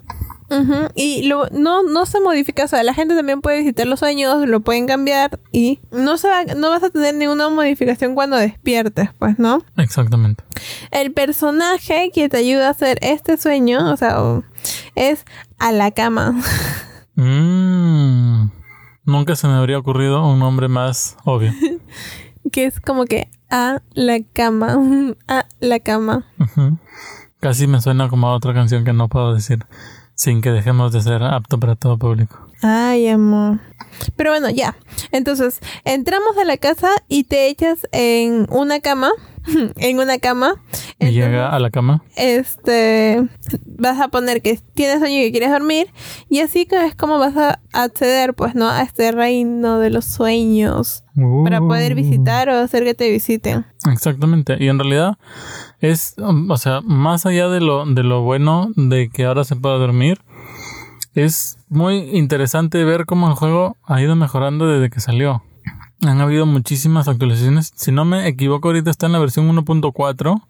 Y 0.97 1.29
lo, 1.29 1.47
no, 1.53 1.85
no 1.85 2.07
se 2.07 2.19
modifica, 2.21 2.65
o 2.65 2.69
sea, 2.69 2.83
la 2.83 2.93
gente 2.93 3.15
también 3.15 3.41
puede 3.41 3.59
visitar 3.61 3.87
los 3.87 4.01
sueños, 4.01 4.49
lo 4.49 4.59
pueden 4.61 4.89
cambiar 4.89 5.39
y 5.53 5.79
no, 5.93 6.17
se 6.19 6.29
va- 6.29 6.43
no 6.57 6.71
vas 6.71 6.83
a 6.83 6.91
tener 6.91 7.15
ninguna 7.15 7.49
modificación 7.51 8.17
cuando 8.17 8.37
despiertes, 8.37 9.11
pues, 9.17 9.39
¿no? 9.39 9.63
Exactamente. 9.77 10.43
El 10.91 11.13
personaje 11.13 12.11
que 12.13 12.29
te 12.29 12.39
ayuda 12.39 12.67
a 12.67 12.71
hacer 12.73 12.99
este 13.01 13.37
sueño, 13.37 13.93
o 13.93 13.97
sea, 13.97 14.19
es 14.97 15.25
a 15.59 15.71
la 15.73 15.91
cama. 15.93 16.35
Mm, 17.17 18.51
nunca 19.05 19.37
se 19.37 19.47
me 19.47 19.53
habría 19.55 19.79
ocurrido 19.79 20.27
un 20.27 20.39
nombre 20.39 20.69
más 20.69 21.17
obvio. 21.25 21.53
que 22.53 22.65
es 22.65 22.81
como 22.81 23.05
que 23.05 23.29
a 23.51 23.83
la 23.95 24.19
cama, 24.33 24.77
a 25.29 25.47
la 25.61 25.81
cama. 25.81 26.25
Casi 27.41 27.67
me 27.67 27.81
suena 27.81 28.09
como 28.09 28.29
a 28.29 28.35
otra 28.35 28.55
canción 28.55 28.85
que 28.85 28.93
no 28.93 29.09
puedo 29.09 29.35
decir 29.35 29.67
sin 30.21 30.43
que 30.43 30.51
dejemos 30.51 30.93
de 30.93 31.01
ser 31.01 31.23
apto 31.23 31.59
para 31.59 31.77
todo 31.77 31.97
público. 31.97 32.47
Ay, 32.63 33.09
amor. 33.09 33.59
Pero 34.17 34.31
bueno, 34.31 34.51
ya. 34.51 34.77
Entonces, 35.13 35.61
entramos 35.85 36.37
a 36.39 36.45
la 36.45 36.57
casa 36.57 36.91
y 37.09 37.25
te 37.25 37.49
echas 37.49 37.87
en 37.93 38.47
una 38.51 38.81
cama. 38.81 39.11
en 39.77 39.99
una 39.99 40.19
cama. 40.19 40.55
Y 40.99 41.07
Entonces, 41.07 41.15
llega 41.15 41.49
a 41.49 41.59
la 41.59 41.71
cama. 41.71 42.03
Este. 42.17 43.27
Vas 43.65 43.99
a 44.01 44.09
poner 44.09 44.43
que 44.43 44.59
tienes 44.75 44.99
sueño 45.01 45.19
y 45.19 45.23
que 45.25 45.31
quieres 45.33 45.51
dormir. 45.51 45.89
Y 46.29 46.41
así 46.41 46.67
que 46.67 46.85
es 46.85 46.95
como 46.95 47.19
vas 47.19 47.37
a 47.37 47.61
acceder, 47.73 48.35
pues, 48.35 48.55
¿no? 48.55 48.69
A 48.69 48.83
este 48.83 49.11
reino 49.13 49.79
de 49.79 49.89
los 49.91 50.05
sueños. 50.05 51.05
Para 51.45 51.61
poder 51.61 51.93
Uh. 51.93 51.97
visitar 51.97 52.49
o 52.51 52.59
hacer 52.59 52.85
que 52.85 52.95
te 52.95 53.11
visiten. 53.11 53.67
Exactamente. 53.91 54.57
Y 54.61 54.69
en 54.69 54.79
realidad 54.79 55.19
es, 55.81 56.15
um, 56.19 56.51
o 56.51 56.57
sea, 56.57 56.81
más 56.83 57.27
allá 57.27 57.49
de 57.49 57.61
lo, 57.61 57.85
de 57.87 58.03
lo 58.03 58.23
bueno 58.23 58.71
de 58.77 59.09
que 59.11 59.25
ahora 59.25 59.45
se 59.45 59.57
pueda 59.57 59.77
dormir, 59.77 60.21
es 61.15 61.59
muy 61.69 61.97
interesante 62.17 62.85
ver 62.85 63.07
cómo 63.07 63.29
el 63.29 63.35
juego 63.35 63.77
ha 63.85 64.01
ido 64.01 64.17
mejorando 64.17 64.67
desde 64.67 64.91
que 64.91 65.01
salió. 65.01 65.43
Han 66.03 66.21
habido 66.21 66.47
muchísimas 66.47 67.09
actualizaciones. 67.09 67.73
Si 67.75 67.93
no 67.93 68.05
me 68.05 68.27
equivoco, 68.27 68.69
ahorita 68.69 68.91
está 68.91 69.07
en 69.07 69.13
la 69.13 69.19
versión 69.19 69.49
1.4. 69.55 70.43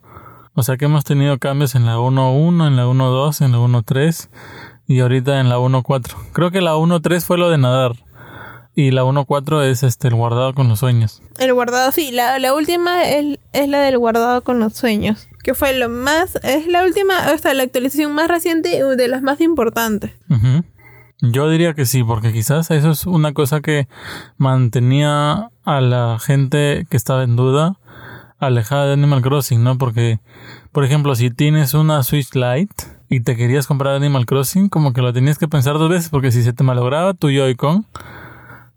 O 0.54 0.62
sea 0.62 0.76
que 0.76 0.84
hemos 0.84 1.04
tenido 1.04 1.38
cambios 1.38 1.74
en 1.74 1.86
la 1.86 1.96
1.1, 1.96 2.66
en 2.66 2.76
la 2.76 2.86
1.2, 2.86 3.44
en 3.44 3.52
la 3.52 3.58
1.3 3.58 4.28
y 4.86 5.00
ahorita 5.00 5.40
en 5.40 5.48
la 5.48 5.58
1.4. 5.58 6.14
Creo 6.32 6.50
que 6.50 6.60
la 6.60 6.74
1.3 6.74 7.20
fue 7.22 7.38
lo 7.38 7.50
de 7.50 7.58
nadar. 7.58 7.92
Y 8.74 8.90
la 8.90 9.04
1.4 9.04 9.64
es 9.64 9.82
este 9.82 10.08
el 10.08 10.14
guardado 10.14 10.54
con 10.54 10.68
los 10.68 10.78
sueños. 10.78 11.22
El 11.38 11.54
guardado, 11.54 11.90
sí, 11.92 12.12
la, 12.12 12.38
la 12.38 12.54
última 12.54 13.04
es, 13.04 13.38
es 13.52 13.68
la 13.68 13.80
del 13.80 13.98
guardado 13.98 14.42
con 14.42 14.60
los 14.60 14.74
sueños. 14.74 15.28
Que 15.42 15.55
fue 15.55 15.72
lo 15.79 15.88
más. 15.88 16.37
Es 16.42 16.66
la 16.66 16.85
última, 16.85 17.14
o 17.35 17.38
sea, 17.38 17.55
la 17.55 17.62
actualización 17.62 18.14
más 18.14 18.29
reciente 18.29 18.83
de 18.85 19.09
las 19.09 19.22
más 19.22 19.40
importantes. 19.40 20.12
Yo 21.22 21.50
diría 21.50 21.74
que 21.74 21.85
sí, 21.85 22.03
porque 22.03 22.33
quizás 22.33 22.70
eso 22.70 22.90
es 22.90 23.07
una 23.07 23.33
cosa 23.33 23.61
que 23.61 23.88
mantenía 24.38 25.50
a 25.64 25.81
la 25.81 26.18
gente 26.18 26.87
que 26.88 26.96
estaba 26.96 27.24
en 27.24 27.37
duda 27.37 27.76
alejada 28.38 28.87
de 28.87 28.94
Animal 28.94 29.20
Crossing, 29.20 29.62
¿no? 29.62 29.76
Porque, 29.76 30.18
por 30.72 30.85
ejemplo, 30.85 31.14
si 31.14 31.31
tienes 31.31 31.74
una 31.74 32.03
Switch 32.03 32.35
Lite 32.35 32.74
y 33.11 33.20
te 33.20 33.37
querías 33.37 33.66
comprar 33.66 33.94
Animal 33.94 34.24
Crossing, 34.24 34.70
como 34.70 34.94
que 34.94 35.03
lo 35.03 35.12
tenías 35.12 35.37
que 35.37 35.46
pensar 35.46 35.74
dos 35.74 35.90
veces, 35.90 36.09
porque 36.09 36.33
si 36.33 36.42
se 36.42 36.55
te 36.55 36.64
malograba 36.64 37.12
tu 37.12 37.29
Joy-Con, 37.29 37.87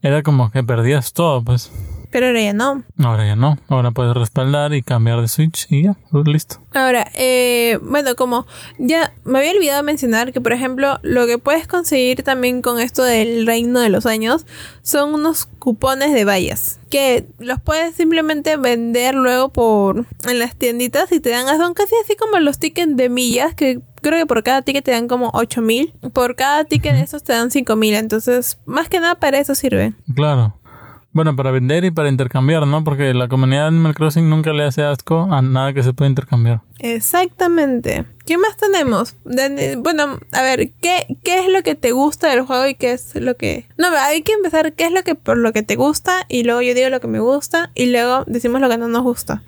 era 0.02 0.22
como 0.22 0.52
que 0.52 0.64
perdías 0.64 1.14
todo, 1.14 1.42
pues. 1.44 1.72
Pero 2.14 2.28
ahora 2.28 2.42
ya 2.44 2.54
no. 2.54 2.84
Ahora 3.00 3.26
ya 3.26 3.36
no. 3.36 3.58
Ahora 3.70 3.90
puedes 3.90 4.14
respaldar 4.14 4.76
y 4.76 4.84
cambiar 4.84 5.20
de 5.20 5.28
Switch 5.28 5.66
y 5.72 5.86
ya, 5.86 5.96
pues 6.12 6.28
listo. 6.28 6.62
Ahora, 6.72 7.10
eh, 7.16 7.80
bueno, 7.82 8.16
como 8.16 8.46
ya 8.78 9.12
me 9.24 9.40
había 9.40 9.54
olvidado 9.54 9.82
mencionar 9.82 10.32
que, 10.32 10.40
por 10.40 10.54
ejemplo, 10.54 11.00
lo 11.02 11.26
que 11.26 11.40
puedes 11.40 11.66
conseguir 11.66 12.22
también 12.22 12.62
con 12.62 12.80
esto 12.80 13.02
del 13.02 13.48
reino 13.48 13.80
de 13.80 13.90
los 13.90 14.06
años 14.06 14.46
son 14.84 15.16
unos 15.16 15.48
cupones 15.58 16.14
de 16.14 16.24
vallas 16.24 16.80
que 16.92 17.26
los 17.40 17.60
puedes 17.60 17.96
simplemente 17.96 18.56
vender 18.58 19.16
luego 19.16 19.50
por 19.50 20.06
en 20.28 20.38
las 20.38 20.56
tienditas 20.56 21.12
y 21.12 21.20
te 21.20 21.32
dan, 21.32 21.48
son 21.58 21.74
casi 21.74 21.96
así 22.04 22.16
como 22.16 22.38
los 22.38 22.60
tickets 22.60 22.96
de 22.96 23.10
millas 23.10 23.56
que 23.56 23.82
creo 24.04 24.20
que 24.20 24.26
por 24.28 24.44
cada 24.44 24.62
ticket 24.62 24.86
te 24.86 24.92
dan 24.92 25.08
como 25.08 25.32
8000. 25.34 25.94
Por 26.14 26.36
cada 26.36 26.66
ticket 26.66 26.94
de 26.94 27.02
esos 27.02 27.24
te 27.24 27.34
dan 27.34 27.50
5000. 27.50 27.96
Entonces, 27.96 28.60
más 28.66 28.90
que 28.90 29.00
nada 29.00 29.16
para 29.16 29.40
eso 29.40 29.56
sirve. 29.56 29.94
Claro. 30.14 30.54
Bueno, 31.14 31.36
para 31.36 31.52
vender 31.52 31.86
y 31.86 31.92
para 31.92 32.10
intercambiar, 32.10 32.66
¿no? 32.66 32.84
Porque 32.84 33.14
la 33.14 33.28
comunidad 33.28 33.62
de 33.62 33.68
Animal 33.68 33.94
Crossing 33.94 34.28
nunca 34.28 34.52
le 34.52 34.64
hace 34.64 34.84
asco 34.84 35.28
a 35.32 35.44
nada 35.44 35.72
que 35.72 35.84
se 35.84 35.94
pueda 35.94 36.10
intercambiar. 36.10 36.62
Exactamente. 36.80 38.06
¿Qué 38.26 38.40
más 38.40 38.58
tenemos? 38.58 39.16
bueno, 39.78 40.18
a 40.32 40.42
ver, 40.42 40.72
¿qué, 40.82 41.18
¿qué 41.24 41.40
es 41.40 41.52
lo 41.52 41.62
que 41.62 41.76
te 41.76 41.92
gusta 41.92 42.30
del 42.30 42.42
juego 42.42 42.66
y 42.66 42.74
qué 42.74 42.94
es 42.94 43.14
lo 43.16 43.38
que... 43.38 43.68
No, 43.78 43.90
hay 43.90 44.24
que 44.24 44.34
empezar 44.34 44.74
qué 44.74 44.86
es 44.86 44.92
lo 44.92 45.04
que 45.04 45.14
por 45.14 45.38
lo 45.38 45.54
que 45.54 45.62
te 45.62 45.76
gusta 45.76 46.26
y 46.30 46.44
luego 46.44 46.62
yo 46.64 46.74
digo 46.74 46.90
lo 46.90 47.00
que 47.00 47.08
me 47.08 47.20
gusta 47.20 47.70
y 47.76 47.92
luego 47.92 48.24
decimos 48.26 48.60
lo 48.60 48.70
que 48.70 48.80
no 48.80 48.88
nos 48.88 49.04
gusta. 49.04 49.44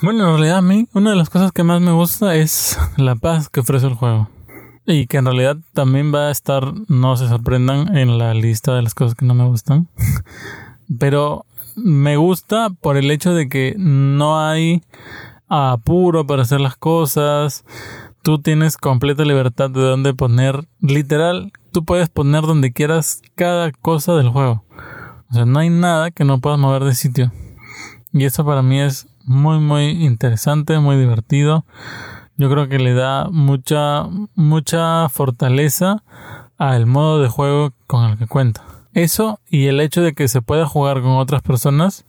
Bueno, 0.00 0.24
en 0.24 0.30
realidad 0.30 0.58
a 0.58 0.62
mí 0.62 0.88
una 0.94 1.10
de 1.10 1.16
las 1.16 1.30
cosas 1.30 1.52
que 1.52 1.62
más 1.62 1.80
me 1.80 1.92
gusta 1.92 2.34
es 2.34 2.76
la 2.96 3.14
paz 3.14 3.48
que 3.48 3.60
ofrece 3.60 3.86
el 3.86 3.94
juego. 3.94 4.28
Y 4.86 5.06
que 5.06 5.18
en 5.18 5.26
realidad 5.26 5.56
también 5.74 6.12
va 6.12 6.28
a 6.28 6.30
estar, 6.30 6.72
no 6.88 7.16
se 7.16 7.28
sorprendan, 7.28 7.96
en 7.96 8.18
la 8.18 8.34
lista 8.34 8.74
de 8.74 8.82
las 8.82 8.94
cosas 8.94 9.14
que 9.14 9.24
no 9.24 9.34
me 9.34 9.44
gustan. 9.44 9.88
Pero 10.98 11.46
me 11.76 12.16
gusta 12.16 12.70
por 12.70 12.96
el 12.96 13.10
hecho 13.10 13.32
de 13.32 13.48
que 13.48 13.74
no 13.78 14.40
hay 14.40 14.82
apuro 15.48 16.26
para 16.26 16.42
hacer 16.42 16.60
las 16.60 16.76
cosas. 16.76 17.64
Tú 18.22 18.40
tienes 18.40 18.76
completa 18.76 19.24
libertad 19.24 19.70
de 19.70 19.80
dónde 19.80 20.14
poner. 20.14 20.66
Literal, 20.80 21.52
tú 21.72 21.84
puedes 21.84 22.08
poner 22.08 22.42
donde 22.42 22.72
quieras 22.72 23.22
cada 23.36 23.70
cosa 23.70 24.14
del 24.14 24.30
juego. 24.30 24.64
O 25.30 25.34
sea, 25.34 25.46
no 25.46 25.60
hay 25.60 25.70
nada 25.70 26.10
que 26.10 26.24
no 26.24 26.40
puedas 26.40 26.58
mover 26.58 26.84
de 26.84 26.94
sitio. 26.94 27.32
Y 28.12 28.24
eso 28.24 28.44
para 28.44 28.62
mí 28.62 28.80
es 28.80 29.06
muy, 29.24 29.60
muy 29.60 30.04
interesante, 30.04 30.78
muy 30.78 30.96
divertido 30.96 31.64
yo 32.36 32.50
creo 32.50 32.68
que 32.68 32.78
le 32.78 32.94
da 32.94 33.28
mucha, 33.30 34.06
mucha 34.34 35.08
fortaleza 35.08 36.02
al 36.58 36.86
modo 36.86 37.20
de 37.20 37.28
juego 37.28 37.72
con 37.86 38.04
el 38.10 38.18
que 38.18 38.26
cuenta. 38.26 38.62
Eso 38.94 39.40
y 39.48 39.66
el 39.66 39.80
hecho 39.80 40.02
de 40.02 40.14
que 40.14 40.28
se 40.28 40.42
pueda 40.42 40.66
jugar 40.66 41.02
con 41.02 41.12
otras 41.12 41.42
personas, 41.42 42.04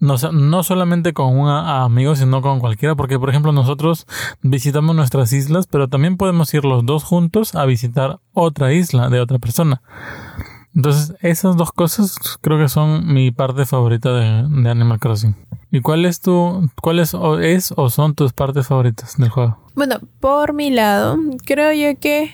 no, 0.00 0.16
no 0.32 0.62
solamente 0.62 1.12
con 1.12 1.38
un 1.38 1.48
amigo, 1.48 2.16
sino 2.16 2.40
con 2.40 2.60
cualquiera, 2.60 2.94
porque 2.94 3.18
por 3.18 3.30
ejemplo 3.30 3.52
nosotros 3.52 4.06
visitamos 4.42 4.96
nuestras 4.96 5.32
islas, 5.32 5.66
pero 5.66 5.88
también 5.88 6.16
podemos 6.16 6.52
ir 6.54 6.64
los 6.64 6.86
dos 6.86 7.04
juntos 7.04 7.54
a 7.54 7.64
visitar 7.66 8.20
otra 8.32 8.72
isla 8.72 9.08
de 9.10 9.20
otra 9.20 9.38
persona. 9.38 9.82
Entonces, 10.78 11.16
esas 11.22 11.56
dos 11.56 11.72
cosas 11.72 12.16
creo 12.40 12.56
que 12.56 12.68
son 12.68 13.12
mi 13.12 13.32
parte 13.32 13.66
favorita 13.66 14.12
de, 14.12 14.46
de 14.48 14.70
Animal 14.70 15.00
Crossing. 15.00 15.34
¿Y 15.72 15.80
cuál 15.80 16.04
es 16.04 16.20
tu, 16.20 16.70
cuál 16.80 17.00
es 17.00 17.14
o, 17.14 17.40
es 17.40 17.74
o 17.74 17.90
son 17.90 18.14
tus 18.14 18.32
partes 18.32 18.68
favoritas 18.68 19.16
del 19.16 19.28
juego? 19.28 19.58
Bueno, 19.74 19.96
por 20.20 20.52
mi 20.52 20.70
lado, 20.70 21.18
creo 21.44 21.72
yo 21.72 21.98
que 21.98 22.30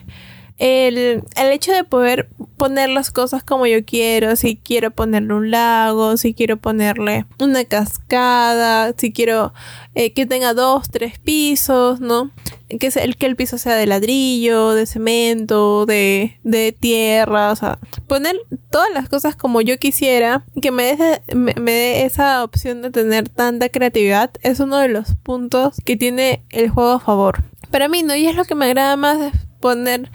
el, 0.58 1.24
el, 1.36 1.50
hecho 1.50 1.72
de 1.72 1.82
poder 1.82 2.28
poner 2.56 2.88
las 2.88 3.10
cosas 3.10 3.42
como 3.42 3.66
yo 3.66 3.84
quiero, 3.84 4.36
si 4.36 4.56
quiero 4.56 4.92
ponerle 4.92 5.34
un 5.34 5.50
lago, 5.50 6.16
si 6.16 6.32
quiero 6.32 6.58
ponerle 6.58 7.26
una 7.40 7.64
cascada, 7.64 8.94
si 8.96 9.12
quiero 9.12 9.52
eh, 9.96 10.12
que 10.12 10.26
tenga 10.26 10.54
dos, 10.54 10.88
tres 10.90 11.18
pisos, 11.18 12.00
¿no? 12.00 12.30
Que, 12.68 12.90
el, 13.02 13.16
que 13.16 13.26
el 13.26 13.36
piso 13.36 13.58
sea 13.58 13.74
de 13.74 13.86
ladrillo, 13.86 14.70
de 14.74 14.86
cemento, 14.86 15.86
de, 15.86 16.38
de 16.44 16.72
tierra, 16.72 17.50
o 17.50 17.56
sea, 17.56 17.78
poner 18.06 18.36
todas 18.70 18.90
las 18.94 19.08
cosas 19.08 19.36
como 19.36 19.60
yo 19.60 19.78
quisiera, 19.78 20.44
que 20.62 20.70
me 20.70 20.96
me, 21.34 21.54
me 21.54 21.72
dé 21.72 22.04
esa 22.04 22.44
opción 22.44 22.80
de 22.82 22.90
tener 22.90 23.28
tanta 23.28 23.68
creatividad, 23.68 24.30
es 24.42 24.60
uno 24.60 24.78
de 24.78 24.88
los 24.88 25.14
puntos 25.22 25.76
que 25.84 25.96
tiene 25.96 26.44
el 26.50 26.70
juego 26.70 26.92
a 26.92 27.00
favor. 27.00 27.44
Para 27.70 27.88
mí, 27.88 28.04
¿no? 28.04 28.14
Y 28.14 28.26
es 28.26 28.36
lo 28.36 28.44
que 28.44 28.54
me 28.54 28.66
agrada 28.66 28.96
más 28.96 29.18
de 29.18 29.32
poner 29.64 30.10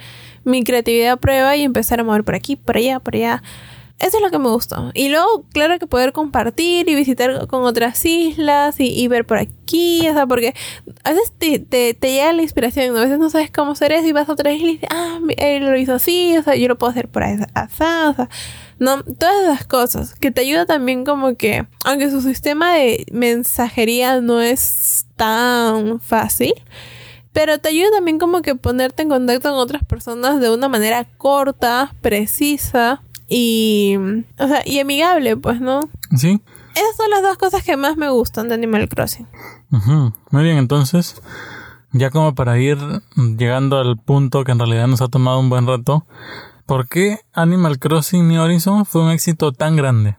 mi 0.49 0.63
creatividad 0.63 1.13
a 1.13 1.17
prueba 1.17 1.55
y 1.55 1.63
empezar 1.63 1.99
a 1.99 2.03
mover 2.03 2.23
por 2.23 2.35
aquí, 2.35 2.55
por 2.55 2.77
allá, 2.77 2.99
por 2.99 3.15
allá. 3.15 3.41
Eso 3.99 4.15
es 4.15 4.23
lo 4.23 4.31
que 4.31 4.39
me 4.39 4.47
gustó. 4.47 4.91
Y 4.93 5.09
luego, 5.09 5.43
claro 5.51 5.77
que 5.77 5.85
poder 5.85 6.13
compartir 6.13 6.87
y 6.87 6.95
visitar 6.95 7.47
con 7.47 7.63
otras 7.63 8.05
islas 8.05 8.75
y, 8.79 9.07
ver 9.09 9.25
por 9.25 9.37
aquí, 9.37 10.07
o 10.07 10.13
sea, 10.13 10.25
porque 10.25 10.55
a 11.03 11.11
veces 11.11 11.33
te, 11.37 11.59
te, 11.59 11.93
llega 12.09 12.31
la 12.31 12.41
inspiración, 12.41 12.95
a 12.95 13.01
veces 13.01 13.19
no 13.19 13.29
sabes 13.29 13.51
cómo 13.51 13.73
hacer 13.73 13.91
eso 13.91 14.07
y 14.07 14.13
vas 14.13 14.29
a 14.29 14.33
otra 14.33 14.53
isla 14.53 14.69
y 14.69 14.73
dices, 14.75 14.89
ah, 14.89 15.19
él 15.37 15.65
lo 15.65 15.77
hizo 15.77 15.95
así, 15.95 16.37
o 16.37 16.43
sea, 16.43 16.55
yo 16.55 16.69
lo 16.69 16.77
puedo 16.77 16.91
hacer 16.91 17.09
por 17.09 17.23
así, 17.23 17.43
o 17.43 18.13
sea, 18.13 18.29
no, 18.79 19.03
todas 19.03 19.43
esas 19.43 19.67
cosas 19.67 20.15
que 20.15 20.31
te 20.31 20.41
ayuda 20.41 20.65
también 20.65 21.03
como 21.03 21.35
que, 21.35 21.67
aunque 21.83 22.09
su 22.09 22.21
sistema 22.21 22.75
de 22.75 23.05
mensajería 23.11 24.21
no 24.21 24.41
es 24.41 25.07
tan 25.17 25.99
fácil, 25.99 26.53
pero 27.33 27.59
te 27.59 27.69
ayuda 27.69 27.91
también 27.95 28.19
como 28.19 28.41
que 28.41 28.55
ponerte 28.55 29.03
en 29.03 29.09
contacto 29.09 29.49
con 29.49 29.59
otras 29.59 29.83
personas 29.83 30.39
de 30.39 30.53
una 30.53 30.67
manera 30.67 31.05
corta, 31.17 31.93
precisa 32.01 33.01
y, 33.27 33.95
o 34.39 34.47
sea, 34.47 34.63
y 34.65 34.79
amigable, 34.79 35.37
pues, 35.37 35.61
¿no? 35.61 35.81
Sí. 36.15 36.41
Esas 36.75 36.95
son 36.97 37.09
las 37.09 37.21
dos 37.21 37.37
cosas 37.37 37.63
que 37.63 37.77
más 37.77 37.97
me 37.97 38.09
gustan 38.09 38.47
de 38.47 38.55
Animal 38.55 38.89
Crossing. 38.89 39.27
Muy 40.31 40.43
bien, 40.43 40.57
entonces, 40.57 41.21
ya 41.91 42.09
como 42.09 42.35
para 42.35 42.59
ir 42.59 42.77
llegando 43.15 43.77
al 43.77 43.97
punto 43.97 44.43
que 44.43 44.51
en 44.51 44.59
realidad 44.59 44.87
nos 44.87 45.01
ha 45.01 45.07
tomado 45.07 45.39
un 45.39 45.49
buen 45.49 45.67
rato, 45.67 46.05
¿por 46.65 46.87
qué 46.87 47.19
Animal 47.33 47.79
Crossing 47.79 48.27
New 48.27 48.41
Horizons 48.41 48.87
fue 48.87 49.03
un 49.03 49.11
éxito 49.11 49.51
tan 49.51 49.75
grande? 49.75 50.17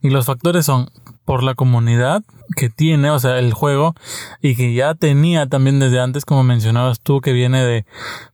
Y 0.00 0.10
los 0.10 0.26
factores 0.26 0.66
son 0.66 0.90
por 1.26 1.42
la 1.42 1.54
comunidad 1.54 2.22
que 2.56 2.70
tiene, 2.70 3.10
o 3.10 3.18
sea, 3.18 3.38
el 3.38 3.52
juego 3.52 3.94
y 4.40 4.54
que 4.54 4.72
ya 4.72 4.94
tenía 4.94 5.46
también 5.46 5.80
desde 5.80 6.00
antes, 6.00 6.24
como 6.24 6.44
mencionabas 6.44 7.00
tú, 7.00 7.20
que 7.20 7.32
viene 7.32 7.62
de, 7.64 7.84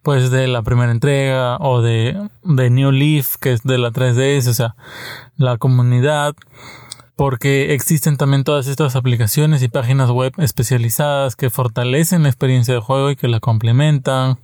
pues, 0.02 0.30
de 0.30 0.46
la 0.46 0.62
primera 0.62 0.92
entrega 0.92 1.56
o 1.56 1.80
de, 1.80 2.28
de 2.44 2.70
New 2.70 2.92
Leaf, 2.92 3.36
que 3.40 3.52
es 3.52 3.62
de 3.62 3.78
la 3.78 3.90
3DS, 3.90 4.46
o 4.46 4.54
sea, 4.54 4.76
la 5.36 5.56
comunidad, 5.56 6.34
porque 7.16 7.72
existen 7.72 8.18
también 8.18 8.44
todas 8.44 8.66
estas 8.66 8.94
aplicaciones 8.94 9.62
y 9.62 9.68
páginas 9.68 10.10
web 10.10 10.34
especializadas 10.36 11.34
que 11.34 11.48
fortalecen 11.50 12.24
la 12.24 12.28
experiencia 12.28 12.74
de 12.74 12.80
juego 12.80 13.10
y 13.10 13.16
que 13.16 13.28
la 13.28 13.40
complementan. 13.40 14.38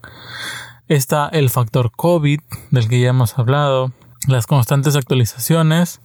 Está 0.88 1.28
el 1.28 1.50
factor 1.50 1.90
COVID, 1.94 2.40
del 2.70 2.88
que 2.88 2.98
ya 2.98 3.10
hemos 3.10 3.38
hablado, 3.38 3.92
las 4.26 4.46
constantes 4.46 4.96
actualizaciones, 4.96 6.00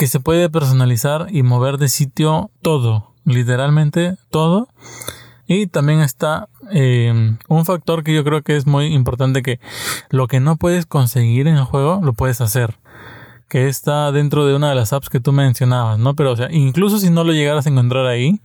que 0.00 0.06
se 0.06 0.18
puede 0.18 0.48
personalizar 0.48 1.26
y 1.30 1.42
mover 1.42 1.76
de 1.76 1.90
sitio 1.90 2.50
todo, 2.62 3.12
literalmente 3.26 4.16
todo. 4.30 4.66
Y 5.46 5.66
también 5.66 6.00
está 6.00 6.48
eh, 6.72 7.36
un 7.48 7.66
factor 7.66 8.02
que 8.02 8.14
yo 8.14 8.24
creo 8.24 8.40
que 8.40 8.56
es 8.56 8.66
muy 8.66 8.86
importante 8.94 9.42
que 9.42 9.60
lo 10.08 10.26
que 10.26 10.40
no 10.40 10.56
puedes 10.56 10.86
conseguir 10.86 11.48
en 11.48 11.56
el 11.56 11.64
juego 11.64 12.00
lo 12.02 12.14
puedes 12.14 12.40
hacer. 12.40 12.78
Que 13.50 13.68
está 13.68 14.10
dentro 14.10 14.46
de 14.46 14.56
una 14.56 14.70
de 14.70 14.74
las 14.74 14.94
apps 14.94 15.10
que 15.10 15.20
tú 15.20 15.32
mencionabas, 15.32 15.98
¿no? 15.98 16.16
Pero 16.16 16.32
o 16.32 16.36
sea, 16.36 16.50
incluso 16.50 16.98
si 16.98 17.10
no 17.10 17.22
lo 17.22 17.34
llegaras 17.34 17.66
a 17.66 17.68
encontrar 17.68 18.06
ahí, 18.06 18.40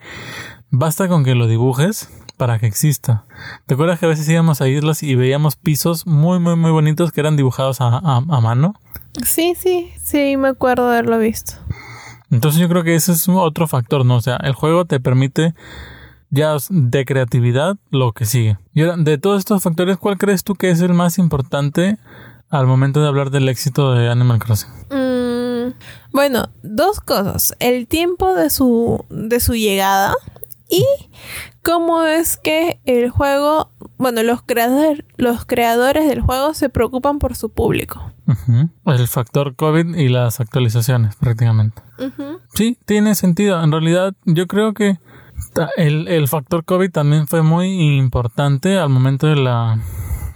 basta 0.72 1.08
con 1.08 1.24
que 1.24 1.36
lo 1.36 1.48
dibujes 1.48 2.10
para 2.36 2.60
que 2.60 2.68
exista. 2.68 3.26
¿Te 3.66 3.74
acuerdas 3.74 4.00
que 4.00 4.06
a 4.06 4.10
veces 4.10 4.28
íbamos 4.30 4.62
a 4.62 4.68
islas 4.68 5.04
y 5.04 5.16
veíamos 5.16 5.56
pisos 5.56 6.06
muy, 6.06 6.40
muy, 6.40 6.56
muy 6.56 6.72
bonitos 6.72 7.12
que 7.12 7.22
eran 7.22 7.36
dibujados 7.36 7.82
a, 7.82 7.98
a 7.98 8.42
mano? 8.42 8.76
Sí, 9.24 9.54
sí, 9.58 9.92
sí, 10.02 10.38
me 10.38 10.50
acuerdo 10.50 10.90
de 10.90 10.98
haberlo 10.98 11.20
visto. 11.20 11.54
Entonces 12.32 12.60
yo 12.60 12.68
creo 12.68 12.84
que 12.84 12.96
ese 12.96 13.14
es 13.14 13.28
otro 13.30 13.68
factor, 13.68 14.06
¿no? 14.06 14.16
O 14.16 14.22
sea, 14.22 14.38
el 14.38 14.54
juego 14.54 14.86
te 14.86 15.00
permite 15.00 15.54
ya 16.30 16.58
de 16.70 17.06
creatividad 17.06 17.78
lo 17.92 18.12
que 18.12 18.26
sigue. 18.26 18.58
Y 18.74 18.82
ahora, 18.82 18.98
de 18.98 19.18
todos 19.18 19.40
estos 19.40 19.64
factores, 19.64 19.98
¿cuál 19.98 20.18
crees 20.18 20.44
tú 20.44 20.56
que 20.56 20.70
es 20.70 20.82
el 20.82 20.94
más 20.94 21.18
importante 21.18 21.98
al 22.50 22.68
momento 22.68 23.02
de 23.02 23.08
hablar 23.08 23.30
del 23.30 23.48
éxito 23.48 23.94
de 23.94 24.10
Animal 24.10 24.40
Crossing? 24.40 24.70
Mm, 24.90 25.74
bueno, 26.12 26.50
dos 26.62 27.00
cosas. 27.00 27.56
El 27.60 27.88
tiempo 27.88 28.34
de 28.34 28.50
su, 28.50 29.06
de 29.10 29.40
su 29.40 29.54
llegada 29.54 30.14
y 30.70 30.86
cómo 31.66 32.04
es 32.04 32.38
que 32.38 32.80
el 32.86 33.10
juego, 33.10 33.72
bueno, 33.98 34.22
los, 34.22 34.44
creadores 34.44 35.04
los 35.18 35.46
creadores 35.46 36.08
del 36.08 36.22
juego 36.22 36.54
se 36.54 36.70
preocupan 36.70 37.18
por 37.18 37.36
su 37.36 37.50
público. 37.50 38.12
El 38.86 39.08
factor 39.08 39.56
COVID 39.56 39.96
y 39.96 40.08
las 40.10 40.40
actualizaciones, 40.40 41.16
prácticamente. 41.16 41.82
Sí, 42.54 42.78
tiene 42.86 43.16
sentido. 43.16 43.62
En 43.64 43.72
realidad, 43.72 44.14
yo 44.26 44.46
creo 44.46 44.74
que 44.74 45.00
el, 45.76 46.08
el, 46.08 46.28
factor 46.28 46.64
COVID 46.64 46.92
también 46.92 47.28
fue 47.28 47.42
muy 47.42 47.98
importante 47.98 48.78
al 48.78 48.90
momento 48.90 49.26
de 49.26 49.36
la, 49.36 49.80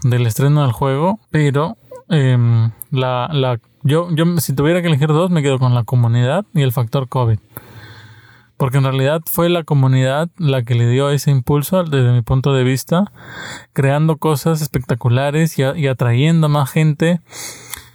del 0.04 0.26
estreno 0.26 0.64
del 0.64 0.72
juego, 0.72 1.20
pero 1.30 1.78
em, 2.10 2.72
la, 2.90 3.30
la, 3.32 3.60
yo, 3.84 4.10
yo, 4.16 4.26
si 4.38 4.54
tuviera 4.54 4.82
que 4.82 4.88
elegir 4.88 5.10
dos, 5.10 5.30
me 5.30 5.44
quedo 5.44 5.60
con 5.60 5.76
la 5.76 5.84
comunidad 5.84 6.46
y 6.54 6.64
el 6.64 6.72
factor 6.72 7.08
COVID. 7.08 7.38
Porque 8.60 8.78
en 8.78 8.84
realidad 8.84 9.22
fue 9.26 9.48
la 9.48 9.64
comunidad 9.64 10.28
la 10.38 10.64
que 10.64 10.76
le 10.76 10.90
dio 10.90 11.12
ese 11.12 11.32
impulso 11.32 11.82
desde 11.86 12.12
mi 12.12 12.22
punto 12.22 12.54
de 12.54 12.66
vista, 12.66 13.10
creando 13.72 14.18
cosas 14.18 14.62
espectaculares 14.62 15.58
y, 15.58 15.88
atrayendo 15.88 16.50
más 16.50 16.70
gente 16.70 17.22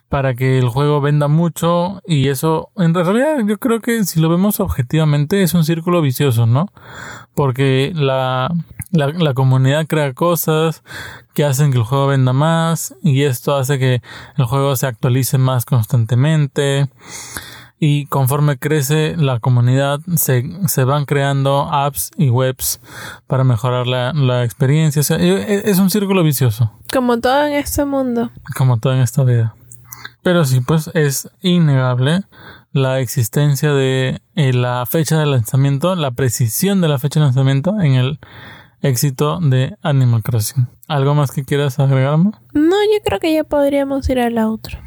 para 0.09 0.33
que 0.35 0.59
el 0.59 0.69
juego 0.69 1.03
venda 1.03 1.29
mucho 1.29 2.01
y 2.07 2.29
eso 2.29 2.71
en 2.77 2.95
realidad 2.95 3.41
yo 3.47 3.59
creo 3.59 3.81
que 3.81 4.05
si 4.05 4.21
lo 4.21 4.31
vemos 4.31 4.59
objetivamente 4.59 5.43
es 5.43 5.53
un 5.53 5.65
círculo 5.65 6.01
vicioso, 6.01 6.47
¿no? 6.47 6.69
Porque 7.35 7.93
la, 7.95 8.51
la, 8.91 9.35
comunidad 9.35 9.87
crea 9.87 10.15
cosas 10.15 10.83
que 11.35 11.45
hacen 11.45 11.73
que 11.73 11.79
el 11.79 11.85
juego 11.85 12.07
venda 12.07 12.33
más 12.33 12.95
y 13.03 13.25
esto 13.25 13.55
hace 13.55 13.79
que 13.79 14.01
el 14.39 14.45
juego 14.47 14.77
se 14.77 14.87
actualice 14.87 15.37
más 15.37 15.67
constantemente 15.67 16.89
y 17.87 18.07
conforme 18.07 18.57
crece 18.57 19.15
la 19.15 19.41
comunidad 19.41 20.01
se, 20.17 20.43
se 20.69 20.85
van 20.85 21.05
creando 21.05 21.69
apps 21.71 22.13
y 22.17 22.31
webs 22.31 22.81
para 23.27 23.45
mejorar 23.45 23.87
la, 23.87 24.15
la 24.15 24.43
experiencia. 24.43 25.01
O 25.01 25.03
sea, 25.03 25.19
e, 25.19 25.29
e, 25.29 25.71
es 25.71 25.79
un 25.79 25.91
círculo 25.91 26.23
vicioso. 26.23 26.73
Como 26.91 27.21
todo 27.21 27.45
en 27.47 27.53
este 27.53 27.85
mundo. 27.85 28.31
Como 28.57 28.79
todo 28.79 28.95
en 28.95 29.01
esta 29.01 29.23
vida. 29.23 29.55
Pero 30.23 30.47
sí, 30.47 30.63
pues 30.63 30.91
es 30.95 31.29
innegable 31.43 32.23
la 32.73 33.01
existencia 33.01 33.75
de 33.75 34.23
eh, 34.35 34.55
la 34.55 34.87
fecha 34.87 35.19
de 35.19 35.27
lanzamiento, 35.27 35.95
la 35.95 36.13
precisión 36.13 36.81
de 36.81 36.89
la 36.89 36.99
fecha 36.99 37.21
de 37.21 37.27
lanzamiento 37.27 37.79
en 37.83 37.97
el 37.97 38.19
éxito 38.81 39.41
de 39.43 39.77
Animal 39.83 40.23
Crossing. 40.23 40.69
¿Algo 40.89 41.15
más 41.15 41.33
que 41.33 41.45
quieras 41.45 41.79
agregarme? 41.79 42.31
No, 42.55 42.77
yo 42.95 43.03
creo 43.05 43.21
que 43.21 43.35
ya 43.35 43.45
podríamos 43.45 44.09
ir 44.09 44.21
a 44.21 44.31
la 44.31 44.49
otra. 44.49 44.81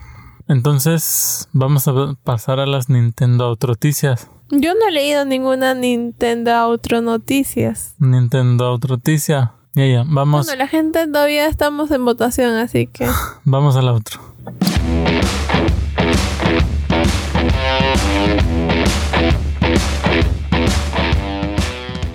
Entonces, 0.49 1.49
vamos 1.51 1.89
a 1.89 2.15
pasar 2.23 2.61
a 2.61 2.65
las 2.65 2.87
Nintendo 2.87 3.43
Autroticias. 3.43 4.29
Yo 4.49 4.73
no 4.75 4.87
he 4.87 4.91
leído 4.93 5.25
ninguna 5.25 5.73
Nintendo 5.73 6.55
Outro 6.55 7.01
Noticias. 7.01 7.95
Nintendo 7.99 8.63
Autroticia. 8.63 9.51
Ya, 9.75 9.85
ya, 9.87 10.03
vamos. 10.07 10.45
Bueno, 10.45 10.57
la 10.57 10.69
gente 10.69 11.05
todavía 11.05 11.47
estamos 11.47 11.91
en 11.91 12.05
votación, 12.05 12.55
así 12.55 12.87
que. 12.87 13.09
vamos 13.43 13.75
a 13.75 13.81
la 13.81 13.91
otro. 13.91 14.21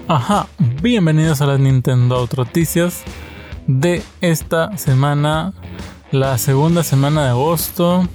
Ajá, 0.09 0.47
bienvenidos 0.81 1.43
a 1.43 1.47
las 1.47 1.61
Nintendo 1.61 2.17
Autroticias 2.17 3.03
de 3.67 4.03
esta 4.23 4.79
semana, 4.79 5.53
la 6.11 6.39
segunda 6.39 6.83
semana 6.83 7.25
de 7.25 7.29
agosto. 7.29 8.09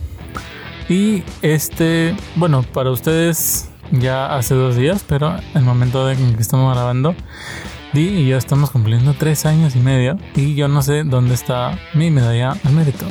Y 0.89 1.23
este, 1.41 2.15
bueno, 2.35 2.63
para 2.63 2.91
ustedes 2.91 3.69
ya 3.91 4.35
hace 4.35 4.55
dos 4.55 4.75
días, 4.75 5.03
pero 5.07 5.35
el 5.53 5.63
momento 5.63 6.09
en 6.09 6.35
que 6.35 6.41
estamos 6.41 6.73
grabando, 6.73 7.15
Di 7.93 8.07
y 8.07 8.27
yo 8.27 8.37
estamos 8.37 8.69
cumpliendo 8.71 9.13
tres 9.13 9.45
años 9.45 9.75
y 9.75 9.79
medio. 9.79 10.17
Y 10.35 10.55
yo 10.55 10.67
no 10.67 10.81
sé 10.81 11.03
dónde 11.03 11.33
está 11.33 11.77
mi 11.93 12.11
medalla 12.11 12.55
al 12.63 12.73
mérito. 12.73 13.05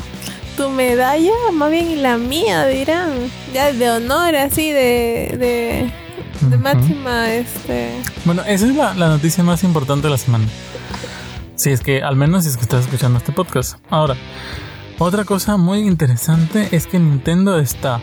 Tu 0.56 0.68
medalla, 0.70 1.32
más 1.52 1.70
bien 1.70 2.02
la 2.02 2.16
mía, 2.18 2.66
dirán. 2.66 3.10
Ya 3.52 3.72
de 3.72 3.90
honor, 3.90 4.36
así, 4.36 4.70
de, 4.70 5.36
de, 5.38 6.48
de 6.48 6.58
máxima, 6.58 7.32
este. 7.32 7.90
Bueno, 8.24 8.42
esa 8.46 8.66
es 8.66 8.74
la, 8.74 8.94
la 8.94 9.08
noticia 9.08 9.44
más 9.44 9.64
importante 9.64 10.06
de 10.06 10.10
la 10.10 10.18
semana. 10.18 10.46
Si 11.56 11.70
es 11.70 11.80
que, 11.80 12.02
al 12.02 12.16
menos 12.16 12.44
si 12.44 12.50
es 12.50 12.56
que 12.56 12.62
estás 12.62 12.84
escuchando 12.84 13.18
este 13.18 13.32
podcast. 13.32 13.78
Ahora, 13.90 14.14
otra 14.98 15.24
cosa 15.24 15.56
muy 15.56 15.80
interesante 15.80 16.68
es 16.72 16.86
que 16.86 16.98
Nintendo 16.98 17.58
está 17.58 18.00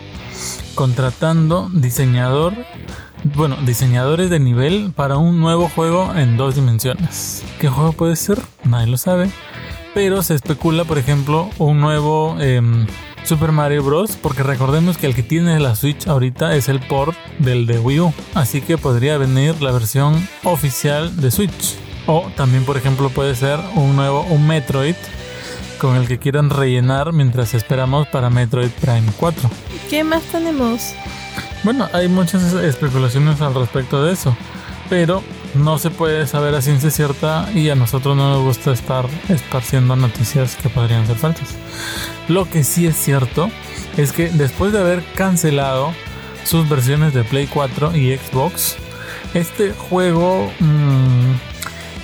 contratando 0.74 1.68
diseñador, 1.72 2.54
bueno, 3.34 3.56
diseñadores 3.64 4.30
de 4.30 4.38
nivel 4.38 4.92
para 4.94 5.16
un 5.16 5.40
nuevo 5.40 5.68
juego 5.68 6.14
en 6.14 6.36
dos 6.36 6.54
dimensiones. 6.54 7.42
¿Qué 7.58 7.68
juego 7.68 7.92
puede 7.92 8.16
ser? 8.16 8.40
Nadie 8.64 8.86
lo 8.86 8.96
sabe. 8.96 9.30
Pero 9.94 10.22
se 10.22 10.34
especula, 10.34 10.84
por 10.84 10.98
ejemplo, 10.98 11.50
un 11.58 11.80
nuevo 11.80 12.36
eh, 12.40 12.60
Super 13.24 13.52
Mario 13.52 13.82
Bros. 13.82 14.16
Porque 14.20 14.42
recordemos 14.42 14.98
que 14.98 15.06
el 15.06 15.14
que 15.14 15.22
tiene 15.22 15.58
la 15.60 15.76
Switch 15.76 16.06
ahorita 16.06 16.54
es 16.56 16.68
el 16.68 16.80
port 16.80 17.16
del 17.38 17.66
de 17.66 17.78
Wii 17.78 18.00
U. 18.00 18.14
Así 18.34 18.60
que 18.60 18.78
podría 18.78 19.18
venir 19.18 19.60
la 19.62 19.70
versión 19.72 20.28
oficial 20.42 21.20
de 21.20 21.30
Switch. 21.30 21.76
O 22.06 22.28
también, 22.36 22.64
por 22.64 22.76
ejemplo, 22.76 23.08
puede 23.08 23.34
ser 23.34 23.58
un 23.76 23.96
nuevo, 23.96 24.22
un 24.28 24.46
Metroid 24.46 24.96
con 25.84 25.96
el 25.96 26.08
que 26.08 26.18
quieran 26.18 26.48
rellenar 26.48 27.12
mientras 27.12 27.52
esperamos 27.52 28.08
para 28.08 28.30
Metroid 28.30 28.70
Prime 28.70 29.04
4. 29.18 29.50
¿Qué 29.90 30.02
más 30.02 30.22
tenemos? 30.22 30.94
Bueno, 31.62 31.90
hay 31.92 32.08
muchas 32.08 32.54
especulaciones 32.54 33.42
al 33.42 33.54
respecto 33.54 34.02
de 34.02 34.14
eso, 34.14 34.34
pero 34.88 35.22
no 35.52 35.76
se 35.76 35.90
puede 35.90 36.26
saber 36.26 36.54
a 36.54 36.62
ciencia 36.62 36.90
cierta 36.90 37.50
y 37.54 37.68
a 37.68 37.74
nosotros 37.74 38.16
no 38.16 38.30
nos 38.30 38.42
gusta 38.42 38.72
estar 38.72 39.04
esparciendo 39.28 39.94
noticias 39.94 40.56
que 40.56 40.70
podrían 40.70 41.06
ser 41.06 41.16
falsas. 41.16 41.50
Lo 42.28 42.48
que 42.48 42.64
sí 42.64 42.86
es 42.86 42.96
cierto 42.96 43.50
es 43.98 44.12
que 44.12 44.30
después 44.30 44.72
de 44.72 44.78
haber 44.78 45.04
cancelado 45.14 45.92
sus 46.44 46.66
versiones 46.66 47.12
de 47.12 47.24
Play 47.24 47.46
4 47.46 47.94
y 47.94 48.16
Xbox, 48.16 48.76
este 49.34 49.74
juego... 49.74 50.50
Mmm, 50.60 51.53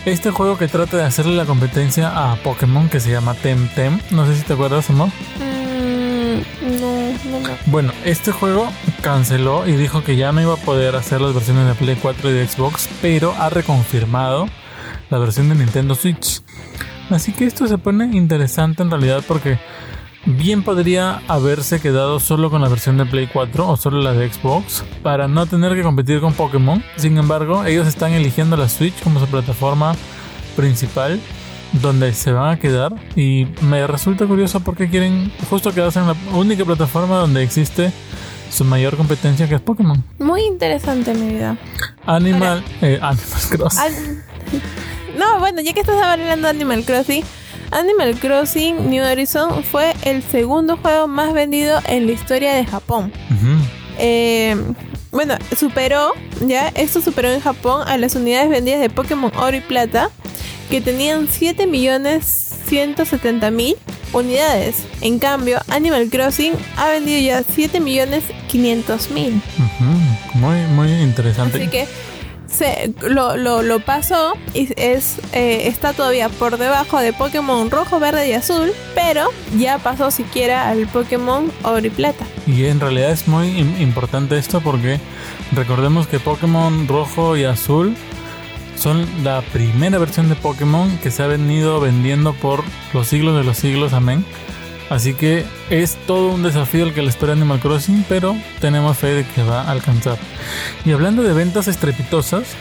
este 0.04 0.30
juego 0.30 0.56
que 0.56 0.68
trata 0.68 0.96
de 0.96 1.04
hacerle 1.04 1.36
la 1.36 1.44
competencia 1.44 2.32
a 2.32 2.36
Pokémon 2.36 2.88
que 2.88 3.00
se 3.00 3.10
llama 3.10 3.34
Temtem. 3.34 4.00
No 4.10 4.26
sé 4.26 4.36
si 4.36 4.42
te 4.42 4.54
acuerdas 4.54 4.88
o 4.90 4.92
no. 4.92 5.06
Mm, 5.06 6.80
no, 6.80 7.12
no, 7.30 7.48
no. 7.48 7.56
Bueno, 7.66 7.92
este 8.04 8.32
juego 8.32 8.70
canceló 9.02 9.66
y 9.66 9.72
dijo 9.72 10.02
que 10.02 10.16
ya 10.16 10.32
no 10.32 10.40
iba 10.40 10.54
a 10.54 10.58
poder 10.58 10.96
hacer 10.96 11.20
las 11.20 11.34
versiones 11.34 11.66
de 11.66 11.74
Play 11.74 11.96
4 12.00 12.30
y 12.30 12.32
de 12.32 12.46
Xbox, 12.46 12.88
pero 13.02 13.34
ha 13.38 13.50
reconfirmado 13.50 14.48
la 15.10 15.18
versión 15.18 15.48
de 15.48 15.54
Nintendo 15.56 15.94
Switch. 15.94 16.42
Así 17.10 17.32
que 17.32 17.44
esto 17.44 17.66
se 17.66 17.76
pone 17.76 18.16
interesante 18.16 18.82
en 18.82 18.90
realidad 18.90 19.24
porque 19.26 19.58
bien 20.26 20.62
podría 20.62 21.22
haberse 21.28 21.80
quedado 21.80 22.20
solo 22.20 22.50
con 22.50 22.60
la 22.62 22.68
versión 22.68 22.96
de 22.98 23.06
Play 23.06 23.28
4 23.32 23.68
o 23.68 23.76
solo 23.76 24.00
la 24.02 24.12
de 24.12 24.30
Xbox 24.32 24.84
para 25.02 25.28
no 25.28 25.46
tener 25.46 25.74
que 25.74 25.82
competir 25.82 26.20
con 26.20 26.32
Pokémon. 26.34 26.82
Sin 26.96 27.16
embargo, 27.18 27.64
ellos 27.64 27.86
están 27.86 28.12
eligiendo 28.12 28.56
la 28.56 28.68
Switch 28.68 29.00
como 29.02 29.20
su 29.20 29.26
plataforma 29.26 29.94
principal 30.56 31.20
donde 31.72 32.12
se 32.12 32.32
van 32.32 32.50
a 32.50 32.58
quedar 32.58 32.92
y 33.14 33.46
me 33.62 33.86
resulta 33.86 34.26
curioso 34.26 34.58
porque 34.60 34.90
quieren 34.90 35.32
justo 35.48 35.72
quedarse 35.72 36.00
en 36.00 36.08
la 36.08 36.16
única 36.34 36.64
plataforma 36.64 37.16
donde 37.18 37.42
existe 37.44 37.92
su 38.50 38.64
mayor 38.64 38.96
competencia 38.96 39.48
que 39.48 39.54
es 39.54 39.60
Pokémon. 39.60 40.02
Muy 40.18 40.42
interesante 40.42 41.14
mi 41.14 41.34
vida. 41.34 41.56
Animal, 42.06 42.64
eh, 42.82 42.98
Animal 43.02 43.40
Crossing. 43.50 43.80
An- 43.80 44.22
no, 45.18 45.38
bueno, 45.38 45.60
ya 45.60 45.72
que 45.72 45.80
estás 45.80 46.02
hablando 46.02 46.48
de 46.48 46.50
Animal 46.50 46.82
Crossing, 46.84 47.22
Animal 47.72 48.16
Crossing 48.16 48.90
New 48.90 49.04
Horizon 49.04 49.62
fue 49.64 49.94
el 50.02 50.22
segundo 50.22 50.76
juego 50.76 51.06
más 51.06 51.32
vendido 51.32 51.80
en 51.86 52.06
la 52.06 52.12
historia 52.12 52.52
de 52.54 52.64
Japón. 52.64 53.12
Eh, 53.98 54.56
bueno, 55.12 55.34
superó, 55.56 56.12
ya, 56.46 56.68
esto 56.68 57.00
superó 57.00 57.30
en 57.30 57.40
Japón 57.40 57.86
a 57.86 57.96
las 57.96 58.14
unidades 58.14 58.48
vendidas 58.48 58.80
de 58.80 58.90
Pokémon 58.90 59.32
Oro 59.36 59.56
y 59.56 59.60
Plata, 59.60 60.10
que 60.68 60.80
tenían 60.80 61.28
7 61.28 61.66
millones 61.66 62.24
170 62.66 63.50
mil 63.50 63.76
unidades. 64.12 64.84
En 65.00 65.18
cambio, 65.18 65.60
Animal 65.68 66.08
Crossing 66.10 66.54
ha 66.76 66.88
vendido 66.88 67.20
ya 67.20 67.42
7 67.42 67.80
millones 67.80 68.24
500 68.48 69.10
mil. 69.10 69.34
Ujú. 69.58 70.38
Muy, 70.38 70.56
muy 70.74 70.92
interesante. 71.02 71.58
Así 71.58 71.68
que 71.68 71.86
lo, 73.08 73.36
lo, 73.36 73.62
pasó 73.80 74.34
y 74.54 74.68
es, 74.76 75.18
eh, 75.32 75.62
está 75.66 75.92
todavía 75.92 76.28
por 76.28 76.58
debajo 76.58 76.98
de 76.98 77.12
Pokémon 77.12 77.70
rojo, 77.70 77.98
verde 78.00 78.28
y 78.28 78.32
azul, 78.32 78.72
pero 78.94 79.28
ya 79.58 79.78
pasó 79.78 80.10
siquiera 80.10 80.68
al 80.68 80.86
Pokémon 80.88 81.50
oro 81.62 81.84
y. 81.90 82.24
Y 82.46 82.66
en 82.66 82.80
realidad 82.80 83.10
es 83.10 83.26
muy 83.28 83.48
im- 83.48 83.80
importante 83.80 84.36
esto 84.38 84.60
porque 84.60 84.98
recordemos 85.52 86.06
que 86.06 86.18
Pokémon 86.20 86.86
rojo 86.88 87.36
y 87.36 87.44
azul 87.44 87.94
son 88.76 89.06
la 89.24 89.42
primera 89.52 89.98
versión 89.98 90.28
de 90.28 90.34
Pokémon 90.36 90.96
que 91.02 91.10
se 91.10 91.22
ha 91.22 91.26
venido 91.26 91.80
vendiendo 91.80 92.32
por 92.32 92.62
los 92.94 93.06
siglos 93.08 93.36
de 93.36 93.44
los 93.44 93.56
siglos, 93.58 93.92
amén. 93.92 94.24
Así 94.90 95.14
que 95.14 95.46
es 95.70 95.96
todo 96.06 96.32
un 96.32 96.42
desafío 96.42 96.84
el 96.84 96.92
que 96.92 97.00
le 97.00 97.08
espera 97.08 97.32
Animal 97.32 97.60
Crossing, 97.60 98.04
pero 98.08 98.36
tenemos 98.60 98.98
fe 98.98 99.14
de 99.14 99.24
que 99.24 99.44
va 99.44 99.62
a 99.62 99.70
alcanzar. 99.70 100.18
Y 100.84 100.90
hablando 100.90 101.22
de 101.22 101.32
ventas 101.32 101.68
estrepitosas, 101.68 102.56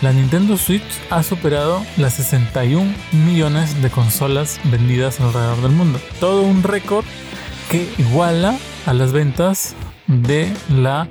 la 0.00 0.12
Nintendo 0.12 0.56
Switch 0.56 0.84
ha 1.10 1.24
superado 1.24 1.84
las 1.96 2.14
61 2.14 2.94
millones 3.26 3.82
de 3.82 3.90
consolas 3.90 4.60
vendidas 4.64 5.20
alrededor 5.20 5.60
del 5.60 5.72
mundo. 5.72 6.00
Todo 6.20 6.42
un 6.42 6.62
récord 6.62 7.04
que 7.68 7.92
iguala 7.98 8.56
a 8.86 8.94
las 8.94 9.12
ventas 9.12 9.74
de 10.06 10.52
la 10.68 11.08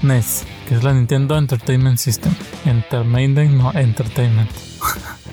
NES, 0.00 0.44
que 0.66 0.74
es 0.74 0.82
la 0.82 0.94
Nintendo 0.94 1.36
Entertainment 1.36 1.98
System. 1.98 2.34
Entertainment, 2.64 3.52
no 3.52 3.72
Entertainment. 3.74 4.50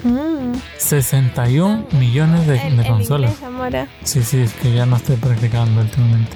Mm. 0.04 0.54
61 0.78 1.86
millones 2.00 2.48
de, 2.48 2.58
El- 2.68 2.78
de 2.78 2.84
el 2.84 2.88
consolas. 2.88 3.34
inglés. 3.42 3.88
Sí, 4.04 4.24
sí, 4.24 4.38
es 4.42 4.54
que 4.54 4.74
ya 4.74 4.86
no 4.86 4.96
estoy 4.98 5.16
practicando 5.18 5.82
últimamente. 5.82 6.32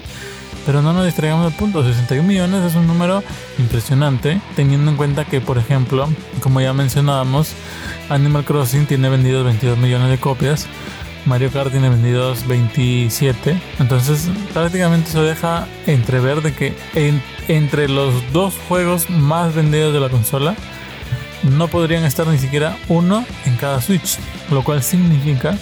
Pero 0.65 0.81
no 0.81 0.93
nos 0.93 1.05
distraigamos 1.05 1.45
del 1.45 1.53
punto. 1.55 1.83
61 1.83 2.25
millones 2.27 2.63
es 2.63 2.75
un 2.75 2.87
número 2.87 3.21
impresionante, 3.59 4.39
teniendo 4.55 4.91
en 4.91 4.97
cuenta 4.97 5.25
que, 5.25 5.41
por 5.41 5.57
ejemplo, 5.57 6.07
como 6.41 6.61
ya 6.61 6.71
mencionábamos, 6.73 7.49
Animal 8.09 8.45
Crossing 8.45 8.85
tiene 8.85 9.09
vendidos 9.09 9.43
22 9.45 9.77
millones 9.77 10.09
de 10.09 10.17
copias. 10.19 10.67
Mario 11.25 11.51
Kart 11.51 11.71
tiene 11.71 11.89
vendidos 11.89 12.45
27. 12.47 13.59
Entonces, 13.79 14.29
prácticamente 14.53 15.09
eso 15.09 15.23
deja 15.23 15.67
entrever 15.87 16.41
de 16.41 16.53
que 16.53 16.75
en- 16.95 17.21
entre 17.47 17.87
los 17.89 18.13
dos 18.33 18.53
juegos 18.67 19.09
más 19.09 19.53
vendidos 19.55 19.93
de 19.93 19.99
la 19.99 20.09
consola, 20.09 20.55
no 21.43 21.67
podrían 21.67 22.03
estar 22.03 22.27
ni 22.27 22.37
siquiera 22.37 22.77
uno 22.87 23.25
en 23.45 23.55
cada 23.57 23.81
Switch. 23.81 24.17
Lo 24.51 24.63
cual 24.63 24.83
significa 24.83 25.57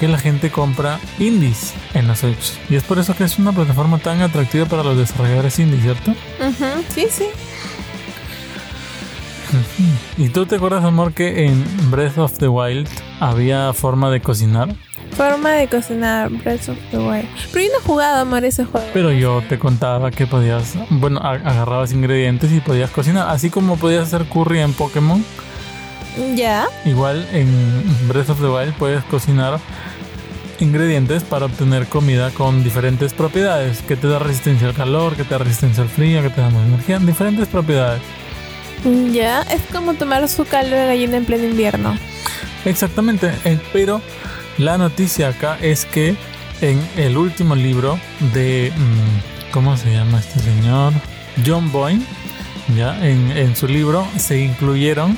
que 0.00 0.08
la 0.08 0.18
gente 0.18 0.50
compra 0.50 1.00
indies 1.18 1.74
en 1.94 2.06
la 2.06 2.14
Switch. 2.14 2.52
Y 2.70 2.76
es 2.76 2.84
por 2.84 2.98
eso 2.98 3.14
que 3.16 3.24
es 3.24 3.38
una 3.38 3.52
plataforma 3.52 3.98
tan 3.98 4.20
atractiva 4.22 4.66
para 4.66 4.82
los 4.84 4.96
desarrolladores 4.96 5.58
indies, 5.58 5.82
¿cierto? 5.82 6.10
Ujú, 6.12 6.84
Sí, 6.94 7.06
sí. 7.10 7.24
¿Y 10.18 10.28
tú 10.28 10.44
te 10.46 10.56
acuerdas, 10.56 10.84
amor, 10.84 11.14
que 11.14 11.46
en 11.46 11.64
Breath 11.90 12.18
of 12.18 12.38
the 12.38 12.48
Wild 12.48 12.88
había 13.18 13.72
forma 13.72 14.10
de 14.10 14.20
cocinar? 14.20 14.74
Forma 15.18 15.50
de 15.50 15.66
cocinar 15.66 16.30
Breath 16.30 16.68
of 16.68 16.78
the 16.92 16.96
Wild. 16.98 17.26
Pero 17.52 17.64
yo 17.66 17.72
no 17.72 17.78
he 17.78 17.82
jugado, 17.82 18.20
amor, 18.22 18.44
ese 18.44 18.64
juego. 18.64 18.86
Pero 18.94 19.10
yo 19.12 19.42
te 19.48 19.58
contaba 19.58 20.12
que 20.12 20.26
podías, 20.28 20.74
bueno, 20.90 21.18
agarrabas 21.20 21.92
ingredientes 21.92 22.52
y 22.52 22.60
podías 22.60 22.90
cocinar. 22.90 23.28
Así 23.28 23.50
como 23.50 23.76
podías 23.76 24.04
hacer 24.06 24.26
curry 24.28 24.60
en 24.60 24.72
Pokémon, 24.74 25.24
Ya. 26.36 26.66
igual 26.84 27.26
en 27.32 27.48
Breath 28.08 28.30
of 28.30 28.40
the 28.40 28.46
Wild 28.48 28.74
puedes 28.74 29.02
cocinar 29.04 29.58
ingredientes 30.60 31.24
para 31.24 31.46
obtener 31.46 31.86
comida 31.86 32.30
con 32.30 32.62
diferentes 32.64 33.12
propiedades, 33.12 33.82
que 33.82 33.96
te 33.96 34.06
da 34.06 34.18
resistencia 34.20 34.68
al 34.68 34.74
calor, 34.74 35.16
que 35.16 35.24
te 35.24 35.30
da 35.30 35.38
resistencia 35.38 35.82
al 35.82 35.88
frío, 35.88 36.22
que 36.22 36.30
te 36.30 36.40
da 36.40 36.50
más 36.50 36.64
energía, 36.66 36.98
diferentes 37.00 37.48
propiedades. 37.48 38.00
Ya. 39.12 39.42
Es 39.42 39.62
como 39.72 39.94
tomar 39.94 40.28
su 40.28 40.44
caldo 40.44 40.76
de 40.76 40.86
gallina 40.86 41.16
en 41.16 41.24
pleno 41.24 41.44
invierno. 41.44 41.96
Exactamente, 42.64 43.32
eh, 43.44 43.58
pero 43.72 44.00
la 44.58 44.78
noticia 44.78 45.28
acá 45.28 45.56
es 45.60 45.84
que 45.84 46.14
en 46.60 46.80
el 46.96 47.16
último 47.16 47.54
libro 47.54 47.98
de, 48.34 48.72
mm, 48.76 49.50
¿cómo 49.52 49.76
se 49.76 49.92
llama 49.92 50.18
este 50.18 50.40
señor? 50.40 50.92
John 51.46 51.70
Boyne, 51.70 52.04
ya, 52.76 52.98
en, 53.06 53.30
en 53.30 53.54
su 53.56 53.66
libro 53.68 54.06
se 54.18 54.40
incluyeron 54.40 55.16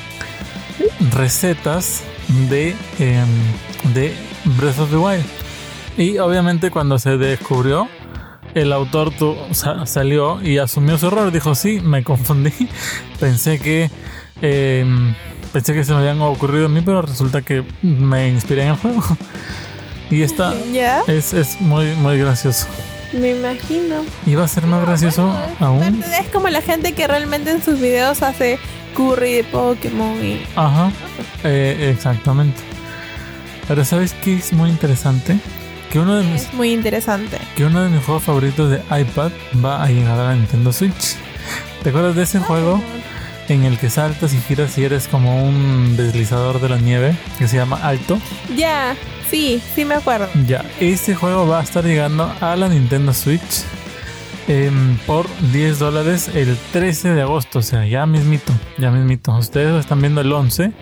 recetas 1.12 2.03
de, 2.49 2.74
em, 2.99 3.26
de 3.95 4.14
Breath 4.59 4.78
of 4.78 4.91
the 4.91 4.97
Wild. 4.97 5.24
Y 5.97 6.18
obviamente 6.18 6.70
cuando 6.70 6.99
se 6.99 7.16
descubrió, 7.16 7.88
el 8.55 8.72
autor 8.72 9.11
tu- 9.12 9.36
sa- 9.53 9.86
salió 9.86 10.43
y 10.43 10.59
asumió 10.59 10.99
su 10.99 11.07
error. 11.09 11.30
Dijo, 11.32 11.55
sí, 11.55 11.80
me 11.80 12.03
confundí. 12.05 12.53
Pensé 13.20 13.59
que... 13.59 13.91
em, 14.43 15.14
pensé 15.53 15.75
que 15.75 15.85
se 15.85 15.93
me 15.93 15.99
habían 15.99 16.21
ocurrido 16.23 16.67
a 16.67 16.69
mí, 16.69 16.81
pero 16.85 17.03
resulta 17.03 17.43
que 17.43 17.65
me 17.83 18.29
inspiré 18.29 18.63
en 18.63 18.69
el 18.69 18.77
juego. 18.77 19.03
Y 20.11 20.23
está... 20.23 20.55
Ya. 20.73 21.03
Es, 21.07 21.33
es 21.33 21.61
muy, 21.61 21.95
muy 21.97 22.19
gracioso. 22.19 22.67
Me 23.13 23.31
imagino. 23.31 24.05
Y 24.27 24.35
va 24.35 24.45
a 24.45 24.49
ser 24.49 24.67
más 24.67 24.85
gracioso 24.87 25.33
aún. 25.59 26.03
Es 26.21 26.29
como 26.29 26.49
la 26.49 26.63
gente 26.63 26.93
que 26.93 27.07
realmente 27.07 27.51
en 27.51 27.63
sus 27.63 27.81
videos 27.81 28.23
hace 28.23 28.59
curry 28.95 29.35
de 29.35 29.45
Pokémon 29.45 30.15
y. 30.25 30.43
Ajá, 30.55 30.93
eh, 31.45 31.93
exactamente. 31.93 32.61
Pero 33.67 33.85
¿sabes 33.85 34.15
qué 34.15 34.35
es 34.37 34.53
muy 34.53 34.71
interesante? 34.71 35.39
Que 35.91 35.99
uno, 35.99 36.17
de 36.17 36.25
mis, 36.25 36.43
Es 36.43 36.55
muy 36.55 36.73
interesante. 36.73 37.39
que 37.57 37.65
uno 37.65 37.83
de 37.83 37.89
mis 37.89 38.05
juegos 38.05 38.23
favoritos 38.23 38.71
de 38.71 38.79
iPad 39.01 39.33
va 39.65 39.83
a 39.83 39.89
llegar 39.89 40.19
a 40.19 40.25
la 40.29 40.35
Nintendo 40.35 40.73
Switch. 40.73 41.17
¿Te 41.83 41.89
acuerdas 41.91 42.15
de 42.15 42.23
ese 42.23 42.39
juego 42.39 42.81
en 43.51 43.65
el 43.65 43.79
que 43.79 43.91
saltas 43.91 44.33
y 44.33 44.39
giras 44.39 44.79
y 44.79 44.85
eres 44.85 45.09
como 45.09 45.45
un 45.45 45.97
deslizador 45.97 46.61
de 46.61 46.69
la 46.69 46.79
nieve 46.79 47.17
que 47.39 47.49
se 47.49 47.57
llama 47.57 47.81
Alto? 47.83 48.19
Ya, 48.57 48.97
sí, 49.29 49.61
sí 49.75 49.85
me 49.85 49.95
acuerdo. 49.97 50.29
Ya, 50.47 50.65
este 50.79 51.15
juego 51.15 51.47
va 51.49 51.61
a 51.61 51.63
estar 51.63 51.85
llegando 51.85 52.33
a 52.41 52.55
la 52.57 52.69
Nintendo 52.69 53.13
Switch 53.13 53.65
em, 54.47 54.97
por 54.99 55.27
10 55.53 55.79
dólares 55.81 56.31
el 56.35 56.57
13 56.73 57.15
de 57.15 57.23
agosto, 57.23 57.59
o 57.59 57.63
sea, 57.63 57.85
ya 57.87 58.07
mismito, 58.07 58.53
ya 58.79 58.91
mismito. 58.91 59.37
Ustedes 59.37 59.73
lo 59.73 59.81
están 59.81 60.01
viendo 60.01 60.21
el 60.21 60.33
11 60.33 60.73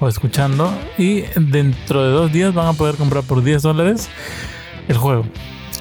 o 0.00 0.08
escuchando 0.08 0.72
y 0.98 1.22
dentro 1.36 2.04
de 2.04 2.10
dos 2.10 2.30
días 2.32 2.52
van 2.52 2.66
a 2.66 2.72
poder 2.74 2.96
comprar 2.96 3.24
por 3.24 3.42
10 3.42 3.62
dólares 3.62 4.08
el 4.88 4.98
juego. 4.98 5.24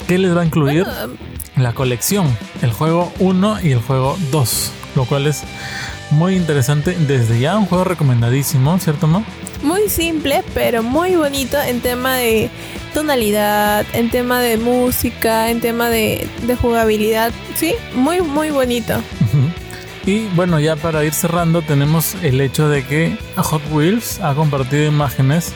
¿Qué 0.08 0.18
les 0.18 0.36
va 0.36 0.42
a 0.42 0.46
incluir? 0.46 0.86
Bueno, 0.86 1.18
La 1.58 1.74
colección, 1.74 2.36
el 2.62 2.72
juego 2.72 3.12
1 3.20 3.58
y 3.62 3.72
el 3.72 3.80
juego 3.80 4.18
2, 4.32 4.72
lo 4.96 5.06
cual 5.06 5.28
es 5.28 5.44
muy 6.14 6.36
interesante. 6.36 6.96
Desde 7.08 7.40
ya 7.40 7.58
un 7.58 7.66
juego 7.66 7.84
recomendadísimo, 7.84 8.78
¿cierto, 8.80 9.08
Mo? 9.08 9.24
muy 9.64 9.90
simple, 9.90 10.44
pero 10.54 10.84
muy 10.84 11.16
bonito 11.16 11.58
en 11.62 11.80
tema 11.80 12.18
de 12.18 12.50
tonalidad, 12.94 13.86
en 13.94 14.10
tema 14.10 14.40
de 14.40 14.58
música, 14.58 15.50
en 15.50 15.62
tema 15.62 15.90
de, 15.90 16.28
de 16.46 16.56
jugabilidad. 16.56 17.32
Sí, 17.56 17.74
muy, 17.96 18.22
muy 18.22 18.52
bonito. 18.52 19.02
Y 20.06 20.28
bueno, 20.36 20.60
ya 20.60 20.76
para 20.76 21.04
ir 21.06 21.14
cerrando, 21.14 21.62
tenemos 21.62 22.16
el 22.22 22.42
hecho 22.42 22.68
de 22.68 22.84
que 22.84 23.18
Hot 23.38 23.62
Wheels 23.72 24.20
ha 24.20 24.36
compartido 24.36 24.86
imágenes 24.86 25.54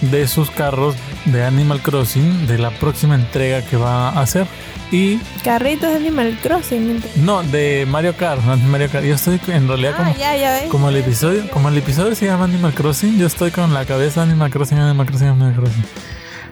de 0.00 0.26
sus 0.26 0.50
carros 0.50 0.96
de 1.24 1.44
Animal 1.44 1.80
Crossing 1.80 2.46
de 2.46 2.58
la 2.58 2.70
próxima 2.70 3.14
entrega 3.14 3.62
que 3.62 3.76
va 3.76 4.10
a 4.10 4.20
hacer. 4.20 4.46
Y 4.92 5.16
Carritos 5.42 5.90
de 5.90 5.96
Animal 5.96 6.38
Crossing. 6.42 7.02
no, 7.16 7.42
de 7.42 7.86
Mario 7.88 8.16
Kart, 8.16 8.40
no 8.44 8.56
de 8.56 8.62
Mario 8.64 8.88
Kart. 8.90 9.04
Yo 9.04 9.14
estoy 9.16 9.40
en 9.48 9.66
realidad 9.66 9.94
Ah, 9.98 10.04
como, 10.04 10.16
ya, 10.16 10.36
ya 10.36 10.68
como 10.68 10.88
el 10.88 10.96
episodio, 10.96 11.50
como 11.50 11.68
el 11.68 11.78
episodio 11.78 12.14
se 12.14 12.26
llama 12.26 12.44
Animal 12.44 12.72
Crossing, 12.72 13.18
yo 13.18 13.26
estoy 13.26 13.50
con 13.50 13.74
la 13.74 13.84
cabeza 13.84 14.22
Animal 14.22 14.50
Crossing, 14.50 14.78
Animal 14.78 15.06
Crossing, 15.06 15.28
Animal 15.28 15.54
Crossing. 15.54 15.84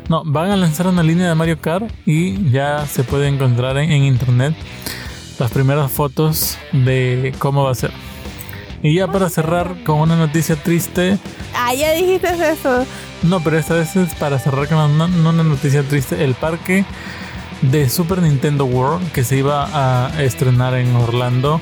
No, 0.09 0.22
van 0.26 0.51
a 0.51 0.57
lanzar 0.57 0.89
una 0.89 1.03
línea 1.03 1.28
de 1.28 1.35
Mario 1.35 1.61
Kart 1.61 1.87
y 2.05 2.51
ya 2.51 2.85
se 2.87 3.05
puede 3.05 3.28
encontrar 3.28 3.78
en, 3.78 3.91
en 3.93 4.03
internet 4.05 4.55
las 5.39 5.51
primeras 5.51 5.91
fotos 5.93 6.59
de 6.72 7.32
cómo 7.39 7.64
va 7.64 7.70
a 7.70 7.74
ser. 7.74 7.91
Y 8.82 8.97
ya 8.97 9.07
para 9.11 9.30
cerrar 9.30 9.76
con 9.85 10.01
una 10.01 10.16
noticia 10.16 10.57
triste, 10.57 11.18
Ah, 11.57 11.72
ya 11.72 11.93
dijiste 11.93 12.28
eso. 12.53 12.85
no, 13.22 13.41
pero 13.41 13.57
esta 13.59 13.74
vez 13.74 13.95
es 13.97 14.12
para 14.16 14.39
cerrar 14.41 14.68
con 14.68 14.76
una, 14.78 15.05
una 15.07 15.43
noticia 15.45 15.82
triste, 15.85 16.22
el 16.22 16.35
parque 16.35 16.85
de 17.63 17.89
Super 17.89 18.23
Nintendo 18.23 18.65
World 18.65 19.13
que 19.13 19.25
se 19.25 19.39
iba 19.39 19.69
a 19.73 20.23
estrenar 20.23 20.75
en 20.75 20.95
Orlando 20.97 21.61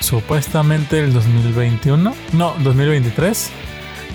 supuestamente 0.00 0.98
el 0.98 1.12
2021, 1.12 2.14
no, 2.32 2.54
2023, 2.60 3.50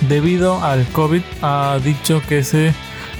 debido 0.09 0.63
al 0.63 0.85
COVID 0.87 1.21
ha 1.41 1.79
dicho 1.83 2.21
que 2.27 2.43
se 2.43 2.73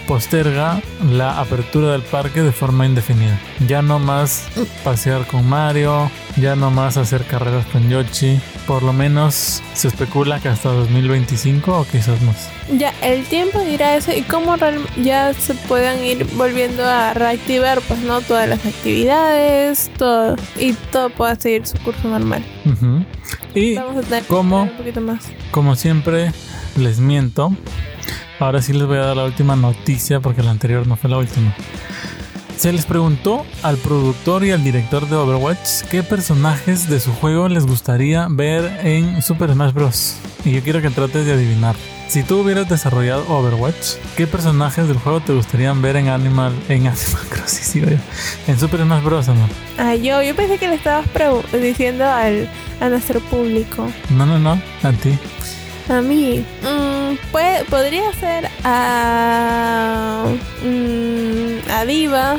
posterga 0.08 0.82
la 1.12 1.40
apertura 1.40 1.92
del 1.92 2.02
parque 2.02 2.42
de 2.42 2.52
forma 2.52 2.86
indefinida. 2.86 3.40
Ya 3.68 3.82
no 3.82 4.00
más 4.00 4.48
pasear 4.84 5.26
con 5.28 5.48
Mario, 5.48 6.10
ya 6.38 6.56
no 6.56 6.72
más 6.72 6.98
hacer 6.98 7.26
carreras 7.26 7.66
con 7.68 7.90
Yoshi, 7.90 8.40
por 8.68 8.84
lo 8.84 8.94
menos 8.94 9.62
se 9.74 9.88
especula 9.88 10.40
que 10.40 10.50
hasta 10.50 10.70
2025 10.70 11.80
o 11.80 11.86
quizás 11.86 12.22
más. 12.22 12.50
Ya, 12.78 12.94
el 13.02 13.26
tiempo 13.26 13.60
dirá 13.60 13.96
eso 13.96 14.12
y 14.12 14.22
cómo 14.22 14.56
ya 15.02 15.34
se 15.34 15.54
puedan 15.54 16.04
ir 16.04 16.26
volviendo 16.36 16.84
a 16.84 17.14
reactivar, 17.14 17.82
pues, 17.82 18.00
¿no? 18.02 18.22
Todas 18.22 18.50
las 18.50 18.66
actividades, 18.66 19.92
todo. 19.98 20.36
Y 20.60 20.74
todo 20.92 21.10
pueda 21.10 21.36
seguir 21.36 21.68
su 21.68 21.78
curso 21.80 22.08
normal. 22.08 22.44
Y 23.54 23.76
Vamos 23.76 23.98
a 23.98 24.02
tener 24.02 24.22
esperar 24.24 24.44
un 24.44 24.70
poquito 24.78 25.02
más. 25.02 25.26
Como 25.52 25.76
siempre, 25.76 26.32
les 26.76 27.00
miento. 27.00 27.56
Ahora 28.40 28.62
sí 28.62 28.74
les 28.74 28.86
voy 28.86 28.98
a 28.98 29.06
dar 29.06 29.18
la 29.18 29.26
última 29.26 29.56
noticia 29.56 30.20
porque 30.20 30.44
la 30.44 30.52
anterior 30.52 30.86
no 30.88 30.96
fue 30.96 31.10
la 31.10 31.18
última. 31.18 31.56
Se 32.58 32.72
les 32.72 32.86
preguntó 32.86 33.46
al 33.64 33.78
productor 33.78 34.44
y 34.46 34.52
al 34.52 34.64
director 34.64 35.08
de 35.10 35.16
Overwatch 35.16 35.84
qué 35.92 36.04
personajes 36.04 36.90
de 36.90 37.00
su 37.00 37.12
juego 37.14 37.50
les 37.50 37.66
gustaría 37.66 38.28
ver 38.30 38.80
en 38.84 39.22
Super 39.22 39.52
Smash 39.54 39.74
Bros. 39.74 40.16
Y 40.46 40.52
yo 40.52 40.62
quiero 40.62 40.82
que 40.82 40.90
trates 40.90 41.26
de 41.26 41.34
adivinar. 41.34 41.76
Si 42.08 42.24
tú 42.24 42.40
hubieras 42.42 42.70
desarrollado 42.70 43.26
Overwatch, 43.28 43.96
¿qué 44.16 44.28
personajes 44.28 44.88
del 44.88 44.98
juego 44.98 45.20
te 45.20 45.34
gustarían 45.34 45.82
ver 45.82 45.96
en 45.98 46.08
Animal, 46.10 46.54
en 46.70 46.88
Animal 46.88 46.96
Crossing, 47.30 47.82
yo? 47.90 47.98
en 48.48 48.60
Super 48.60 48.82
Smash 48.82 49.04
Bros. 49.04 49.28
amor? 49.28 49.50
Ah, 49.78 49.96
yo, 49.96 50.22
yo 50.22 50.36
pensé 50.36 50.58
que 50.58 50.68
le 50.68 50.76
estabas 50.76 51.06
diciendo 51.52 52.06
al, 52.06 52.48
a 52.80 52.90
nuestro 52.90 53.20
público. 53.22 53.88
No, 54.12 54.26
no, 54.26 54.40
no, 54.40 54.52
a 54.84 54.92
ti. 54.92 55.18
A 55.88 56.02
mí, 56.02 56.44
mm, 56.64 57.32
puede, 57.32 57.64
podría 57.66 58.12
ser 58.14 58.50
a. 58.64 60.26
mm, 60.64 61.72
a 61.72 61.86
Diva. 61.86 62.38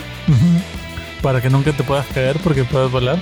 Para 1.23 1.41
que 1.41 1.49
nunca 1.49 1.73
te 1.73 1.85
puedas 1.85 2.07
caer 2.09 2.37
porque 2.43 2.65
puedes 2.65 2.91
volar. 2.91 3.19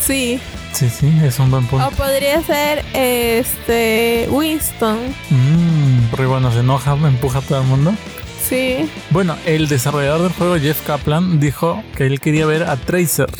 Sí. 0.00 0.38
Sí, 0.72 0.88
sí, 0.90 1.12
es 1.22 1.38
un 1.38 1.50
buen 1.50 1.66
punto. 1.66 1.86
O 1.86 1.90
podría 1.92 2.42
ser 2.42 2.84
este. 2.92 4.28
Winston. 4.30 4.98
Mm, 5.30 6.08
porque 6.10 6.26
cuando 6.26 6.50
se 6.52 6.60
enoja 6.60 6.92
empuja 6.92 7.38
a 7.38 7.42
todo 7.42 7.60
el 7.60 7.66
mundo. 7.66 7.94
Sí. 8.46 8.90
Bueno, 9.10 9.36
el 9.46 9.68
desarrollador 9.68 10.22
del 10.22 10.32
juego, 10.32 10.56
Jeff 10.56 10.86
Kaplan, 10.86 11.40
dijo 11.40 11.82
que 11.96 12.06
él 12.06 12.20
quería 12.20 12.44
ver 12.44 12.64
a 12.64 12.76
Tracer. 12.76 13.30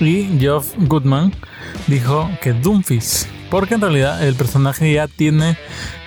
Y 0.00 0.38
Geoff 0.38 0.74
Goodman 0.78 1.32
dijo 1.86 2.28
que 2.40 2.52
Doomfist. 2.52 3.28
Porque 3.50 3.74
en 3.74 3.80
realidad 3.80 4.22
el 4.26 4.34
personaje 4.34 4.92
ya 4.92 5.08
tiene 5.08 5.56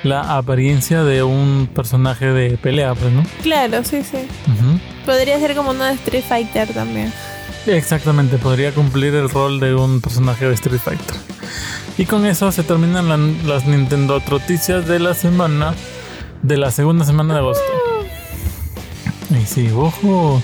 la 0.04 0.38
apariencia 0.38 1.04
de 1.04 1.24
un 1.24 1.68
personaje 1.74 2.28
de 2.28 2.58
pelea, 2.58 2.94
pues, 2.94 3.12
¿no? 3.12 3.24
Claro, 3.42 3.84
sí, 3.84 4.04
sí. 4.04 4.20
Podría 5.06 5.40
ser 5.40 5.56
como 5.56 5.74
de 5.74 5.92
Street 5.94 6.24
Fighter 6.28 6.68
también. 6.74 7.12
Exactamente, 7.66 8.38
podría 8.38 8.72
cumplir 8.74 9.14
el 9.16 9.30
rol 9.30 9.60
de 9.60 9.74
un 9.76 10.02
personaje 10.02 10.46
de 10.46 10.54
Street 10.54 10.80
Fighter. 10.84 11.16
Y 11.98 12.06
con 12.06 12.26
eso 12.26 12.52
se 12.52 12.64
terminan 12.64 13.10
la- 13.10 13.18
las 13.52 13.66
Nintendo 13.66 14.22
noticias 14.30 14.88
de 14.88 15.00
la 15.00 15.14
semana, 15.14 15.74
de 16.44 16.58
la 16.58 16.72
segunda 16.72 17.06
semana 17.06 17.34
de 17.36 17.40
agosto. 17.40 17.64
Y 19.32 19.46
sí, 19.46 19.70
ojo. 19.76 20.42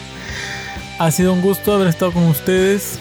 Ha 1.00 1.12
sido 1.12 1.34
un 1.34 1.42
gusto 1.42 1.74
haber 1.74 1.88
estado 1.88 2.12
con 2.12 2.24
ustedes. 2.24 3.00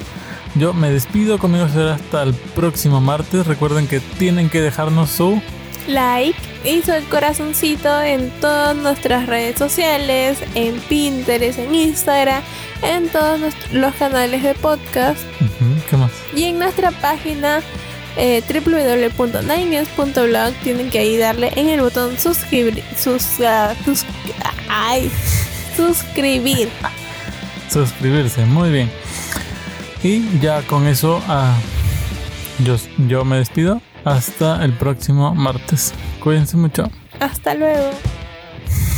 Yo 0.59 0.73
me 0.73 0.91
despido, 0.91 1.39
conmigo 1.39 1.69
será 1.69 1.95
hasta 1.95 2.23
el 2.23 2.33
próximo 2.35 3.01
martes. 3.01 3.47
Recuerden 3.47 3.87
que 3.87 4.01
tienen 4.01 4.49
que 4.49 4.61
dejarnos 4.61 5.11
su... 5.11 5.41
Like 5.87 6.37
y 6.65 6.83
su 6.83 6.91
corazoncito 7.11 8.03
en 8.03 8.31
todas 8.41 8.75
nuestras 8.75 9.27
redes 9.27 9.57
sociales, 9.57 10.39
en 10.57 10.81
Pinterest, 10.89 11.61
en 11.61 11.73
Instagram, 11.73 12.43
en 12.83 13.09
todos 13.09 13.41
los 13.73 13.95
canales 13.95 14.43
de 14.43 14.55
podcast 14.55 15.21
¿Qué 15.89 15.97
más? 15.97 16.11
y 16.35 16.43
en 16.45 16.59
nuestra 16.59 16.91
página 16.91 17.61
eh, 18.17 18.43
tienen 20.65 20.91
que 20.91 20.99
ahí 20.99 21.17
darle 21.17 21.53
en 21.55 21.69
el 21.69 21.81
botón 21.83 22.19
suscribir 22.19 22.83
sus, 22.99 23.25
ah, 23.47 23.73
sus- 23.85 24.05
ay, 24.69 25.09
suscribir 25.77 26.69
Suscribirse, 27.71 28.45
muy 28.45 28.71
bien. 28.71 28.91
Y 30.03 30.39
ya 30.41 30.63
con 30.63 30.87
eso 30.87 31.21
ah, 31.29 31.57
yo, 32.65 32.77
yo 33.09 33.25
me 33.25 33.39
despido. 33.39 33.81
Hasta 34.05 34.65
el 34.65 34.73
próximo 34.73 35.35
martes. 35.35 35.93
Cuídense 36.23 36.57
mucho. 36.57 36.89
hasta 37.19 37.55
luego 37.55 37.91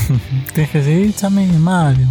que 0.54 0.66
seguir, 0.66 1.14
chame, 1.14 1.46
Mario. 1.58 2.06